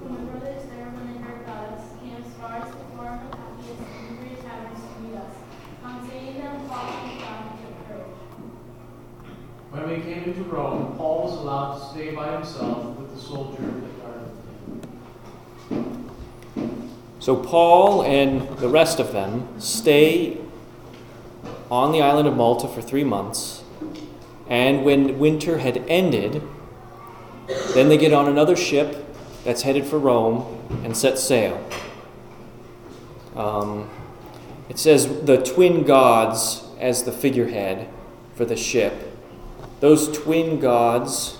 When 0.01 0.13
the 0.15 0.21
brothers 0.31 0.63
there, 0.69 0.87
when 0.87 1.05
they 1.13 1.19
heard 1.21 1.41
about 1.43 1.63
us, 1.73 1.83
came 2.01 2.15
as 2.17 2.33
far 2.33 2.53
as 2.57 2.67
the 2.71 2.77
forum 2.95 3.19
of 3.27 3.31
Appius 3.31 3.79
and 3.79 4.19
three 4.19 4.35
taverns 4.41 4.81
to 4.81 4.87
meet 5.01 5.15
us. 5.15 5.35
On 5.85 6.09
seeing 6.09 6.35
them, 6.39 6.55
Paul 6.67 6.87
and 6.91 7.19
John 7.19 7.41
took 7.61 7.75
courage. 7.87 8.17
When 9.69 9.83
we 9.89 9.95
came 10.01 10.23
into 10.23 10.43
Rome, 10.43 10.95
Paul 10.97 11.17
was 11.23 11.35
allowed 11.37 11.73
to 11.79 11.85
stay 11.91 12.09
by 12.15 12.27
himself 12.33 12.97
with 12.97 13.09
the 13.13 13.19
soldier 13.21 13.61
that 13.61 13.93
guarded 14.01 14.29
him. 15.69 16.09
So 17.23 17.37
Paul 17.37 18.03
and 18.03 18.49
the 18.57 18.67
rest 18.67 18.99
of 18.99 19.13
them 19.13 19.47
stay 19.57 20.39
on 21.71 21.93
the 21.93 22.01
island 22.01 22.27
of 22.27 22.35
Malta 22.35 22.67
for 22.67 22.81
three 22.81 23.05
months. 23.05 23.63
And 24.49 24.83
when 24.83 25.17
winter 25.19 25.59
had 25.59 25.85
ended, 25.87 26.43
then 27.75 27.87
they 27.87 27.97
get 27.97 28.11
on 28.11 28.27
another 28.27 28.57
ship 28.57 29.05
that's 29.45 29.61
headed 29.61 29.85
for 29.85 29.97
Rome 29.97 30.67
and 30.83 30.97
set 30.97 31.17
sail. 31.17 31.65
Um, 33.37 33.89
it 34.67 34.77
says 34.77 35.21
the 35.21 35.41
twin 35.41 35.83
gods 35.83 36.65
as 36.77 37.03
the 37.03 37.13
figurehead 37.13 37.87
for 38.35 38.43
the 38.43 38.57
ship. 38.57 39.17
Those 39.79 40.11
twin 40.11 40.59
gods 40.59 41.37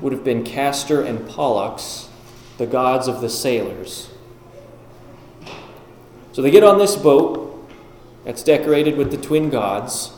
would 0.00 0.14
have 0.14 0.24
been 0.24 0.44
Castor 0.44 1.02
and 1.02 1.28
Pollux, 1.28 2.07
the 2.58 2.66
gods 2.66 3.08
of 3.08 3.20
the 3.20 3.30
sailors. 3.30 4.10
So 6.32 6.42
they 6.42 6.50
get 6.50 6.62
on 6.62 6.78
this 6.78 6.94
boat 6.96 7.68
that's 8.24 8.42
decorated 8.42 8.96
with 8.96 9.10
the 9.10 9.16
twin 9.16 9.48
gods, 9.48 10.12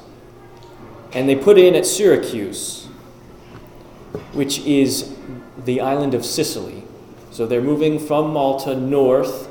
and 1.13 1.29
they 1.29 1.37
put 1.37 1.59
in 1.59 1.75
at 1.75 1.87
Syracuse, 1.87 2.87
which 4.33 4.59
is 4.61 5.15
the 5.65 5.81
island 5.81 6.15
of 6.15 6.25
Sicily. 6.25 6.83
So 7.31 7.47
they're 7.47 7.63
moving 7.63 7.99
from 7.99 8.33
Malta 8.33 8.75
north 8.75 9.49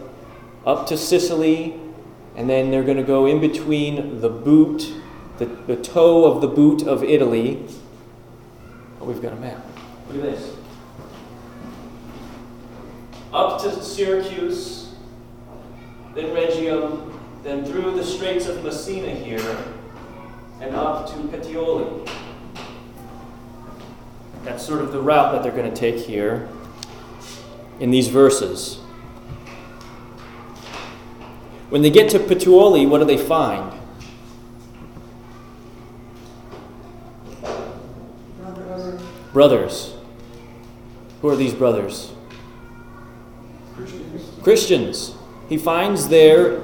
up 0.66 0.88
to 0.88 0.98
Sicily, 0.98 1.80
and 2.36 2.50
then 2.50 2.72
they're 2.72 2.84
going 2.84 2.98
to 2.98 3.04
go 3.04 3.26
in 3.26 3.40
between 3.40 4.22
the 4.22 4.30
boot, 4.30 4.94
the, 5.38 5.46
the 5.46 5.76
toe 5.76 6.26
of 6.26 6.42
the 6.42 6.48
boot 6.48 6.84
of 6.84 7.04
Italy. 7.04 7.66
Oh, 9.00 9.06
we've 9.06 9.22
got 9.22 9.34
a 9.34 9.38
map. 9.38 9.66
Look 10.10 10.24
at 10.24 10.32
this. 10.32 10.59
Up 13.32 13.62
to 13.62 13.84
Syracuse, 13.84 14.92
then 16.16 16.34
Rhegium, 16.34 17.20
then 17.44 17.64
through 17.64 17.92
the 17.92 18.04
Straits 18.04 18.48
of 18.48 18.64
Messina 18.64 19.12
here, 19.12 19.58
and 20.62 20.76
up 20.76 21.08
to 21.10 21.16
Puteoli. 21.16 22.10
That's 24.44 24.66
sort 24.66 24.82
of 24.82 24.92
the 24.92 25.00
route 25.00 25.32
that 25.34 25.44
they're 25.44 25.52
going 25.52 25.72
to 25.72 25.76
take 25.76 25.98
here 25.98 26.50
in 27.80 27.92
these 27.92 28.08
verses. 28.08 28.78
When 31.70 31.84
they 31.84 31.92
get 31.92 32.10
to 32.12 32.20
Puteoli, 32.20 32.90
what 32.90 32.98
do 32.98 33.06
they 33.06 33.18
find? 33.18 33.80
Brothers, 38.42 39.02
Brothers. 39.32 39.94
Who 41.22 41.30
are 41.30 41.36
these 41.36 41.54
brothers? 41.54 42.12
Christians. 44.44 45.14
He 45.48 45.58
finds 45.58 46.08
there 46.10 46.64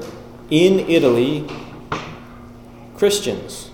in 0.49 0.79
Italy 0.89 1.47
Christians. 2.97 3.71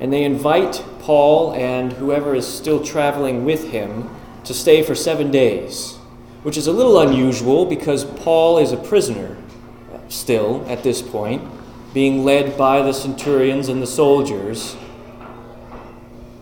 And 0.00 0.12
they 0.12 0.24
invite 0.24 0.82
Paul 1.00 1.52
and 1.54 1.92
whoever 1.92 2.34
is 2.34 2.46
still 2.46 2.82
traveling 2.82 3.44
with 3.44 3.70
him 3.70 4.08
to 4.44 4.54
stay 4.54 4.82
for 4.82 4.94
seven 4.94 5.30
days, 5.30 5.96
which 6.42 6.56
is 6.56 6.66
a 6.66 6.72
little 6.72 6.98
unusual 7.00 7.66
because 7.66 8.04
Paul 8.04 8.58
is 8.58 8.72
a 8.72 8.76
prisoner 8.76 9.36
still 10.08 10.64
at 10.68 10.82
this 10.82 11.02
point, 11.02 11.42
being 11.92 12.24
led 12.24 12.56
by 12.56 12.82
the 12.82 12.92
centurions 12.92 13.68
and 13.68 13.82
the 13.82 13.86
soldiers. 13.86 14.76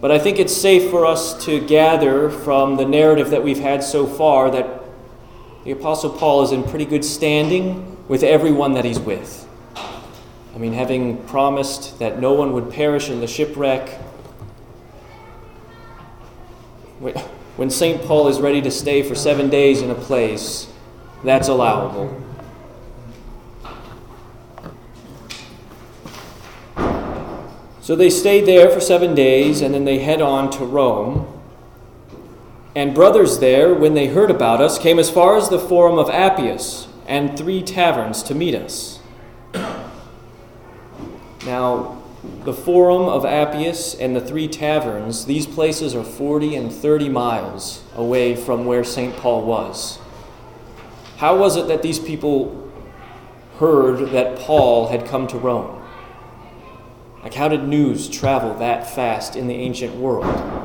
But 0.01 0.12
I 0.12 0.18
think 0.18 0.38
it's 0.38 0.57
safe 0.57 0.90
for 0.90 1.05
us 1.05 1.44
to 1.44 1.61
gather 1.66 2.31
from 2.31 2.77
the 2.77 2.85
narrative 2.85 3.31
that 3.31 3.42
we've 3.42 3.59
had 3.59 3.83
so 3.83 4.07
far 4.07 4.51
that 4.53 4.78
the 5.64 5.73
Apostle 5.73 6.11
Paul 6.11 6.42
is 6.42 6.53
in 6.53 6.62
pretty 6.62 6.85
good 6.85 7.05
standing 7.05 7.97
with 8.09 8.23
everyone 8.23 8.75
that 8.75 8.85
he's 8.85 9.01
with. 9.01 9.47
I 9.75 10.59
mean, 10.59 10.73
having 10.73 11.23
promised 11.25 11.99
that 11.99 12.18
no 12.18 12.33
one 12.33 12.53
would 12.53 12.71
perish 12.71 13.11
in 13.11 13.21
the 13.21 13.27
shipwreck, 13.27 13.90
when 17.57 17.71
St. 17.71 18.03
Paul 18.03 18.29
is 18.29 18.40
ready 18.40 18.61
to 18.62 18.71
stay 18.71 19.03
for 19.03 19.14
seven 19.14 19.49
days 19.49 19.83
in 19.83 19.90
a 19.90 19.94
place, 19.94 20.73
that's 21.23 21.49
allowable. 21.49 22.25
So 27.81 27.97
they 27.97 28.11
stay 28.11 28.44
there 28.44 28.68
for 28.68 28.81
seven 28.81 29.14
days 29.14 29.62
and 29.62 29.73
then 29.73 29.85
they 29.85 30.01
head 30.01 30.21
on 30.21 30.51
to 30.51 30.64
Rome. 30.64 31.38
And 32.79 32.95
brothers 32.95 33.41
there, 33.41 33.75
when 33.75 33.95
they 33.95 34.07
heard 34.07 34.31
about 34.31 34.61
us, 34.61 34.79
came 34.79 35.01
as 35.01 35.11
far 35.11 35.37
as 35.37 35.49
the 35.49 35.59
Forum 35.59 35.99
of 35.99 36.09
Appius 36.09 36.87
and 37.09 37.37
three 37.37 37.61
taverns 37.61 38.23
to 38.23 38.37
meet 38.37 38.55
us. 38.55 39.01
Now, 41.45 42.01
the 42.45 42.53
Forum 42.53 43.09
of 43.09 43.25
Appius 43.25 43.97
and 43.97 44.14
the 44.14 44.21
three 44.21 44.47
taverns, 44.47 45.25
these 45.25 45.45
places 45.45 45.93
are 45.97 46.05
40 46.05 46.55
and 46.55 46.73
30 46.73 47.09
miles 47.09 47.83
away 47.97 48.37
from 48.37 48.64
where 48.64 48.85
St. 48.85 49.17
Paul 49.17 49.45
was. 49.45 49.99
How 51.17 51.37
was 51.37 51.57
it 51.57 51.67
that 51.67 51.83
these 51.83 51.99
people 51.99 52.71
heard 53.59 54.11
that 54.11 54.38
Paul 54.38 54.87
had 54.87 55.05
come 55.05 55.27
to 55.27 55.37
Rome? 55.37 55.85
Like, 57.25 57.35
how 57.35 57.49
did 57.49 57.64
news 57.64 58.09
travel 58.09 58.55
that 58.61 58.88
fast 58.88 59.35
in 59.35 59.49
the 59.49 59.57
ancient 59.57 59.97
world? 59.97 60.58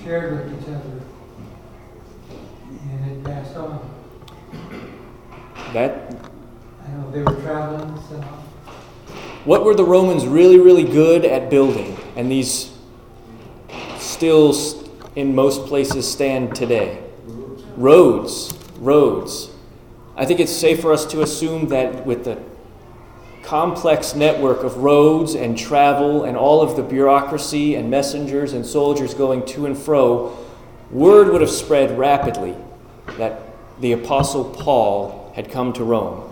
shared 0.03 0.33
with 0.33 0.63
each 0.63 0.69
other. 0.71 1.03
And 2.89 3.13
it 3.13 3.23
passed 3.23 3.55
on. 3.57 3.91
That 5.75 6.15
I 6.83 6.93
know 6.93 7.11
they 7.11 7.23
were 7.23 7.39
traveling, 7.43 7.95
so 8.09 8.23
What 9.45 9.67
were 9.67 9.75
the 9.75 9.85
Romans 9.85 10.27
really, 10.27 10.59
really 10.59 10.85
good 10.85 11.27
at 11.27 11.51
building? 11.51 11.95
And 12.17 12.33
these 12.33 12.73
still, 13.99 14.57
in 15.15 15.35
most 15.35 15.67
places, 15.67 16.11
stand 16.11 16.57
today. 16.57 17.05
Roads. 17.77 18.55
Roads. 18.79 19.51
I 20.17 20.25
think 20.25 20.41
it's 20.41 20.57
safe 20.57 20.81
for 20.81 20.91
us 20.91 21.05
to 21.05 21.21
assume 21.21 21.69
that 21.69 22.07
with 22.07 22.25
the 22.25 22.52
complex 23.43 24.15
network 24.15 24.63
of 24.63 24.79
roads 24.79 25.35
and 25.35 25.59
travel 25.59 26.25
and 26.25 26.37
all 26.37 26.63
of 26.63 26.77
the 26.77 26.83
bureaucracy 26.83 27.75
and 27.75 27.91
messengers 27.91 28.53
and 28.53 28.65
soldiers 28.65 29.15
going 29.15 29.45
to 29.47 29.67
and 29.67 29.77
fro, 29.77 30.37
word 30.91 31.29
would 31.29 31.41
have 31.41 31.51
spread 31.51 31.99
rapidly 31.99 32.57
that 33.19 33.41
the 33.81 33.93
Apostle 33.93 34.45
Paul 34.45 35.33
had 35.35 35.51
come 35.51 35.73
to 35.75 35.85
Rome. 35.85 36.29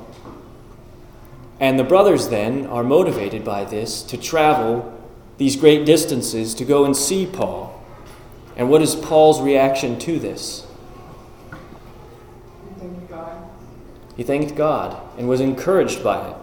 And 1.58 1.78
the 1.78 1.84
brothers 1.84 2.28
then 2.28 2.66
are 2.66 2.84
motivated 2.84 3.44
by 3.44 3.64
this 3.64 4.02
to 4.04 4.16
travel 4.16 4.96
these 5.36 5.56
great 5.56 5.84
distances 5.84 6.54
to 6.54 6.64
go 6.64 6.84
and 6.84 6.96
see 6.96 7.26
Paul. 7.26 7.84
And 8.56 8.70
what 8.70 8.82
is 8.82 8.94
Paul's 8.94 9.40
reaction 9.40 9.98
to 10.00 10.18
this? 10.18 10.66
He 14.16 14.22
thanked 14.22 14.54
God 14.54 15.00
and 15.18 15.28
was 15.28 15.40
encouraged 15.40 16.04
by 16.04 16.28
it. 16.28 16.36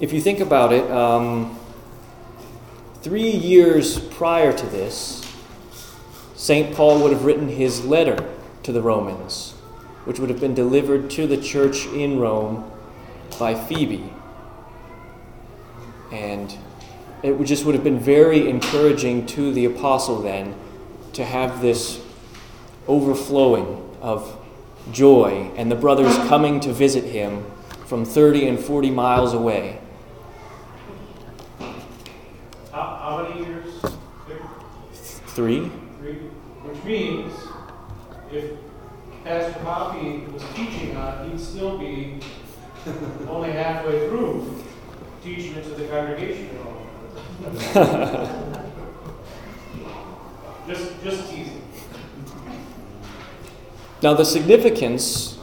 If 0.00 0.14
you 0.14 0.20
think 0.22 0.40
about 0.40 0.72
it, 0.72 0.90
um, 0.90 1.58
three 3.02 3.28
years 3.30 3.98
prior 3.98 4.50
to 4.50 4.66
this, 4.66 5.20
St. 6.34 6.74
Paul 6.74 7.02
would 7.02 7.12
have 7.12 7.26
written 7.26 7.50
his 7.50 7.84
letter 7.84 8.16
to 8.62 8.72
the 8.72 8.80
Romans, 8.80 9.52
which 10.06 10.18
would 10.18 10.30
have 10.30 10.40
been 10.40 10.54
delivered 10.54 11.10
to 11.10 11.26
the 11.26 11.36
church 11.36 11.84
in 11.88 12.18
Rome 12.18 12.72
by 13.38 13.54
Phoebe. 13.54 14.10
And 16.10 16.56
it 17.22 17.32
would 17.32 17.46
just 17.46 17.66
would 17.66 17.74
have 17.74 17.84
been 17.84 18.00
very 18.00 18.48
encouraging 18.48 19.26
to 19.26 19.52
the 19.52 19.66
apostle 19.66 20.22
then 20.22 20.54
to 21.12 21.26
have 21.26 21.60
this 21.60 22.02
overflowing 22.88 23.86
of 24.00 24.34
joy 24.92 25.50
and 25.56 25.70
the 25.70 25.76
brothers 25.76 26.16
coming 26.26 26.58
to 26.60 26.72
visit 26.72 27.04
him 27.04 27.44
from 27.84 28.06
30 28.06 28.48
and 28.48 28.58
40 28.58 28.90
miles 28.90 29.34
away. 29.34 29.78
3. 35.40 35.70
3. 36.00 36.12
Which 36.12 36.84
means 36.84 37.32
if 38.30 38.58
Pastor 39.24 39.58
Poppy 39.60 40.18
was 40.30 40.42
teaching 40.54 40.94
on, 40.98 41.30
he'd 41.30 41.40
still 41.40 41.78
be 41.78 42.20
only 43.26 43.52
halfway 43.52 44.06
through 44.06 44.62
teaching 45.24 45.54
it 45.54 45.64
to 45.64 45.70
the 45.70 45.84
congregation 45.88 46.50
just, 50.68 51.02
just 51.02 51.30
teasing. 51.30 51.62
Now, 54.02 54.12
the 54.12 54.24
significance 54.26 55.38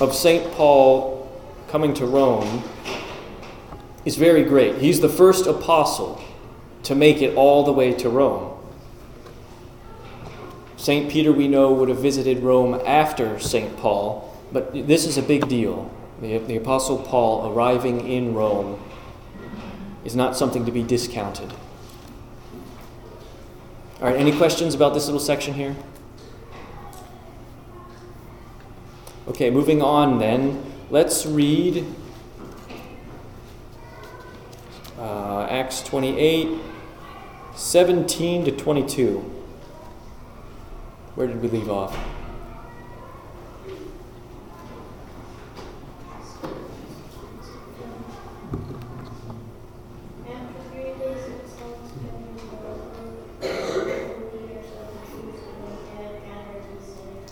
of 0.00 0.14
St. 0.14 0.52
Paul 0.52 1.32
coming 1.68 1.94
to 1.94 2.04
Rome 2.04 2.62
is 4.04 4.16
very 4.16 4.44
great. 4.44 4.76
He's 4.76 5.00
the 5.00 5.08
first 5.08 5.46
apostle 5.46 6.22
to 6.82 6.94
make 6.94 7.22
it 7.22 7.34
all 7.36 7.64
the 7.64 7.72
way 7.72 7.94
to 7.94 8.10
Rome. 8.10 8.57
St. 10.78 11.10
Peter, 11.10 11.32
we 11.32 11.48
know, 11.48 11.72
would 11.72 11.88
have 11.88 11.98
visited 11.98 12.38
Rome 12.38 12.80
after 12.86 13.36
St. 13.40 13.76
Paul, 13.78 14.32
but 14.52 14.72
this 14.72 15.06
is 15.06 15.18
a 15.18 15.22
big 15.22 15.48
deal. 15.48 15.90
The, 16.22 16.38
the 16.38 16.56
Apostle 16.56 16.98
Paul 16.98 17.52
arriving 17.52 18.08
in 18.08 18.32
Rome 18.32 18.80
is 20.04 20.14
not 20.14 20.36
something 20.36 20.64
to 20.66 20.70
be 20.70 20.84
discounted. 20.84 21.52
All 24.00 24.06
right, 24.06 24.16
any 24.16 24.30
questions 24.30 24.76
about 24.76 24.94
this 24.94 25.06
little 25.06 25.20
section 25.20 25.54
here? 25.54 25.74
Okay, 29.26 29.50
moving 29.50 29.82
on 29.82 30.20
then. 30.20 30.64
Let's 30.90 31.26
read 31.26 31.84
uh, 34.96 35.42
Acts 35.50 35.82
28, 35.82 36.56
17 37.56 38.44
to 38.44 38.52
22. 38.52 39.37
Where 41.18 41.26
did 41.26 41.42
we 41.42 41.48
leave 41.48 41.68
off? 41.68 41.98
After 41.98 42.14
three 50.70 50.94
days 50.94 51.26
of 51.26 51.42
silence, 51.58 51.90
the 51.90 52.06
leaders 54.30 54.70
of 54.78 54.86
the 54.94 55.00
Jews 55.10 55.42
who 55.42 55.66
had 55.98 56.14
gathered 56.22 56.70
and 56.70 56.82
said, 56.86 57.26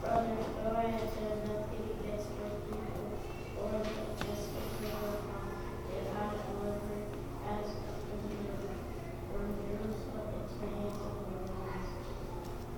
Brothers, 0.00 0.46
though 0.62 0.76
I 0.76 0.86
have 0.86 1.10
done 1.18 1.42
nothing 1.50 1.82
against 1.98 2.30
your 2.30 2.54
people, 2.62 3.10
or 3.58 3.74
against 3.74 4.54
the 4.54 4.62
people 4.78 5.18
if 5.90 6.06
I 6.14 6.30
deliver 6.46 7.10
as 7.50 7.74
a 7.74 7.90
prisoner 8.06 8.70
or 9.34 9.42
Jerusalem 9.66 10.30
into 10.30 10.54
the 10.62 10.68
hands 10.78 10.94
of 11.02 11.10
the 11.10 11.34
Romans. 11.42 11.90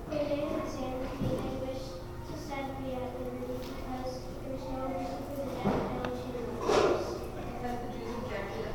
They 0.09 0.23
made 0.25 0.49
an 0.49 0.57
example 0.65 1.09
me 1.19 1.27
they 1.27 1.55
wished 1.67 1.99
to 2.25 2.33
set 2.47 2.65
me 2.81 2.95
at 2.95 3.11
liberty 3.19 3.59
because 3.59 4.23
there 4.39 4.53
was 4.55 4.63
no 4.71 4.87
reason 4.87 5.19
for 5.27 5.35
the 5.35 5.51
death 5.51 5.75
penalty 5.85 6.27
to 6.31 6.39
refuse. 6.47 7.19
Because 7.35 7.77
the 7.83 7.89
Jews 7.93 8.11
objected, 8.23 8.71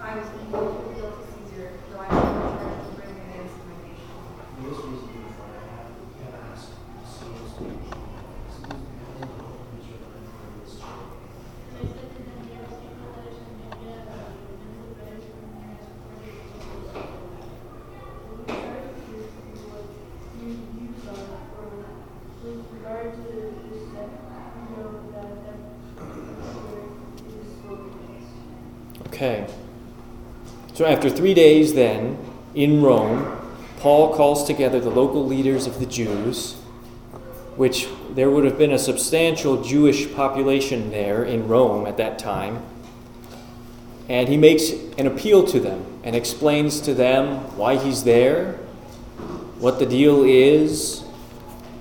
I 0.00 0.14
was 0.16 0.28
able 0.30 0.62
to 0.62 0.78
appeal 0.86 1.10
to 1.10 1.22
Caesar, 1.26 1.66
though 1.90 1.98
I 1.98 2.08
was 2.08 2.22
not 2.22 2.54
charged 2.62 2.86
with 2.86 3.02
bringing 3.02 3.26
against 3.26 3.58
my 3.66 3.76
nation. 3.82 4.14
This 4.62 4.78
was 4.78 5.02
before 5.10 5.50
I 5.50 5.66
had, 5.66 5.90
had 6.22 6.34
asked 6.54 6.70
Seals 7.02 7.50
to 7.58 7.66
excuse 7.66 8.78
me, 8.78 8.94
I 8.96 9.20
don't 9.20 9.34
know 9.36 9.58
if 9.58 9.74
Mr. 9.74 9.98
Ryan 10.06 10.24
for 10.38 10.48
this 10.62 10.72
job. 10.78 11.02
And 11.66 11.76
I 11.76 11.90
said 11.90 12.08
to 12.14 12.20
them, 12.22 12.40
There 12.46 12.62
is 12.62 12.78
no 12.78 13.10
letters 13.10 13.36
from 13.42 13.58
Judea, 13.58 14.06
and 14.06 14.70
the 14.70 14.86
letters 15.02 15.26
from 15.34 15.50
there 15.58 15.74
is 15.74 15.90
reported 15.90 16.46
to 16.46 16.54
Jerusalem. 16.62 17.10
When 18.22 18.38
we 18.38 18.54
try 18.54 18.78
to 18.86 18.94
prove 19.02 19.34
what 19.66 19.84
you 20.38 20.54
use 20.78 21.02
on 21.10 21.26
or 21.58 22.06
with 22.46 22.62
regard 22.70 23.10
to 23.10 23.22
this 23.26 23.90
step, 23.90 24.10
we 24.54 24.60
know 24.76 25.02
that 25.10 25.34
that 25.42 25.58
word 26.62 26.94
is 27.26 27.48
spoken 27.58 27.90
against. 28.06 29.10
Okay. 29.26 29.52
So 30.74 30.84
after 30.84 31.10
three 31.10 31.34
days, 31.34 31.74
then, 31.74 32.16
in 32.54 32.80
Rome, 32.80 33.36
Paul 33.80 34.14
calls 34.14 34.44
together 34.46 34.78
the 34.78 34.90
local 34.90 35.26
leaders 35.26 35.66
of 35.66 35.80
the 35.80 35.86
Jews, 35.86 36.54
which 37.56 37.88
there 38.10 38.30
would 38.30 38.44
have 38.44 38.56
been 38.56 38.70
a 38.70 38.78
substantial 38.78 39.64
Jewish 39.64 40.12
population 40.14 40.90
there 40.90 41.24
in 41.24 41.48
Rome 41.48 41.86
at 41.86 41.96
that 41.96 42.20
time. 42.20 42.62
And 44.08 44.28
he 44.28 44.36
makes 44.36 44.70
an 44.96 45.08
appeal 45.08 45.44
to 45.48 45.58
them 45.58 45.84
and 46.04 46.14
explains 46.14 46.80
to 46.82 46.94
them 46.94 47.38
why 47.56 47.78
he's 47.78 48.04
there, 48.04 48.52
what 49.58 49.80
the 49.80 49.86
deal 49.86 50.22
is, 50.22 51.02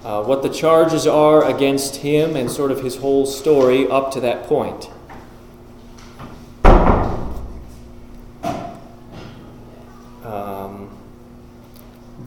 uh, 0.04 0.24
what 0.24 0.42
the 0.42 0.50
charges 0.50 1.06
are 1.06 1.48
against 1.48 1.98
him, 1.98 2.36
and 2.36 2.50
sort 2.50 2.72
of 2.72 2.82
his 2.82 2.96
whole 2.96 3.28
story 3.28 3.88
up 3.88 4.12
to 4.14 4.20
that 4.22 4.48
point. 4.48 4.90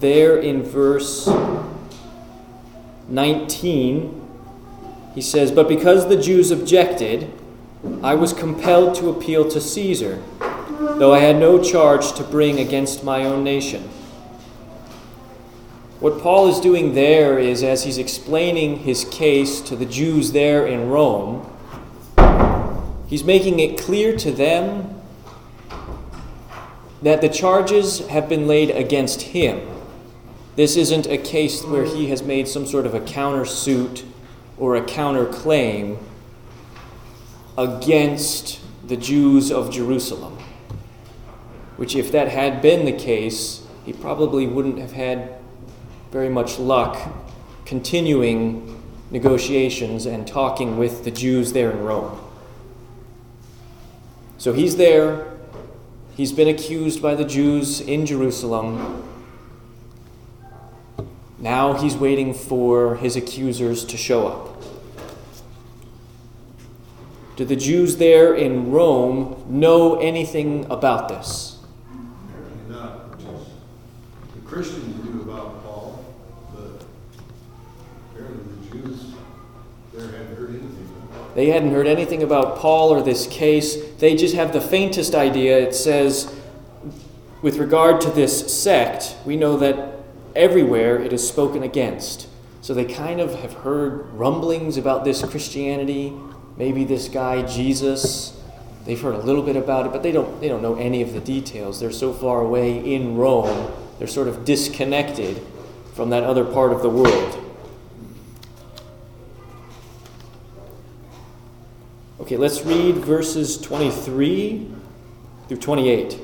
There 0.00 0.36
in 0.38 0.62
verse 0.62 1.28
19, 3.08 4.28
he 5.14 5.20
says, 5.20 5.50
But 5.50 5.68
because 5.68 6.08
the 6.08 6.20
Jews 6.20 6.50
objected, 6.50 7.32
I 8.02 8.14
was 8.14 8.32
compelled 8.32 8.94
to 8.96 9.10
appeal 9.10 9.48
to 9.50 9.60
Caesar, 9.60 10.22
though 10.38 11.12
I 11.12 11.20
had 11.20 11.36
no 11.36 11.62
charge 11.62 12.12
to 12.14 12.24
bring 12.24 12.60
against 12.60 13.02
my 13.02 13.24
own 13.24 13.42
nation. 13.42 13.82
What 16.00 16.20
Paul 16.20 16.48
is 16.48 16.60
doing 16.60 16.94
there 16.94 17.38
is, 17.38 17.64
as 17.64 17.82
he's 17.82 17.98
explaining 17.98 18.80
his 18.80 19.04
case 19.04 19.60
to 19.62 19.74
the 19.74 19.86
Jews 19.86 20.30
there 20.30 20.64
in 20.64 20.88
Rome, 20.88 21.44
he's 23.08 23.24
making 23.24 23.58
it 23.58 23.80
clear 23.80 24.16
to 24.18 24.30
them 24.30 24.94
that 27.02 27.20
the 27.20 27.28
charges 27.28 28.06
have 28.08 28.28
been 28.28 28.46
laid 28.46 28.70
against 28.70 29.22
him. 29.22 29.77
This 30.58 30.76
isn't 30.76 31.06
a 31.06 31.18
case 31.18 31.62
where 31.62 31.84
he 31.84 32.08
has 32.08 32.20
made 32.20 32.48
some 32.48 32.66
sort 32.66 32.84
of 32.84 32.92
a 32.92 32.98
countersuit 32.98 34.04
or 34.58 34.74
a 34.74 34.80
counterclaim 34.80 35.98
against 37.56 38.58
the 38.84 38.96
Jews 38.96 39.52
of 39.52 39.70
Jerusalem. 39.70 40.36
Which, 41.76 41.94
if 41.94 42.10
that 42.10 42.30
had 42.30 42.60
been 42.60 42.86
the 42.86 42.92
case, 42.92 43.68
he 43.86 43.92
probably 43.92 44.48
wouldn't 44.48 44.80
have 44.80 44.90
had 44.90 45.38
very 46.10 46.28
much 46.28 46.58
luck 46.58 47.08
continuing 47.64 48.82
negotiations 49.12 50.06
and 50.06 50.26
talking 50.26 50.76
with 50.76 51.04
the 51.04 51.12
Jews 51.12 51.52
there 51.52 51.70
in 51.70 51.84
Rome. 51.84 52.18
So 54.38 54.52
he's 54.52 54.76
there. 54.76 55.38
He's 56.16 56.32
been 56.32 56.48
accused 56.48 57.00
by 57.00 57.14
the 57.14 57.24
Jews 57.24 57.80
in 57.80 58.04
Jerusalem. 58.04 59.07
Now 61.40 61.74
he's 61.74 61.96
waiting 61.96 62.34
for 62.34 62.96
his 62.96 63.14
accusers 63.14 63.84
to 63.84 63.96
show 63.96 64.26
up. 64.26 64.62
Do 67.36 67.44
the 67.44 67.54
Jews 67.54 67.98
there 67.98 68.34
in 68.34 68.72
Rome 68.72 69.44
know 69.48 70.00
anything 70.00 70.66
about 70.68 71.08
this? 71.08 71.58
Apparently 72.28 72.74
not. 72.74 73.20
The 73.20 74.40
Christians 74.44 75.04
knew 75.04 75.22
about 75.22 75.62
Paul, 75.62 76.04
but 76.52 76.84
apparently 78.10 78.42
the 78.60 78.76
Jews 78.76 79.14
there 79.94 80.08
hadn't 80.08 80.36
heard 80.36 80.50
anything. 80.50 81.08
They 81.36 81.50
hadn't 81.50 81.70
heard 81.70 81.86
anything 81.86 82.24
about 82.24 82.58
Paul 82.58 82.90
or 82.90 83.00
this 83.00 83.28
case. 83.28 83.76
They 83.98 84.16
just 84.16 84.34
have 84.34 84.52
the 84.52 84.60
faintest 84.60 85.14
idea. 85.14 85.56
It 85.56 85.76
says, 85.76 86.34
with 87.42 87.58
regard 87.58 88.00
to 88.00 88.10
this 88.10 88.52
sect, 88.52 89.14
we 89.24 89.36
know 89.36 89.56
that 89.58 89.97
everywhere 90.34 91.00
it 91.00 91.12
is 91.12 91.26
spoken 91.26 91.62
against. 91.62 92.28
So 92.60 92.74
they 92.74 92.84
kind 92.84 93.20
of 93.20 93.34
have 93.40 93.52
heard 93.52 94.10
rumblings 94.12 94.76
about 94.76 95.04
this 95.04 95.22
Christianity, 95.24 96.12
maybe 96.56 96.84
this 96.84 97.08
guy 97.08 97.42
Jesus. 97.46 98.38
They've 98.84 99.00
heard 99.00 99.14
a 99.14 99.22
little 99.22 99.42
bit 99.42 99.56
about 99.56 99.86
it, 99.86 99.92
but 99.92 100.02
they 100.02 100.12
don't, 100.12 100.40
they 100.40 100.48
don't 100.48 100.62
know 100.62 100.74
any 100.74 101.02
of 101.02 101.12
the 101.12 101.20
details. 101.20 101.80
They're 101.80 101.92
so 101.92 102.12
far 102.12 102.40
away 102.40 102.94
in 102.94 103.16
Rome, 103.16 103.72
they're 103.98 104.08
sort 104.08 104.28
of 104.28 104.44
disconnected 104.44 105.40
from 105.94 106.10
that 106.10 106.24
other 106.24 106.44
part 106.44 106.72
of 106.72 106.82
the 106.82 106.88
world. 106.88 107.44
Okay, 112.20 112.36
let's 112.36 112.64
read 112.64 112.96
verses 112.96 113.58
23 113.58 114.70
through 115.48 115.56
28. 115.56 116.18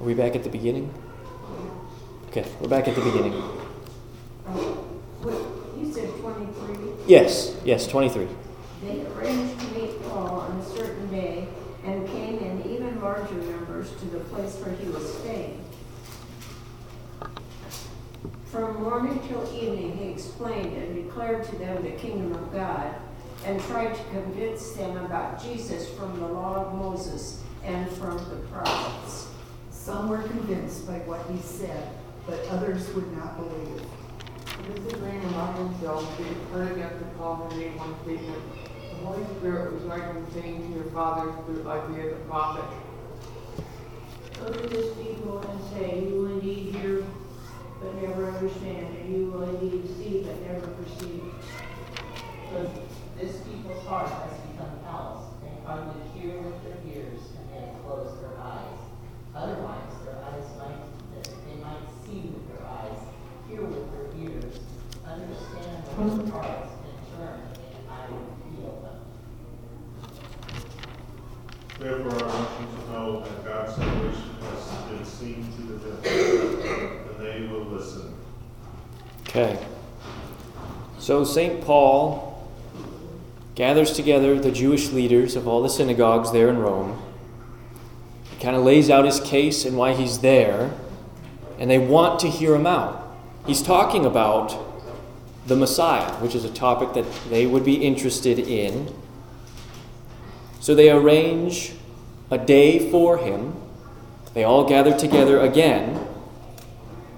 Are 0.00 0.04
we 0.04 0.14
back 0.14 0.36
at 0.36 0.44
the 0.44 0.48
beginning? 0.48 0.94
Okay, 2.28 2.46
we're 2.60 2.68
back 2.68 2.86
at 2.86 2.94
the 2.94 3.00
beginning. 3.00 3.32
You 5.76 5.92
said 5.92 6.10
twenty-three? 6.20 6.92
Yes, 7.08 7.56
yes, 7.64 7.86
23. 7.88 8.28
They 8.82 9.04
arranged 9.06 9.58
to 9.60 9.66
meet 9.72 10.02
Paul 10.04 10.40
on 10.40 10.58
a 10.58 10.64
certain 10.64 11.10
day 11.10 11.48
and 11.84 12.06
came 12.08 12.38
in 12.38 12.70
even 12.70 13.00
larger 13.00 13.34
numbers 13.34 13.90
to 13.98 14.04
the 14.06 14.20
place 14.20 14.54
where 14.56 14.74
he 14.76 14.88
was 14.88 15.18
staying. 15.18 15.64
From 18.52 18.82
morning 18.82 19.20
till 19.26 19.42
evening, 19.52 19.96
he 19.96 20.08
explained 20.10 20.76
and 20.76 20.94
declared 20.94 21.44
to 21.44 21.56
them 21.56 21.82
the 21.82 21.92
kingdom 21.92 22.32
of 22.34 22.52
God 22.52 22.94
and 23.44 23.60
tried 23.62 23.94
to 23.94 24.02
convince 24.10 24.72
them 24.72 24.96
about 25.04 25.42
Jesus 25.42 25.88
from 25.94 26.20
the 26.20 26.26
law 26.26 26.66
of 26.66 26.74
Moses 26.74 27.42
and 27.64 27.90
from 27.92 28.16
the 28.16 28.36
prophets. 28.52 29.27
Some 29.88 30.10
were 30.10 30.20
convinced 30.20 30.86
by 30.86 30.98
what 31.08 31.24
he 31.32 31.40
said, 31.40 31.88
but 32.26 32.44
others 32.50 32.92
would 32.92 33.10
not 33.16 33.40
believe. 33.40 33.80
Disagreeing 34.84 35.24
among 35.32 35.56
themselves, 35.56 36.04
they 36.18 36.28
declared 36.28 36.72
against 36.72 36.98
the 36.98 37.06
Paul 37.16 37.48
and 37.48 37.58
made 37.58 37.74
one 37.74 37.96
statement. 38.04 38.36
The 38.68 38.96
Holy 39.00 39.24
Spirit 39.40 39.72
was 39.72 39.82
right 39.84 40.14
in 40.14 40.30
saying 40.36 40.60
to 40.60 40.68
your 40.76 40.92
fathers 40.92 41.32
through 41.46 41.64
Isaiah 41.66 42.20
the 42.20 42.20
prophet. 42.28 42.68
Go 44.36 44.52
to 44.52 44.68
this 44.68 44.92
people 45.00 45.40
and 45.40 45.56
say, 45.72 46.04
you 46.04 46.20
will 46.20 46.36
indeed 46.36 46.76
hear 46.76 47.02
but 47.80 47.94
never 48.02 48.28
understand, 48.28 48.92
and 48.92 49.08
you 49.08 49.32
will 49.32 49.48
indeed 49.56 49.88
see 49.96 50.20
but 50.20 50.36
never 50.52 50.68
perceive. 50.84 51.32
Because 52.44 52.68
this 53.16 53.40
people's 53.40 53.86
heart 53.86 54.12
has 54.12 54.36
become 54.52 54.84
callous. 54.84 55.32
They 55.40 55.48
hardly 55.64 55.96
hear 56.12 56.36
with 56.44 56.60
their 56.60 56.76
ears 56.92 57.24
and 57.40 57.48
they 57.48 57.72
have 57.72 57.80
closed 57.88 58.20
their 58.20 58.36
eyes. 58.36 58.84
Otherwise, 59.34 59.92
their 60.04 60.16
eyes 60.24 60.44
might, 60.58 60.82
they 61.46 61.62
might 61.62 61.86
see 62.04 62.32
with 62.32 62.48
their 62.48 62.66
eyes, 62.66 62.98
hear 63.48 63.62
with 63.62 63.86
their 63.92 64.08
ears, 64.20 64.58
understand 65.06 65.84
with 65.96 66.24
their 66.24 66.32
hearts, 66.32 66.72
and 66.82 66.96
turn, 67.16 67.38
and 67.54 67.84
I 67.88 68.10
will 68.10 68.34
heal 68.50 68.74
them. 68.82 68.98
Therefore, 71.78 72.28
I 72.28 72.34
want 72.34 72.50
you 72.58 72.66
to 72.80 72.90
know 72.90 73.08
that 73.20 73.44
God's 73.44 73.74
salvation 73.76 74.30
has 74.40 74.62
been 74.90 75.04
seen 75.04 75.52
to 75.52 75.62
the 75.62 75.76
Gentiles, 75.84 76.54
and 77.10 77.24
they 77.24 77.46
will 77.46 77.66
listen. 77.66 78.14
Okay. 79.28 79.54
So 81.08 81.24
St. 81.24 81.64
Paul 81.64 82.46
gathers 83.54 83.92
together 83.92 84.38
the 84.38 84.52
Jewish 84.52 84.90
leaders 84.90 85.36
of 85.36 85.48
all 85.48 85.62
the 85.62 85.70
synagogues 85.70 86.32
there 86.32 86.50
in 86.50 86.58
Rome. 86.58 87.00
He 88.30 88.44
kind 88.44 88.54
of 88.54 88.62
lays 88.62 88.90
out 88.90 89.06
his 89.06 89.18
case 89.18 89.64
and 89.64 89.78
why 89.78 89.94
he's 89.94 90.18
there, 90.18 90.70
and 91.58 91.70
they 91.70 91.78
want 91.78 92.20
to 92.20 92.28
hear 92.28 92.54
him 92.54 92.66
out. 92.66 93.10
He's 93.46 93.62
talking 93.62 94.04
about 94.04 94.54
the 95.46 95.56
Messiah, 95.56 96.12
which 96.16 96.34
is 96.34 96.44
a 96.44 96.52
topic 96.52 96.92
that 96.92 97.10
they 97.30 97.46
would 97.46 97.64
be 97.64 97.76
interested 97.76 98.38
in. 98.38 98.94
So 100.60 100.74
they 100.74 100.90
arrange 100.90 101.72
a 102.30 102.36
day 102.36 102.90
for 102.90 103.16
him. 103.16 103.54
They 104.34 104.44
all 104.44 104.68
gather 104.68 104.94
together 104.94 105.40
again. 105.40 106.06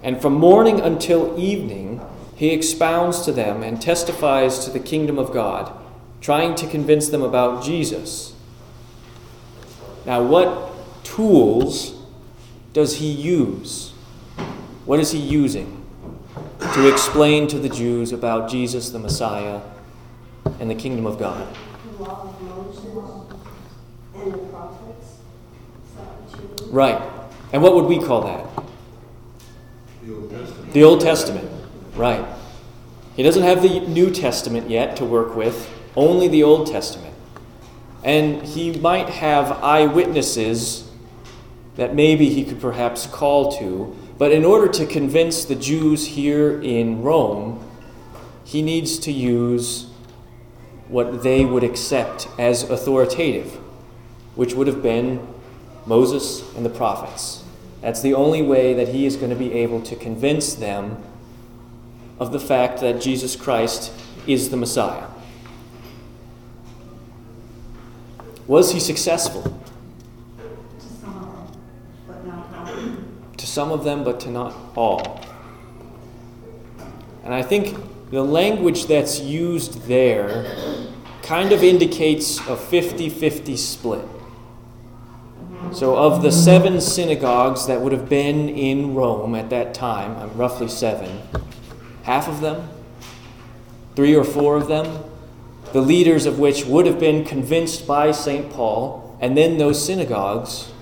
And 0.04 0.22
from 0.22 0.34
morning 0.34 0.78
until 0.78 1.36
evening, 1.36 2.00
he 2.40 2.54
expounds 2.54 3.20
to 3.20 3.32
them 3.32 3.62
and 3.62 3.82
testifies 3.82 4.64
to 4.64 4.70
the 4.70 4.80
kingdom 4.80 5.18
of 5.18 5.30
God, 5.30 5.70
trying 6.22 6.54
to 6.54 6.66
convince 6.66 7.10
them 7.10 7.20
about 7.20 7.62
Jesus. 7.62 8.34
Now, 10.06 10.22
what 10.22 11.04
tools 11.04 12.02
does 12.72 12.96
he 12.96 13.10
use? 13.10 13.90
What 14.86 15.00
is 15.00 15.10
he 15.10 15.18
using 15.18 15.84
to 16.72 16.90
explain 16.90 17.46
to 17.48 17.58
the 17.58 17.68
Jews 17.68 18.10
about 18.10 18.50
Jesus 18.50 18.88
the 18.88 18.98
Messiah 18.98 19.60
and 20.58 20.70
the 20.70 20.74
kingdom 20.74 21.04
of 21.04 21.18
God? 21.18 21.46
The 21.98 22.04
of 22.06 22.42
Moses 22.42 22.84
and 24.14 24.32
the 24.32 24.38
prophets. 24.38 25.18
Is 25.84 25.94
that 25.94 26.06
what 26.06 26.40
you 26.40 26.64
mean? 26.64 26.74
Right. 26.74 27.02
And 27.52 27.62
what 27.62 27.74
would 27.74 27.84
we 27.84 27.98
call 27.98 28.22
that? 28.22 28.64
The 30.02 30.14
Old 30.14 30.30
Testament. 30.30 30.72
The 30.72 30.84
Old 30.84 31.00
Testament. 31.02 31.59
Right. 31.94 32.24
He 33.16 33.22
doesn't 33.22 33.42
have 33.42 33.62
the 33.62 33.80
New 33.80 34.10
Testament 34.10 34.70
yet 34.70 34.96
to 34.96 35.04
work 35.04 35.34
with, 35.34 35.68
only 35.96 36.28
the 36.28 36.42
Old 36.42 36.66
Testament. 36.66 37.14
And 38.02 38.42
he 38.42 38.72
might 38.78 39.10
have 39.10 39.62
eyewitnesses 39.62 40.90
that 41.76 41.94
maybe 41.94 42.28
he 42.28 42.44
could 42.44 42.60
perhaps 42.60 43.06
call 43.06 43.52
to, 43.58 43.96
but 44.18 44.32
in 44.32 44.44
order 44.44 44.68
to 44.72 44.86
convince 44.86 45.44
the 45.44 45.54
Jews 45.54 46.06
here 46.06 46.60
in 46.60 47.02
Rome, 47.02 47.66
he 48.44 48.62
needs 48.62 48.98
to 49.00 49.12
use 49.12 49.90
what 50.88 51.22
they 51.22 51.44
would 51.44 51.62
accept 51.62 52.28
as 52.38 52.68
authoritative, 52.68 53.52
which 54.34 54.54
would 54.54 54.66
have 54.66 54.82
been 54.82 55.26
Moses 55.86 56.42
and 56.56 56.64
the 56.64 56.70
prophets. 56.70 57.44
That's 57.80 58.02
the 58.02 58.14
only 58.14 58.42
way 58.42 58.74
that 58.74 58.88
he 58.88 59.06
is 59.06 59.16
going 59.16 59.30
to 59.30 59.36
be 59.36 59.52
able 59.52 59.80
to 59.82 59.96
convince 59.96 60.54
them 60.54 61.02
of 62.20 62.32
the 62.32 62.38
fact 62.38 62.80
that 62.80 63.00
Jesus 63.00 63.34
Christ 63.34 63.92
is 64.26 64.50
the 64.50 64.56
Messiah. 64.56 65.06
Was 68.46 68.72
he 68.72 68.78
successful? 68.80 69.42
To 70.76 70.86
some 70.86 71.22
of 71.22 71.44
them, 71.44 71.64
but 72.06 72.24
not 72.26 72.52
all. 72.52 73.36
To 73.36 73.46
some 73.46 73.72
of 73.72 73.84
them, 73.84 74.04
but 74.04 74.20
to 74.20 74.30
not 74.30 74.54
all. 74.76 75.24
And 77.24 77.32
I 77.32 77.42
think 77.42 77.76
the 78.10 78.22
language 78.22 78.86
that's 78.86 79.20
used 79.20 79.86
there 79.86 80.44
kind 81.22 81.52
of 81.52 81.62
indicates 81.62 82.38
a 82.48 82.56
50 82.56 83.08
50 83.08 83.56
split. 83.56 84.04
So, 85.72 85.96
of 85.96 86.22
the 86.22 86.32
seven 86.32 86.80
synagogues 86.80 87.68
that 87.68 87.80
would 87.80 87.92
have 87.92 88.08
been 88.08 88.48
in 88.48 88.94
Rome 88.94 89.36
at 89.36 89.50
that 89.50 89.72
time, 89.72 90.36
roughly 90.36 90.66
seven, 90.66 91.20
half 92.02 92.28
of 92.28 92.40
them, 92.40 92.68
three 93.96 94.14
or 94.14 94.24
four 94.24 94.56
of 94.56 94.68
them, 94.68 95.04
the 95.72 95.80
leaders 95.80 96.26
of 96.26 96.38
which 96.38 96.64
would 96.64 96.86
have 96.86 96.98
been 96.98 97.24
convinced 97.24 97.86
by 97.86 98.10
St. 98.10 98.50
Paul, 98.50 99.16
and 99.20 99.36
then 99.36 99.58
those 99.58 99.84
synagogues 99.84 100.72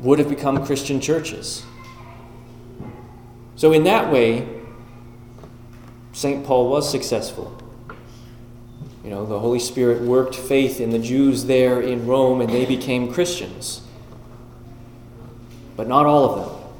would 0.00 0.18
have 0.18 0.28
become 0.28 0.64
Christian 0.64 1.00
churches. 1.00 1.64
So, 3.56 3.72
in 3.72 3.84
that 3.84 4.12
way, 4.12 4.48
St. 6.12 6.44
Paul 6.44 6.68
was 6.68 6.90
successful. 6.90 7.60
You 9.04 9.10
know, 9.10 9.26
the 9.26 9.38
Holy 9.38 9.58
Spirit 9.58 10.02
worked 10.02 10.34
faith 10.34 10.80
in 10.80 10.90
the 10.90 10.98
Jews 10.98 11.44
there 11.44 11.80
in 11.80 12.06
Rome, 12.06 12.40
and 12.40 12.50
they 12.50 12.64
became 12.64 13.12
Christians. 13.12 13.82
But 15.76 15.88
not 15.88 16.06
all 16.06 16.30
of 16.30 16.50
them. 16.50 16.70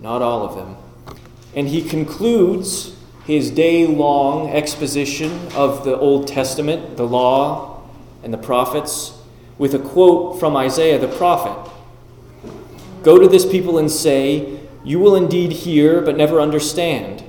Not 0.00 0.22
all 0.22 0.44
of 0.44 0.54
them. 0.54 0.76
And 1.54 1.68
he 1.68 1.82
concludes 1.82 2.94
his 3.24 3.50
day 3.50 3.86
long 3.86 4.48
exposition 4.48 5.48
of 5.54 5.84
the 5.84 5.96
Old 5.98 6.26
Testament, 6.28 6.96
the 6.96 7.06
law, 7.06 7.82
and 8.22 8.32
the 8.32 8.38
prophets, 8.38 9.18
with 9.58 9.74
a 9.74 9.78
quote 9.78 10.38
from 10.40 10.56
Isaiah 10.56 10.98
the 10.98 11.08
prophet 11.08 11.70
Go 13.02 13.18
to 13.18 13.28
this 13.28 13.46
people 13.46 13.78
and 13.78 13.90
say, 13.90 14.60
You 14.84 14.98
will 14.98 15.14
indeed 15.14 15.52
hear, 15.52 16.00
but 16.00 16.16
never 16.16 16.40
understand, 16.40 17.22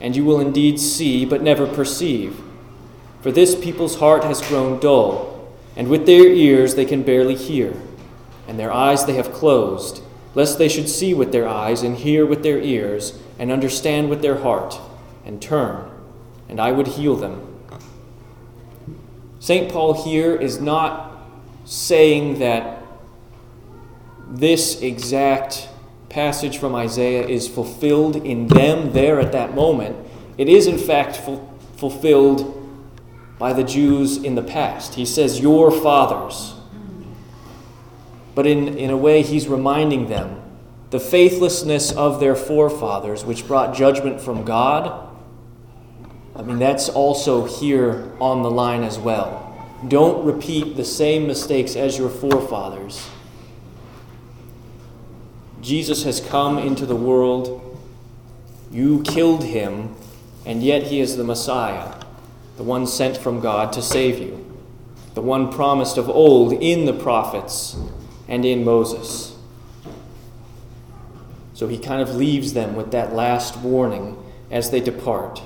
and 0.00 0.16
you 0.16 0.24
will 0.24 0.40
indeed 0.40 0.80
see, 0.80 1.24
but 1.24 1.42
never 1.42 1.66
perceive. 1.66 2.40
For 3.20 3.30
this 3.30 3.54
people's 3.54 4.00
heart 4.00 4.24
has 4.24 4.46
grown 4.46 4.80
dull, 4.80 5.52
and 5.76 5.88
with 5.88 6.06
their 6.06 6.26
ears 6.26 6.74
they 6.74 6.84
can 6.84 7.02
barely 7.02 7.36
hear, 7.36 7.74
and 8.46 8.58
their 8.58 8.72
eyes 8.72 9.06
they 9.06 9.14
have 9.14 9.32
closed, 9.32 10.02
lest 10.34 10.58
they 10.58 10.68
should 10.68 10.88
see 10.88 11.14
with 11.14 11.32
their 11.32 11.48
eyes, 11.48 11.82
and 11.82 11.96
hear 11.96 12.26
with 12.26 12.42
their 12.42 12.60
ears, 12.60 13.18
and 13.38 13.50
understand 13.50 14.10
with 14.10 14.22
their 14.22 14.38
heart, 14.38 14.78
and 15.24 15.40
turn, 15.40 15.90
and 16.48 16.60
I 16.60 16.72
would 16.72 16.86
heal 16.86 17.16
them. 17.16 17.50
St. 19.40 19.70
Paul 19.70 20.04
here 20.04 20.34
is 20.34 20.60
not 20.60 21.18
saying 21.64 22.38
that 22.38 22.82
this 24.28 24.80
exact 24.80 25.68
passage 26.08 26.58
from 26.58 26.74
Isaiah 26.74 27.26
is 27.26 27.48
fulfilled 27.48 28.16
in 28.16 28.46
them 28.46 28.92
there 28.92 29.20
at 29.20 29.32
that 29.32 29.54
moment, 29.54 29.96
it 30.38 30.48
is 30.48 30.66
in 30.66 30.78
fact 30.78 31.16
ful- 31.16 31.52
fulfilled 31.76 32.60
by 33.38 33.52
the 33.52 33.64
Jews 33.64 34.16
in 34.16 34.36
the 34.36 34.42
past. 34.42 34.94
He 34.94 35.04
says, 35.04 35.40
Your 35.40 35.72
fathers. 35.72 36.54
But 38.34 38.46
in, 38.46 38.78
in 38.78 38.90
a 38.90 38.96
way, 38.96 39.22
he's 39.22 39.48
reminding 39.48 40.08
them 40.08 40.40
the 40.94 41.00
faithlessness 41.00 41.90
of 41.90 42.20
their 42.20 42.36
forefathers, 42.36 43.24
which 43.24 43.48
brought 43.48 43.74
judgment 43.74 44.20
from 44.20 44.44
God. 44.44 45.10
I 46.36 46.42
mean, 46.42 46.60
that's 46.60 46.88
also 46.88 47.46
here 47.46 48.12
on 48.20 48.44
the 48.44 48.50
line 48.52 48.84
as 48.84 48.96
well. 48.96 49.40
Don't 49.88 50.24
repeat 50.24 50.76
the 50.76 50.84
same 50.84 51.26
mistakes 51.26 51.74
as 51.74 51.98
your 51.98 52.08
forefathers. 52.08 53.08
Jesus 55.60 56.04
has 56.04 56.20
come 56.20 56.58
into 56.58 56.86
the 56.86 56.94
world. 56.94 57.76
You 58.70 59.02
killed 59.02 59.42
him, 59.42 59.96
and 60.46 60.62
yet 60.62 60.84
he 60.84 61.00
is 61.00 61.16
the 61.16 61.24
Messiah, 61.24 61.92
the 62.56 62.62
one 62.62 62.86
sent 62.86 63.16
from 63.16 63.40
God 63.40 63.72
to 63.72 63.82
save 63.82 64.20
you, 64.20 64.46
the 65.14 65.22
one 65.22 65.52
promised 65.52 65.98
of 65.98 66.08
old 66.08 66.52
in 66.52 66.84
the 66.84 66.94
prophets 66.94 67.76
and 68.28 68.44
in 68.44 68.62
Moses. 68.64 69.33
So 71.54 71.68
he 71.68 71.78
kind 71.78 72.02
of 72.02 72.16
leaves 72.16 72.52
them 72.52 72.74
with 72.74 72.90
that 72.90 73.14
last 73.14 73.56
warning 73.58 74.22
as 74.50 74.70
they 74.70 74.80
depart. 74.80 75.40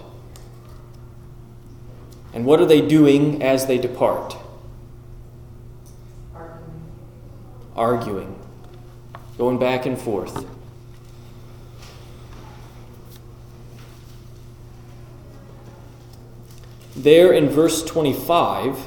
And 2.32 2.46
what 2.46 2.60
are 2.60 2.66
they 2.66 2.80
doing 2.80 3.42
as 3.42 3.66
they 3.66 3.78
depart? 3.78 4.36
Arguing. 6.34 6.66
Arguing, 7.76 8.38
going 9.36 9.58
back 9.58 9.84
and 9.84 9.98
forth. 9.98 10.46
There 16.96 17.32
in 17.32 17.48
verse 17.48 17.84
25, 17.84 18.78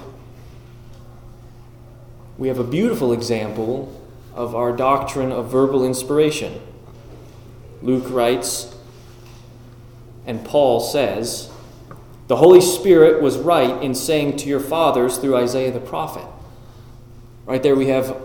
we 2.38 2.47
have 2.47 2.59
a 2.59 2.63
beautiful 2.63 3.13
example 3.13 4.01
of 4.34 4.55
our 4.55 4.76
doctrine 4.76 5.32
of 5.32 5.51
verbal 5.51 5.86
inspiration. 5.86 6.59
Luke 7.82 8.05
writes, 8.09 8.75
and 10.25 10.45
Paul 10.45 10.79
says, 10.79 11.49
The 12.27 12.36
Holy 12.36 12.61
Spirit 12.61 13.21
was 13.21 13.38
right 13.38 13.82
in 13.82 13.95
saying 13.95 14.38
to 14.38 14.47
your 14.47 14.59
fathers 14.59 15.17
through 15.17 15.36
Isaiah 15.36 15.71
the 15.71 15.79
prophet. 15.79 16.25
Right 17.45 17.63
there 17.63 17.75
we 17.75 17.88
have 17.88 18.15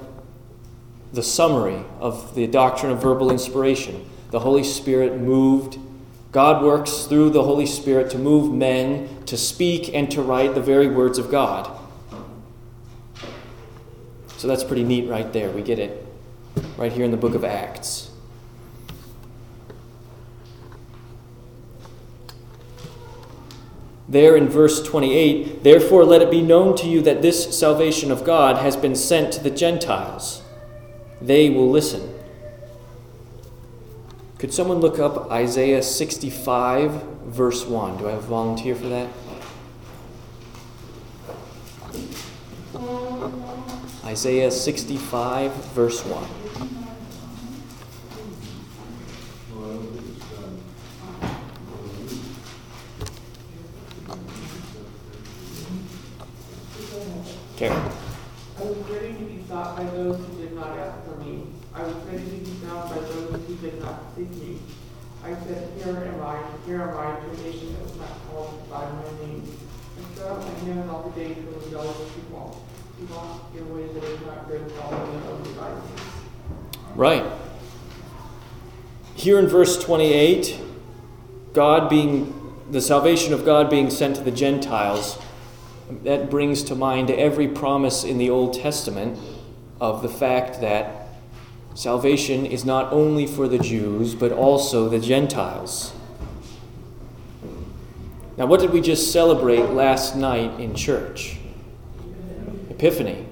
the 1.13 1.23
summary 1.23 1.85
of 1.99 2.35
the 2.35 2.47
doctrine 2.47 2.93
of 2.93 3.01
verbal 3.01 3.31
inspiration. 3.31 4.09
The 4.31 4.41
Holy 4.41 4.65
Spirit 4.65 5.19
moved. 5.19 5.79
God 6.33 6.63
works 6.63 7.05
through 7.05 7.31
the 7.31 7.43
Holy 7.43 7.67
Spirit 7.67 8.11
to 8.11 8.19
move 8.19 8.53
men 8.53 9.25
to 9.25 9.37
speak 9.37 9.95
and 9.95 10.11
to 10.11 10.21
write 10.21 10.55
the 10.55 10.61
very 10.61 10.89
words 10.89 11.19
of 11.19 11.31
God. 11.31 11.71
So 14.37 14.47
that's 14.47 14.65
pretty 14.65 14.85
neat 14.85 15.09
right 15.09 15.33
there. 15.33 15.51
We 15.51 15.63
get 15.63 15.79
it 15.79 16.07
right 16.77 16.93
here 16.93 17.05
in 17.05 17.11
the 17.11 17.17
book 17.17 17.35
of 17.35 17.45
Acts. 17.45 18.06
There 24.09 24.37
in 24.37 24.49
verse 24.49 24.83
28, 24.83 25.65
therefore 25.65 26.05
let 26.05 26.23
it 26.23 26.31
be 26.31 26.41
known 26.41 26.77
to 26.77 26.87
you 26.87 27.03
that 27.03 27.23
this 27.23 27.59
salvation 27.59 28.13
of 28.13 28.25
God 28.25 28.59
has 28.59 28.77
been 28.77 28.95
sent 28.95 29.33
to 29.33 29.43
the 29.43 29.51
Gentiles. 29.51 30.43
They 31.21 31.51
will 31.51 31.69
listen. 31.69 32.15
Could 34.39 34.55
someone 34.55 34.79
look 34.79 34.99
up 34.99 35.31
Isaiah 35.31 35.83
65, 35.83 36.93
verse 37.25 37.65
1? 37.65 37.99
Do 37.99 38.09
I 38.09 38.13
have 38.13 38.25
a 38.25 38.27
volunteer 38.27 38.77
for 38.77 38.89
that? 38.89 39.09
Isaiah 44.05 44.51
65, 44.53 45.53
verse 45.75 46.05
1. 46.05 46.46
Karen. 57.57 57.91
I 58.59 58.63
was 58.65 58.77
ready 58.91 59.15
to 59.15 59.25
be 59.25 59.43
sought 59.49 59.77
by 59.77 59.85
those 59.85 60.19
who 60.19 60.37
did 60.37 60.53
not 60.53 60.79
ask 60.79 61.05
for 61.05 61.17
me. 61.17 61.47
I 61.75 61.83
was 61.85 61.95
ready 62.05 62.25
to 62.25 62.37
be 62.37 62.51
found 62.67 62.91
by 62.91 63.01
those 63.01 63.47
who 63.47 63.55
did 63.57 63.81
not 63.81 64.03
seek 64.15 64.31
me. 64.31 64.59
I 65.25 65.35
said, 65.45 65.73
Here 65.83 65.97
am 65.97 66.23
I, 66.23 66.43
here 66.67 66.83
am 66.83 66.97
I, 66.97 67.19
to 67.19 67.31
a 67.31 67.37
nation 67.43 67.73
that 67.73 67.83
was 67.83 67.97
not 67.97 68.11
called 68.31 68.71
by 68.71 68.85
my 68.85 69.27
name. 69.27 69.43
And 69.97 70.17
so 70.17 70.37
I 70.37 70.65
handed 70.65 70.91
all 70.91 71.09
the 71.09 71.19
day 71.19 71.33
to 71.33 71.41
the 71.41 71.51
rebellious 71.53 72.13
people, 72.15 72.63
who 72.99 73.15
walk 73.15 73.51
in 73.57 73.75
ways 73.75 73.95
that 73.95 74.05
is 74.05 74.21
not 74.21 74.49
good, 74.49 74.71
following 74.73 75.21
their 75.21 75.31
own 75.31 75.43
devices. 75.43 76.01
Right. 76.95 77.25
Here 79.15 79.39
in 79.39 79.47
verse 79.47 79.83
28, 79.83 80.61
God 81.55 81.89
being, 81.89 82.55
the 82.71 82.83
salvation 82.83 83.33
of 83.33 83.47
God 83.47 83.71
being 83.71 83.89
sent 83.89 84.17
to 84.17 84.23
the 84.23 84.31
Gentiles, 84.31 85.19
that 86.03 86.31
brings 86.31 86.63
to 86.65 86.75
mind 86.75 87.11
every 87.11 87.49
promise 87.49 88.05
in 88.05 88.19
the 88.19 88.31
Old 88.31 88.55
Testament 88.55 89.19
of 89.81 90.03
the 90.03 90.09
fact 90.09 90.61
that 90.61 91.09
salvation 91.75 92.47
is 92.47 92.65
not 92.65 92.93
only 92.93 93.27
for 93.27 93.47
the 93.49 93.59
Jews, 93.59 94.15
but 94.15 94.33
also 94.33 94.89
the 94.89 94.99
Gentiles. 94.99 95.93
Now, 98.37 98.47
what 98.47 98.61
did 98.61 98.71
we 98.71 98.81
just 98.81 99.13
celebrate 99.13 99.71
last 99.71 100.15
night 100.15 100.61
in 100.61 100.75
church? 100.75 101.39
Epiphany. 102.69 103.27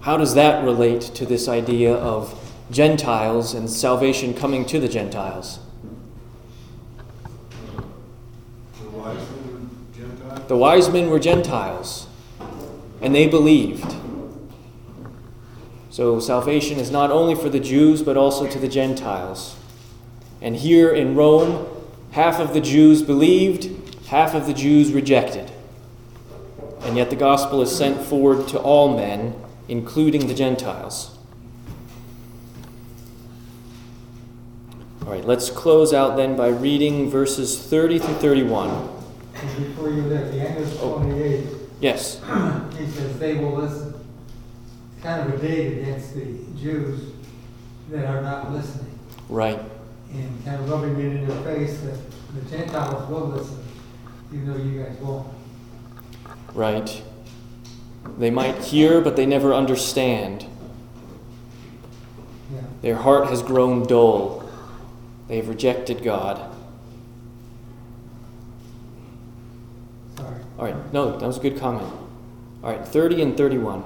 How 0.00 0.16
does 0.16 0.34
that 0.34 0.64
relate 0.64 1.02
to 1.02 1.26
this 1.26 1.48
idea 1.48 1.94
of 1.94 2.32
Gentiles 2.70 3.52
and 3.54 3.68
salvation 3.68 4.32
coming 4.32 4.64
to 4.66 4.80
the 4.80 4.88
Gentiles? 4.88 5.58
The 8.80 8.88
wise 8.90 9.18
men 9.18 9.52
were 9.52 9.98
Gentiles. 9.98 10.35
The 10.48 10.56
wise 10.56 10.88
men 10.88 11.10
were 11.10 11.18
Gentiles, 11.18 12.06
and 13.00 13.12
they 13.12 13.26
believed. 13.26 13.96
So 15.90 16.20
salvation 16.20 16.78
is 16.78 16.90
not 16.90 17.10
only 17.10 17.34
for 17.34 17.48
the 17.48 17.58
Jews, 17.58 18.02
but 18.02 18.16
also 18.16 18.46
to 18.46 18.58
the 18.58 18.68
Gentiles. 18.68 19.56
And 20.40 20.54
here 20.54 20.92
in 20.92 21.16
Rome, 21.16 21.66
half 22.12 22.38
of 22.38 22.54
the 22.54 22.60
Jews 22.60 23.02
believed, 23.02 23.70
half 24.06 24.34
of 24.34 24.46
the 24.46 24.54
Jews 24.54 24.92
rejected. 24.92 25.50
And 26.82 26.96
yet 26.96 27.10
the 27.10 27.16
gospel 27.16 27.60
is 27.60 27.74
sent 27.74 28.00
forward 28.00 28.46
to 28.48 28.58
all 28.60 28.96
men, 28.96 29.34
including 29.66 30.28
the 30.28 30.34
Gentiles. 30.34 31.16
All 35.04 35.12
right, 35.12 35.24
let's 35.24 35.50
close 35.50 35.92
out 35.92 36.16
then 36.16 36.36
by 36.36 36.48
reading 36.48 37.10
verses 37.10 37.58
30 37.58 37.98
through 37.98 38.14
31. 38.14 38.95
Before 39.40 39.90
you 39.90 40.02
leave, 40.02 40.32
the 40.32 40.40
end 40.40 40.58
of 40.62 40.82
Oh. 40.82 40.98
28, 40.98 41.46
Yes. 41.80 42.20
he 42.78 42.86
says, 42.86 43.18
they 43.18 43.34
will 43.34 43.52
listen. 43.52 43.94
It's 44.94 45.02
kind 45.04 45.28
of 45.30 45.34
a 45.38 45.46
dig 45.46 45.78
against 45.78 46.14
the 46.14 46.24
Jews 46.58 47.12
that 47.90 48.06
are 48.06 48.22
not 48.22 48.50
listening. 48.52 48.98
Right. 49.28 49.60
And 50.12 50.44
kind 50.44 50.60
of 50.60 50.70
rubbing 50.70 50.98
it 50.98 51.16
in 51.16 51.28
their 51.28 51.42
face 51.42 51.78
that 51.80 51.98
the 52.34 52.50
Gentiles 52.56 53.08
will 53.10 53.26
listen, 53.28 53.62
even 54.32 54.52
though 54.52 54.58
you 54.58 54.82
guys 54.82 54.96
won't. 54.98 55.26
Right. 56.54 57.02
They 58.18 58.30
might 58.30 58.56
hear, 58.64 59.00
but 59.02 59.16
they 59.16 59.26
never 59.26 59.52
understand. 59.52 60.46
Yeah. 62.54 62.60
Their 62.80 62.96
heart 62.96 63.28
has 63.28 63.42
grown 63.42 63.82
dull. 63.86 64.48
They 65.28 65.36
have 65.36 65.48
rejected 65.48 66.02
God. 66.02 66.40
Sorry. 70.16 70.40
All 70.58 70.64
right, 70.64 70.92
no, 70.92 71.18
that 71.18 71.26
was 71.26 71.36
a 71.36 71.40
good 71.40 71.58
comment. 71.58 71.86
All 72.62 72.70
right, 72.70 72.86
30 72.86 73.20
and 73.22 73.36
31. 73.36 73.82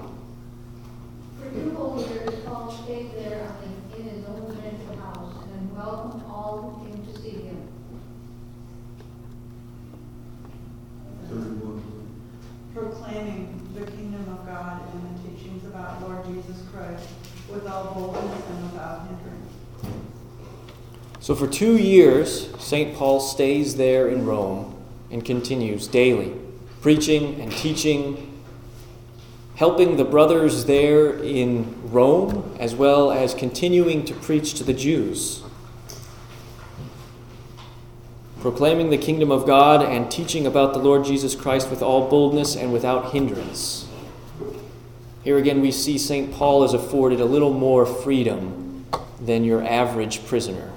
For 1.39 1.51
two 1.51 1.75
whole 1.75 2.01
years, 2.01 2.35
Paul 2.45 2.71
stayed 2.85 3.13
there 3.17 3.53
in 3.97 4.05
his 4.05 4.25
own 4.27 4.57
rented 4.63 4.99
house 5.01 5.35
and 5.53 5.77
welcomed 5.77 6.23
all 6.29 6.79
who 6.79 6.87
came 6.87 7.05
to 7.05 7.21
see 7.21 7.43
him. 7.43 7.69
Thirty-one. 11.29 11.83
proclaiming 12.73 13.69
the 13.75 13.85
kingdom 13.91 14.29
of 14.33 14.47
God 14.47 14.81
and 14.93 15.19
the 15.19 15.29
teachings 15.29 15.65
about 15.65 16.01
Lord 16.03 16.25
Jesus 16.27 16.63
Christ 16.73 17.09
with 17.51 17.67
all 17.67 17.95
boldness 17.95 18.45
and 18.49 18.63
without 18.71 19.09
hindrance. 19.09 19.53
So 21.19 21.35
for 21.35 21.49
two 21.49 21.77
years, 21.77 22.49
St. 22.61 22.97
Paul 22.97 23.19
stays 23.21 23.75
there 23.77 24.09
in 24.09 24.25
Rome 24.25 24.77
and 25.11 25.25
continues 25.25 25.89
daily, 25.89 26.33
preaching 26.81 27.41
and 27.41 27.53
teaching, 27.53 28.41
helping 29.57 29.97
the 29.97 30.05
brothers 30.05 30.65
there 30.65 31.23
in 31.23 31.91
Rome, 31.91 32.57
as 32.59 32.75
well 32.75 33.11
as 33.11 33.35
continuing 33.35 34.05
to 34.07 34.15
preach 34.15 34.55
to 34.55 34.65
the 34.65 34.73
Jews. 34.73 35.43
Proclaiming 38.41 38.89
the 38.89 38.97
kingdom 38.97 39.31
of 39.31 39.47
God 39.47 39.83
and 39.83 40.11
teaching 40.11 40.47
about 40.47 40.73
the 40.73 40.79
Lord 40.79 41.05
Jesus 41.05 41.35
Christ 41.35 41.69
with 41.69 41.83
all 41.83 42.09
boldness 42.09 42.57
and 42.57 42.73
without 42.73 43.13
hindrance. 43.13 43.87
Here 45.23 45.37
again, 45.37 45.61
we 45.61 45.71
see 45.71 45.99
St. 45.99 46.33
Paul 46.33 46.65
is 46.65 46.73
afforded 46.73 47.21
a 47.21 47.27
little 47.27 47.53
more 47.53 47.85
freedom 47.85 48.87
than 49.21 49.45
your 49.45 49.63
average 49.63 50.25
prisoner. 50.25 50.71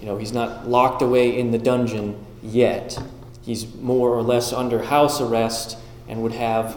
You 0.00 0.06
know, 0.06 0.16
he's 0.18 0.32
not 0.32 0.68
locked 0.68 1.02
away 1.02 1.38
in 1.38 1.52
the 1.52 1.58
dungeon 1.58 2.16
yet. 2.42 2.98
He's 3.46 3.72
more 3.76 4.10
or 4.10 4.22
less 4.22 4.52
under 4.52 4.82
house 4.82 5.20
arrest 5.20 5.78
and 6.08 6.20
would 6.22 6.32
have 6.32 6.76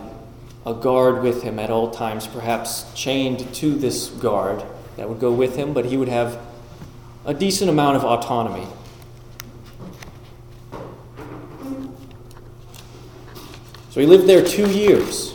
a 0.68 0.74
guard 0.76 1.24
with 1.24 1.42
him 1.42 1.58
at 1.58 1.72
all 1.72 1.90
times, 1.90 2.28
perhaps 2.28 2.86
chained 2.94 3.52
to 3.56 3.76
this 3.76 4.10
guard 4.10 4.64
that 4.96 5.10
would 5.10 5.20
go 5.20 5.34
with 5.34 5.56
him, 5.56 5.74
but 5.74 5.86
he 5.86 5.98
would 5.98 6.08
have 6.08 6.40
a 7.26 7.34
decent 7.34 7.72
amount 7.72 7.98
of 7.98 8.06
autonomy. 8.06 8.68
So 13.90 14.00
he 14.00 14.06
lived 14.06 14.28
there 14.28 14.46
two 14.46 14.70
years. 14.70 15.34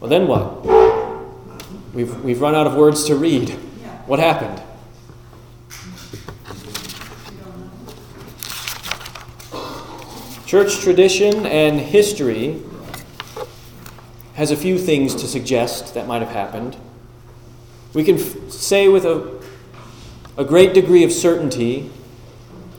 Well, 0.00 0.08
then 0.08 0.26
what? 0.26 0.64
We've, 1.94 2.18
we've 2.22 2.40
run 2.40 2.54
out 2.54 2.66
of 2.66 2.76
words 2.76 3.04
to 3.04 3.14
read. 3.14 3.50
What 4.06 4.20
happened? 4.20 4.62
Church 10.46 10.78
tradition 10.78 11.44
and 11.44 11.80
history 11.80 12.62
has 14.34 14.52
a 14.52 14.56
few 14.56 14.78
things 14.78 15.12
to 15.16 15.26
suggest 15.26 15.94
that 15.94 16.06
might 16.06 16.22
have 16.22 16.30
happened. 16.30 16.76
We 17.94 18.04
can 18.04 18.14
f- 18.14 18.52
say 18.52 18.86
with 18.86 19.04
a, 19.04 19.42
a 20.36 20.44
great 20.44 20.72
degree 20.72 21.02
of 21.02 21.10
certainty 21.10 21.90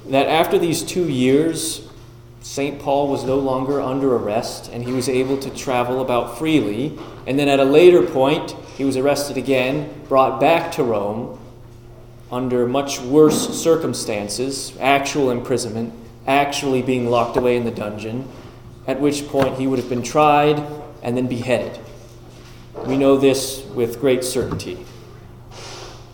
that 0.07 0.27
after 0.27 0.57
these 0.57 0.81
two 0.81 1.09
years, 1.09 1.89
St. 2.41 2.79
Paul 2.79 3.09
was 3.09 3.25
no 3.25 3.37
longer 3.37 3.81
under 3.81 4.15
arrest 4.15 4.69
and 4.71 4.85
he 4.85 4.93
was 4.93 5.09
able 5.09 5.37
to 5.39 5.49
travel 5.49 5.99
about 5.99 6.37
freely. 6.37 6.97
And 7.25 7.37
then 7.37 7.49
at 7.49 7.59
a 7.59 7.65
later 7.65 8.01
point, 8.01 8.51
he 8.77 8.85
was 8.85 8.95
arrested 8.95 9.35
again, 9.35 10.05
brought 10.07 10.39
back 10.39 10.71
to 10.73 10.85
Rome 10.85 11.37
under 12.31 12.65
much 12.65 13.01
worse 13.01 13.61
circumstances, 13.61 14.71
actual 14.79 15.31
imprisonment, 15.31 15.93
actually 16.27 16.81
being 16.81 17.09
locked 17.09 17.37
away 17.37 17.55
in 17.55 17.63
the 17.63 17.71
dungeon, 17.71 18.27
at 18.85 18.99
which 18.99 19.27
point 19.27 19.57
he 19.57 19.65
would 19.65 19.79
have 19.79 19.89
been 19.89 20.03
tried 20.03 20.61
and 21.01 21.15
then 21.15 21.27
beheaded. 21.27 21.79
We 22.85 22.97
know 22.97 23.17
this 23.17 23.63
with 23.73 23.99
great 23.99 24.23
certainty. 24.23 24.85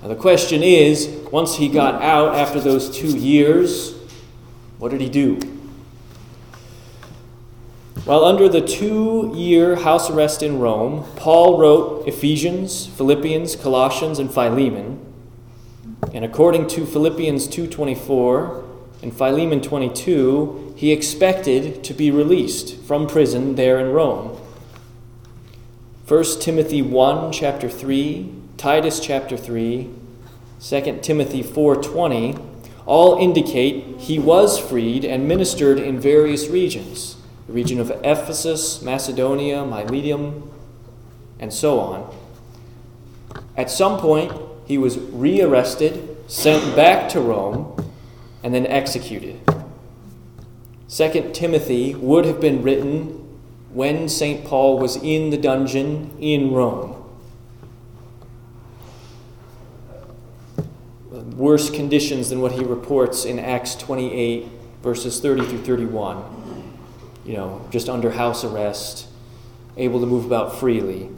Now, 0.01 0.09
the 0.09 0.15
question 0.15 0.63
is 0.63 1.07
once 1.31 1.55
he 1.55 1.67
got 1.67 2.01
out 2.01 2.35
after 2.35 2.59
those 2.59 2.95
two 2.95 3.17
years, 3.17 3.93
what 4.77 4.91
did 4.91 5.01
he 5.01 5.09
do? 5.09 5.39
While 8.05 8.25
under 8.25 8.49
the 8.49 8.59
two 8.59 9.31
year 9.33 9.77
house 9.77 10.09
arrest 10.09 10.43
in 10.43 10.59
Rome, 10.59 11.05
Paul 11.15 11.57
wrote 11.57 12.05
Ephesians, 12.05 12.85
Philippians, 12.85 13.55
Colossians, 13.55 14.19
and 14.19 14.29
Philemon. 14.29 14.99
And 16.13 16.25
according 16.25 16.67
to 16.67 16.85
Philippians 16.85 17.47
2:24 17.47 18.62
and 19.03 19.15
Philemon 19.15 19.61
22, 19.61 20.73
he 20.75 20.91
expected 20.91 21.83
to 21.83 21.93
be 21.93 22.09
released 22.09 22.77
from 22.83 23.05
prison 23.05 23.55
there 23.55 23.79
in 23.79 23.91
Rome. 23.91 24.39
1 26.07 26.23
Timothy 26.39 26.81
1 26.81 27.31
chapter 27.31 27.69
3, 27.69 28.33
Titus 28.57 28.99
chapter 28.99 29.37
3, 29.37 29.89
2 30.61 30.99
Timothy 31.01 31.43
4:20 31.43 32.39
all 32.85 33.17
indicate 33.17 33.99
he 33.99 34.19
was 34.19 34.57
freed 34.57 35.05
and 35.05 35.27
ministered 35.27 35.79
in 35.79 35.99
various 35.99 36.47
regions 36.47 37.17
the 37.47 37.53
region 37.53 37.79
of 37.79 37.91
Ephesus, 38.05 38.81
Macedonia, 38.81 39.65
Miletum, 39.65 40.49
and 41.39 41.53
so 41.53 41.79
on. 41.79 42.15
At 43.57 43.69
some 43.69 43.99
point, 43.99 44.31
he 44.65 44.77
was 44.77 44.97
rearrested, 44.97 46.15
sent 46.27 46.73
back 46.73 47.09
to 47.09 47.19
Rome, 47.19 47.82
and 48.43 48.53
then 48.53 48.67
executed. 48.67 49.39
2 50.89 51.31
Timothy 51.33 51.95
would 51.95 52.25
have 52.25 52.39
been 52.39 52.61
written 52.61 53.19
when 53.71 54.07
St. 54.07 54.45
Paul 54.45 54.77
was 54.77 54.97
in 54.97 55.31
the 55.31 55.37
dungeon 55.37 56.15
in 56.19 56.51
Rome. 56.51 56.99
Worse 61.35 61.71
conditions 61.71 62.29
than 62.29 62.41
what 62.41 62.51
he 62.51 62.63
reports 62.63 63.25
in 63.25 63.39
Acts 63.39 63.75
28, 63.75 64.47
verses 64.83 65.19
30 65.19 65.47
through 65.47 65.63
31 65.63 66.43
you 67.25 67.37
know, 67.37 67.65
just 67.69 67.89
under 67.89 68.11
house 68.11 68.43
arrest, 68.43 69.07
able 69.77 69.99
to 69.99 70.05
move 70.05 70.25
about 70.25 70.59
freely. 70.59 71.09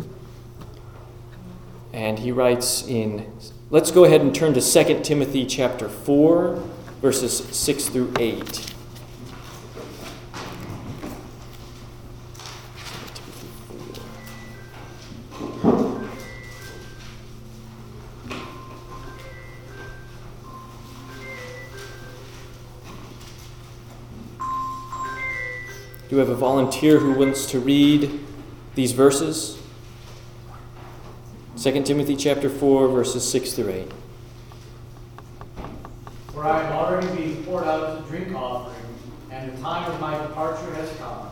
And 1.94 2.20
he 2.20 2.32
writes 2.32 2.86
in, 2.88 3.32
let's 3.70 3.92
go 3.92 4.04
ahead 4.04 4.22
and 4.22 4.34
turn 4.34 4.54
to 4.54 4.62
2 4.62 5.02
Timothy 5.02 5.46
chapter 5.46 5.90
4, 5.90 6.62
verses 7.06 7.46
6 7.56 7.90
through 7.90 8.12
8. 8.18 8.74
Do 26.10 26.16
we 26.16 26.18
have 26.18 26.30
a 26.30 26.34
volunteer 26.34 26.98
who 26.98 27.12
wants 27.12 27.46
to 27.52 27.60
read 27.60 28.20
these 28.74 28.94
verses? 28.94 29.60
2 31.62 31.84
Timothy 31.84 32.16
chapter 32.16 32.50
4, 32.50 32.88
verses 32.88 33.30
6 33.30 33.54
through 33.54 33.70
8. 33.70 34.05
For 36.36 36.44
I 36.44 36.64
am 36.64 36.74
already 36.74 37.08
being 37.16 37.46
poured 37.46 37.64
out 37.64 37.90
as 37.90 38.06
a 38.06 38.08
drink 38.10 38.36
offering, 38.36 38.76
and 39.32 39.52
the 39.52 39.62
time 39.62 39.90
of 39.90 40.02
my 40.02 40.18
departure 40.28 40.74
has 40.74 40.92
come. 40.98 41.30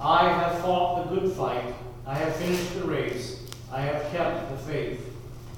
I 0.00 0.26
have 0.26 0.62
fought 0.62 1.04
the 1.04 1.20
good 1.20 1.32
fight, 1.32 1.74
I 2.06 2.14
have 2.14 2.34
finished 2.36 2.74
the 2.80 2.84
race, 2.86 3.42
I 3.70 3.82
have 3.82 4.10
kept 4.10 4.50
the 4.50 4.56
faith. 4.56 5.04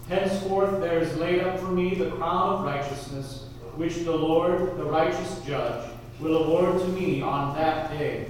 Henceforth 0.08 0.80
there 0.80 0.98
is 0.98 1.16
laid 1.18 1.40
up 1.40 1.60
for 1.60 1.68
me 1.68 1.94
the 1.94 2.10
crown 2.10 2.54
of 2.54 2.64
righteousness, 2.64 3.46
which 3.76 3.94
the 3.98 4.10
Lord, 4.10 4.76
the 4.76 4.84
righteous 4.84 5.40
judge, 5.46 5.88
will 6.18 6.42
award 6.42 6.80
to 6.80 6.88
me 6.88 7.22
on 7.22 7.54
that 7.54 7.96
day 7.96 8.26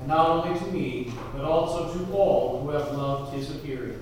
and 0.00 0.08
not 0.08 0.28
only 0.28 0.58
to 0.58 0.66
me, 0.66 1.14
but 1.32 1.46
also 1.46 1.90
to 1.94 2.12
all 2.12 2.60
who 2.60 2.68
have 2.68 2.92
loved 2.92 3.34
his 3.34 3.50
appearing. 3.50 3.98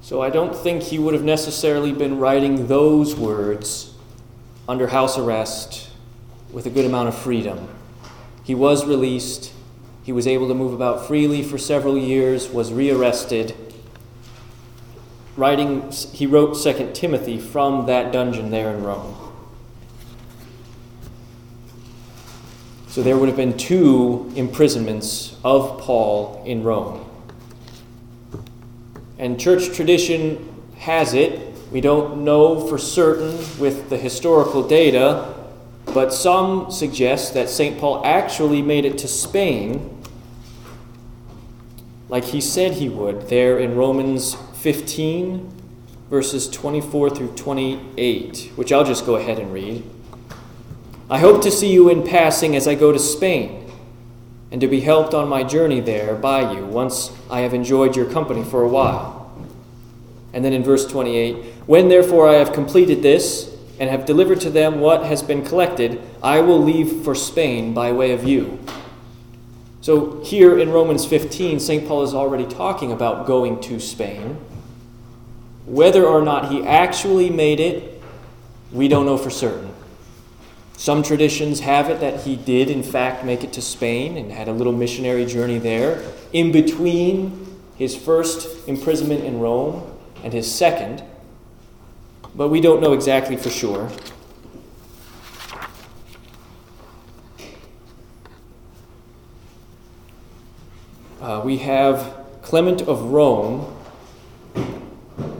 So 0.00 0.22
I 0.22 0.30
don't 0.30 0.54
think 0.54 0.84
he 0.84 1.00
would 1.00 1.14
have 1.14 1.24
necessarily 1.24 1.90
been 1.90 2.20
writing 2.20 2.68
those 2.68 3.16
words 3.16 3.91
under 4.68 4.88
house 4.88 5.18
arrest 5.18 5.90
with 6.52 6.66
a 6.66 6.70
good 6.70 6.84
amount 6.84 7.08
of 7.08 7.16
freedom. 7.16 7.68
He 8.44 8.54
was 8.54 8.86
released. 8.86 9.52
He 10.02 10.12
was 10.12 10.26
able 10.26 10.48
to 10.48 10.54
move 10.54 10.72
about 10.72 11.06
freely 11.06 11.42
for 11.42 11.58
several 11.58 11.96
years, 11.96 12.48
was 12.48 12.72
rearrested. 12.72 13.54
Writing, 15.36 15.90
he 15.90 16.26
wrote 16.26 16.54
2 16.54 16.90
Timothy 16.92 17.38
from 17.38 17.86
that 17.86 18.12
dungeon 18.12 18.50
there 18.50 18.74
in 18.74 18.82
Rome. 18.82 19.16
So 22.88 23.02
there 23.02 23.16
would 23.16 23.28
have 23.28 23.38
been 23.38 23.56
two 23.56 24.30
imprisonments 24.36 25.36
of 25.42 25.80
Paul 25.80 26.42
in 26.44 26.62
Rome. 26.62 27.08
And 29.18 29.40
church 29.40 29.74
tradition 29.74 30.52
has 30.76 31.14
it, 31.14 31.51
we 31.72 31.80
don't 31.80 32.22
know 32.22 32.68
for 32.68 32.76
certain 32.76 33.38
with 33.58 33.88
the 33.88 33.96
historical 33.96 34.66
data, 34.66 35.34
but 35.86 36.12
some 36.12 36.70
suggest 36.70 37.34
that 37.34 37.48
St. 37.48 37.78
Paul 37.78 38.04
actually 38.04 38.60
made 38.60 38.84
it 38.84 38.98
to 38.98 39.08
Spain 39.08 39.98
like 42.12 42.24
he 42.24 42.42
said 42.42 42.72
he 42.72 42.90
would 42.90 43.30
there 43.30 43.58
in 43.58 43.74
Romans 43.74 44.34
15, 44.56 45.50
verses 46.10 46.46
24 46.50 47.08
through 47.08 47.32
28, 47.34 48.52
which 48.54 48.70
I'll 48.70 48.84
just 48.84 49.06
go 49.06 49.16
ahead 49.16 49.38
and 49.38 49.50
read. 49.50 49.82
I 51.08 51.18
hope 51.20 51.40
to 51.42 51.50
see 51.50 51.72
you 51.72 51.88
in 51.88 52.06
passing 52.06 52.54
as 52.54 52.68
I 52.68 52.74
go 52.74 52.92
to 52.92 52.98
Spain, 52.98 53.72
and 54.50 54.60
to 54.60 54.68
be 54.68 54.80
helped 54.80 55.14
on 55.14 55.26
my 55.26 55.42
journey 55.42 55.80
there 55.80 56.14
by 56.14 56.52
you 56.52 56.66
once 56.66 57.10
I 57.30 57.40
have 57.40 57.54
enjoyed 57.54 57.96
your 57.96 58.10
company 58.10 58.44
for 58.44 58.62
a 58.62 58.68
while. 58.68 59.34
And 60.34 60.44
then 60.44 60.52
in 60.52 60.62
verse 60.62 60.86
28 60.86 61.51
When 61.66 61.88
therefore 61.88 62.28
I 62.28 62.34
have 62.34 62.52
completed 62.52 63.02
this, 63.02 63.52
and 63.82 63.90
have 63.90 64.06
delivered 64.06 64.40
to 64.40 64.48
them 64.48 64.78
what 64.78 65.04
has 65.06 65.24
been 65.24 65.44
collected, 65.44 66.00
I 66.22 66.40
will 66.40 66.62
leave 66.62 67.02
for 67.02 67.16
Spain 67.16 67.74
by 67.74 67.90
way 67.90 68.12
of 68.12 68.22
you. 68.22 68.60
So 69.80 70.22
here 70.22 70.56
in 70.56 70.70
Romans 70.70 71.04
15, 71.04 71.58
St. 71.58 71.88
Paul 71.88 72.04
is 72.04 72.14
already 72.14 72.46
talking 72.46 72.92
about 72.92 73.26
going 73.26 73.60
to 73.62 73.80
Spain. 73.80 74.36
Whether 75.66 76.06
or 76.06 76.22
not 76.22 76.52
he 76.52 76.64
actually 76.64 77.28
made 77.28 77.58
it, 77.58 78.00
we 78.70 78.86
don't 78.86 79.04
know 79.04 79.18
for 79.18 79.30
certain. 79.30 79.74
Some 80.76 81.02
traditions 81.02 81.58
have 81.58 81.90
it 81.90 81.98
that 81.98 82.20
he 82.20 82.36
did, 82.36 82.70
in 82.70 82.84
fact, 82.84 83.24
make 83.24 83.42
it 83.42 83.52
to 83.54 83.62
Spain 83.62 84.16
and 84.16 84.30
had 84.30 84.46
a 84.46 84.52
little 84.52 84.72
missionary 84.72 85.26
journey 85.26 85.58
there 85.58 86.04
in 86.32 86.52
between 86.52 87.58
his 87.76 87.96
first 87.96 88.68
imprisonment 88.68 89.24
in 89.24 89.40
Rome 89.40 89.98
and 90.22 90.32
his 90.32 90.48
second, 90.48 91.02
but 92.34 92.48
we 92.48 92.60
don't 92.60 92.80
know 92.80 92.92
exactly 92.92 93.36
for 93.36 93.50
sure. 93.50 93.90
Uh, 101.20 101.40
we 101.44 101.58
have 101.58 102.16
Clement 102.42 102.82
of 102.82 103.00
Rome, 103.12 103.76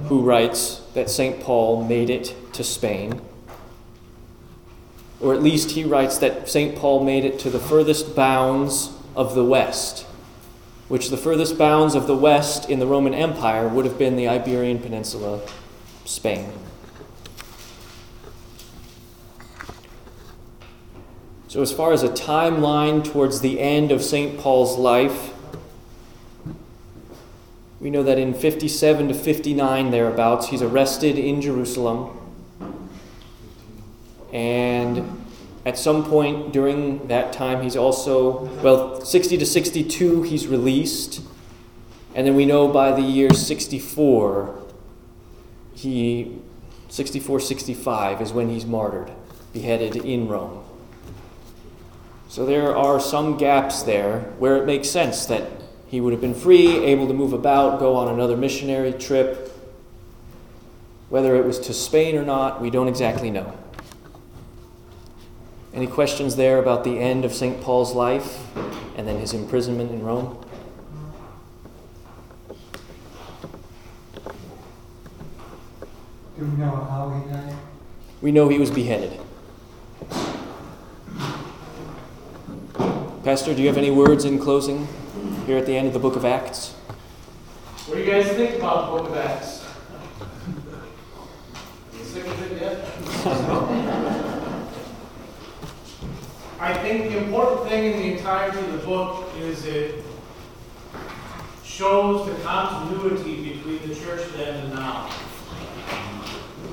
who 0.07 0.23
writes 0.23 0.81
that 0.95 1.11
St. 1.11 1.41
Paul 1.41 1.85
made 1.85 2.09
it 2.09 2.35
to 2.53 2.63
Spain. 2.63 3.21
Or 5.21 5.35
at 5.35 5.43
least 5.43 5.73
he 5.73 5.85
writes 5.85 6.19
that 6.19 6.49
St. 6.49 6.77
Paul 6.77 7.05
made 7.05 7.25
it 7.25 7.39
to 7.41 7.51
the 7.51 7.59
furthest 7.59 8.15
bounds 8.15 8.93
of 9.17 9.35
the 9.35 9.45
West, 9.45 10.05
which 10.89 11.11
the 11.11 11.17
furthest 11.17 11.59
bounds 11.59 11.95
of 11.95 12.07
the 12.07 12.17
West 12.17 12.69
in 12.69 12.79
the 12.79 12.87
Roman 12.87 13.15
Empire 13.15 13.67
would 13.67 13.85
have 13.85 13.99
been 13.99 14.17
the 14.17 14.29
Iberian 14.29 14.79
Peninsula, 14.79 15.41
Spain. 16.05 16.53
So, 21.53 21.61
as 21.61 21.71
far 21.71 21.93
as 21.93 22.03
a 22.03 22.09
timeline 22.09 23.05
towards 23.05 23.43
the 23.43 23.61
end 23.61 23.93
of 23.93 24.03
St. 24.03 24.41
Paul's 24.41 24.79
life, 24.79 25.35
we 27.79 27.91
know 27.91 28.03
that 28.03 28.17
in 28.19 28.33
57 28.33 29.09
to 29.09 29.13
59, 29.13 29.91
thereabouts, 29.91 30.49
he's 30.49 30.63
arrested 30.63 31.19
in 31.19 31.43
Jerusalem. 31.43 32.19
And 34.33 35.27
at 35.67 35.77
some 35.77 36.07
point 36.07 36.55
during 36.55 37.07
that 37.09 37.35
time, 37.35 37.63
he's 37.63 37.77
also, 37.77 38.47
well, 38.63 39.03
60 39.03 39.37
to 39.37 39.45
62, 39.45 40.23
he's 40.23 40.47
released. 40.47 41.21
And 42.15 42.27
then 42.27 42.35
we 42.35 42.47
know 42.47 42.67
by 42.67 42.93
the 42.93 43.03
year 43.03 43.35
64, 43.35 44.59
he, 45.75 46.39
64 46.89 47.41
65 47.41 48.23
is 48.23 48.33
when 48.33 48.49
he's 48.49 48.65
martyred, 48.65 49.13
beheaded 49.53 49.97
in 49.97 50.29
Rome. 50.29 50.65
So 52.33 52.47
there 52.47 52.75
are 52.75 52.99
some 52.99 53.37
gaps 53.37 53.83
there 53.83 54.21
where 54.39 54.57
it 54.57 54.65
makes 54.65 54.89
sense 54.89 55.27
that 55.27 55.51
he 55.87 56.01
would 56.01 56.15
have 56.15 56.23
been 56.23 56.35
free, 56.35 56.83
able 56.83 57.07
to 57.07 57.13
move 57.13 57.35
about, 57.35 57.79
go 57.79 57.95
on 57.95 58.09
another 58.09 58.39
missionary 58.39 58.95
trip. 58.95 59.53
Whether 61.11 61.37
it 61.37 61.45
was 61.45 61.59
to 61.59 61.75
Spain 61.75 62.17
or 62.17 62.25
not, 62.25 62.63
we 62.63 62.71
don't 62.71 62.89
exactly 62.89 63.31
know. 63.31 63.53
Any 65.75 65.87
questions 65.87 66.37
there 66.37 66.59
about 66.59 66.85
the 66.85 66.99
end 66.99 67.27
of 67.27 67.35
St. 67.35 67.61
Paul's 67.61 67.93
life 67.93 68.41
and 68.97 69.07
then 69.07 69.19
his 69.19 69.35
imprisonment 69.35 69.91
in 69.91 70.03
Rome? 70.03 70.43
Do 76.39 76.47
we 76.47 76.57
know 76.57 76.71
how 76.71 77.11
he 77.11 77.31
died? 77.31 77.57
We 78.23 78.33
know 78.33 78.49
he 78.49 78.59
was 78.59 78.71
beheaded. 78.71 79.21
Pastor, 83.25 83.55
do 83.55 83.63
you 83.63 83.69
have 83.69 83.79
any 83.79 83.91
words 83.91 84.25
in 84.25 84.39
closing? 84.39 84.89
here 85.47 85.59
at 85.59 85.67
the 85.67 85.77
end 85.77 85.87
of 85.89 85.93
the 85.93 85.99
book 85.99 86.15
of 86.17 86.25
Acts? 86.25 86.73
What 87.87 87.97
do 87.97 88.01
you 88.03 88.11
guys 88.11 88.29
think 88.29 88.57
about 88.57 88.87
the 88.87 88.99
book 88.99 89.11
of 89.11 89.17
Acts? 89.17 89.67
Sick 92.03 92.27
of 92.27 92.53
it 92.53 92.61
yet? 92.61 92.79
I 96.61 96.75
think 96.75 97.11
the 97.11 97.19
important 97.25 97.69
thing 97.69 97.93
in 97.93 97.99
the 97.99 98.13
entirety 98.17 98.59
of 98.61 98.73
the 98.73 98.87
book 98.87 99.29
is 99.39 99.65
it 99.65 100.05
shows 101.65 102.27
the 102.27 102.35
continuity 102.43 103.55
between 103.55 103.89
the 103.89 103.95
church 103.97 104.29
then 104.37 104.65
and 104.65 104.75
now. 104.75 105.09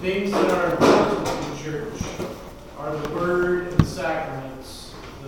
Things 0.02 0.32
that 0.32 0.52
are 0.52 0.72
important 0.74 1.28
in 1.28 1.50
the 1.50 1.58
church 1.64 2.00
are 2.78 2.96
the 2.96 3.10
word 3.16 3.70
and 3.70 3.78
the 3.80 3.86
sacraments, 3.86 4.59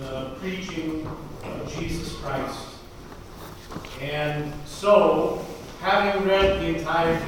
the 0.02 0.30
preaching 0.40 1.06
of 1.44 1.74
Jesus 1.78 2.16
Christ. 2.16 2.66
And 4.00 4.52
so, 4.66 5.46
having 5.80 6.26
read 6.26 6.60
the 6.60 6.80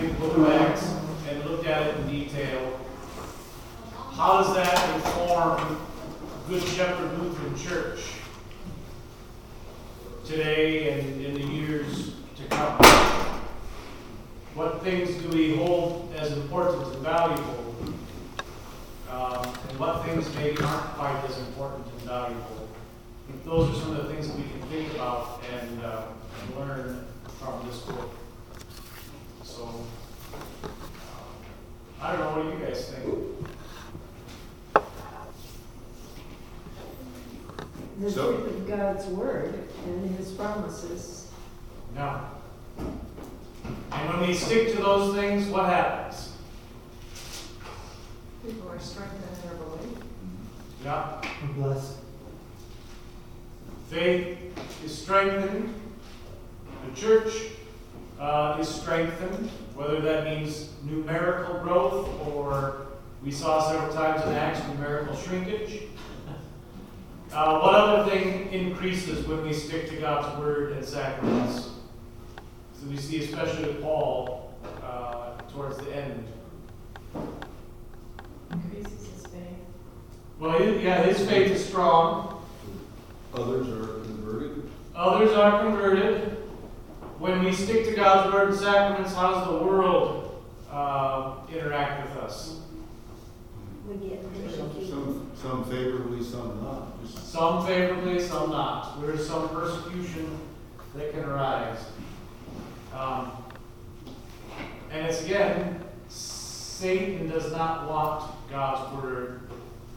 the 0.08 0.14
book 0.14 0.36
of 0.36 0.50
Acts 0.50 0.94
and 1.28 1.44
looked 1.44 1.66
at 1.66 1.86
it 1.86 1.96
in 2.00 2.08
detail, 2.08 2.80
how 4.12 4.42
does 4.42 4.54
that 4.54 4.94
inform 4.96 5.80
Good 6.48 6.62
Shepherd 6.62 7.18
Lutheran 7.18 7.56
Church 7.56 8.00
today 10.24 10.90
and 10.90 11.24
in 11.24 11.34
the 11.34 11.46
years 11.46 12.14
to 12.36 12.44
come? 12.48 12.78
What 14.54 14.82
things 14.82 15.14
do 15.22 15.28
we 15.28 15.56
hold 15.56 16.12
as 16.16 16.32
important 16.32 16.94
and 16.94 17.02
valuable? 17.02 17.74
Um, 19.10 19.44
and 19.68 19.78
what 19.78 20.04
things 20.04 20.32
maybe 20.34 20.62
aren't 20.62 20.86
quite 20.94 21.24
as 21.28 21.38
important 21.38 21.86
and 21.86 22.00
valuable? 22.02 22.63
Those 23.44 23.70
are 23.70 23.80
some 23.80 23.96
of 23.96 24.06
the 24.06 24.12
things 24.12 24.28
that 24.28 24.36
we 24.36 24.44
can 24.44 24.62
think 24.68 24.94
about 24.94 25.42
and 25.52 25.84
uh, 25.84 26.02
learn 26.58 27.06
from 27.38 27.66
this 27.66 27.80
book. 27.80 28.14
So, 29.42 29.84
uh, 30.32 30.38
I 32.00 32.12
don't 32.12 32.20
know, 32.20 32.42
what 32.42 32.52
do 32.52 32.58
you 32.58 32.66
guys 32.66 32.90
think? 32.90 33.04
The 38.00 38.12
truth 38.12 38.46
of 38.46 38.68
God's 38.68 39.06
word 39.06 39.68
and 39.86 40.16
his 40.16 40.32
promises. 40.32 41.28
No. 41.94 42.20
And 42.78 44.08
when 44.08 44.28
we 44.28 44.34
stick 44.34 44.72
to 44.74 44.82
those 44.82 45.14
things, 45.14 45.46
what 45.48 45.66
happens? 45.66 46.32
People 48.44 48.68
are 48.68 48.80
strengthened 48.80 49.22
in 49.42 49.48
their 49.48 49.56
belief. 49.58 49.98
Yeah. 50.82 51.20
Blessed. 51.56 52.03
Faith 53.90 54.38
is 54.84 54.96
strengthened 54.96 55.74
the 56.84 57.00
church 57.00 57.32
uh, 58.20 58.56
is 58.60 58.68
strengthened, 58.68 59.48
whether 59.74 60.00
that 60.00 60.24
means 60.24 60.70
numerical 60.84 61.54
growth 61.60 62.08
or 62.28 62.86
we 63.22 63.30
saw 63.30 63.66
several 63.70 63.92
times 63.92 64.22
in 64.22 64.34
Acts 64.34 64.66
numerical 64.68 65.16
shrinkage. 65.16 65.82
Uh, 67.32 67.58
what 67.58 67.74
other 67.74 68.10
thing 68.10 68.52
increases 68.52 69.26
when 69.26 69.42
we 69.42 69.52
stick 69.52 69.88
to 69.88 69.96
God's 69.96 70.38
word 70.38 70.72
and 70.72 70.84
sacraments? 70.84 71.70
So 72.74 72.86
we 72.88 72.96
see, 72.96 73.24
especially 73.24 73.64
with 73.64 73.82
Paul, 73.82 74.54
uh, 74.82 75.38
towards 75.50 75.78
the 75.78 75.96
end. 75.96 76.28
Increases 78.52 79.08
his 79.08 79.26
faith. 79.26 79.42
Well, 80.38 80.62
yeah, 80.62 81.02
his 81.02 81.26
faith 81.26 81.50
is 81.50 81.64
strong. 81.64 82.33
Others 83.34 83.68
are 83.68 84.04
converted. 84.04 84.70
Others 84.94 85.32
are 85.32 85.62
converted 85.62 86.34
when 87.18 87.42
we 87.42 87.52
stick 87.52 87.86
to 87.86 87.94
God's 87.94 88.32
word 88.32 88.48
and 88.50 88.58
sacraments, 88.58 89.14
how 89.14 89.32
does 89.32 89.46
the 89.46 89.64
world 89.64 90.44
uh, 90.70 91.36
interact 91.50 92.08
with 92.08 92.22
us? 92.22 92.60
We 93.88 94.08
get 94.08 94.22
Some, 94.86 95.30
some 95.34 95.64
favorably, 95.64 96.22
some 96.22 96.62
not. 96.62 97.02
Just 97.02 97.32
Some 97.32 97.66
favorably, 97.66 98.20
some 98.20 98.50
not. 98.50 99.00
There 99.00 99.12
is 99.12 99.26
some 99.26 99.48
persecution 99.48 100.38
that 100.94 101.12
can 101.12 101.24
arise. 101.24 101.78
Um, 102.92 103.32
and 104.90 105.06
it's 105.06 105.24
again, 105.24 105.82
Satan 106.08 107.28
does 107.28 107.50
not 107.52 107.88
want 107.88 108.30
God's 108.50 109.02
word 109.02 109.43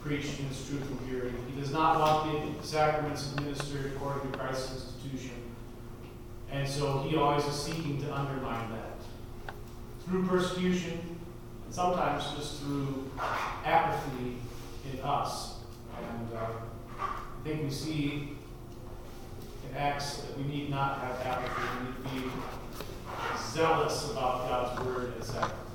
preached 0.07 0.39
in 0.39 0.47
truth 0.47 0.89
and 0.89 1.07
purity. 1.07 1.35
He 1.53 1.59
does 1.59 1.71
not 1.71 1.99
want 1.99 2.61
the 2.61 2.65
sacraments 2.65 3.33
administered 3.33 3.87
according 3.87 4.31
to 4.31 4.37
Christ's 4.37 4.85
institution. 4.85 5.35
And 6.49 6.67
so 6.67 6.99
he 7.01 7.17
always 7.17 7.43
is 7.45 7.55
seeking 7.55 8.01
to 8.03 8.15
undermine 8.15 8.71
that 8.71 8.97
through 10.05 10.25
persecution 10.27 11.17
and 11.65 11.73
sometimes 11.73 12.23
just 12.37 12.61
through 12.61 13.11
apathy 13.65 14.37
in 14.93 14.99
us. 15.01 15.55
And 15.97 16.37
uh, 16.37 16.45
I 16.99 17.43
think 17.43 17.63
we 17.63 17.69
see 17.69 18.37
in 19.69 19.75
Acts 19.75 20.19
that 20.19 20.37
we 20.37 20.45
need 20.45 20.69
not 20.69 20.99
have 20.99 21.19
apathy. 21.25 21.67
We 21.83 22.11
need 22.15 22.23
to 22.23 22.29
be 22.29 22.31
zealous 23.37 24.09
about 24.11 24.47
God's 24.47 24.85
word 24.85 25.13
and 25.15 25.23
sacrament. 25.23 25.66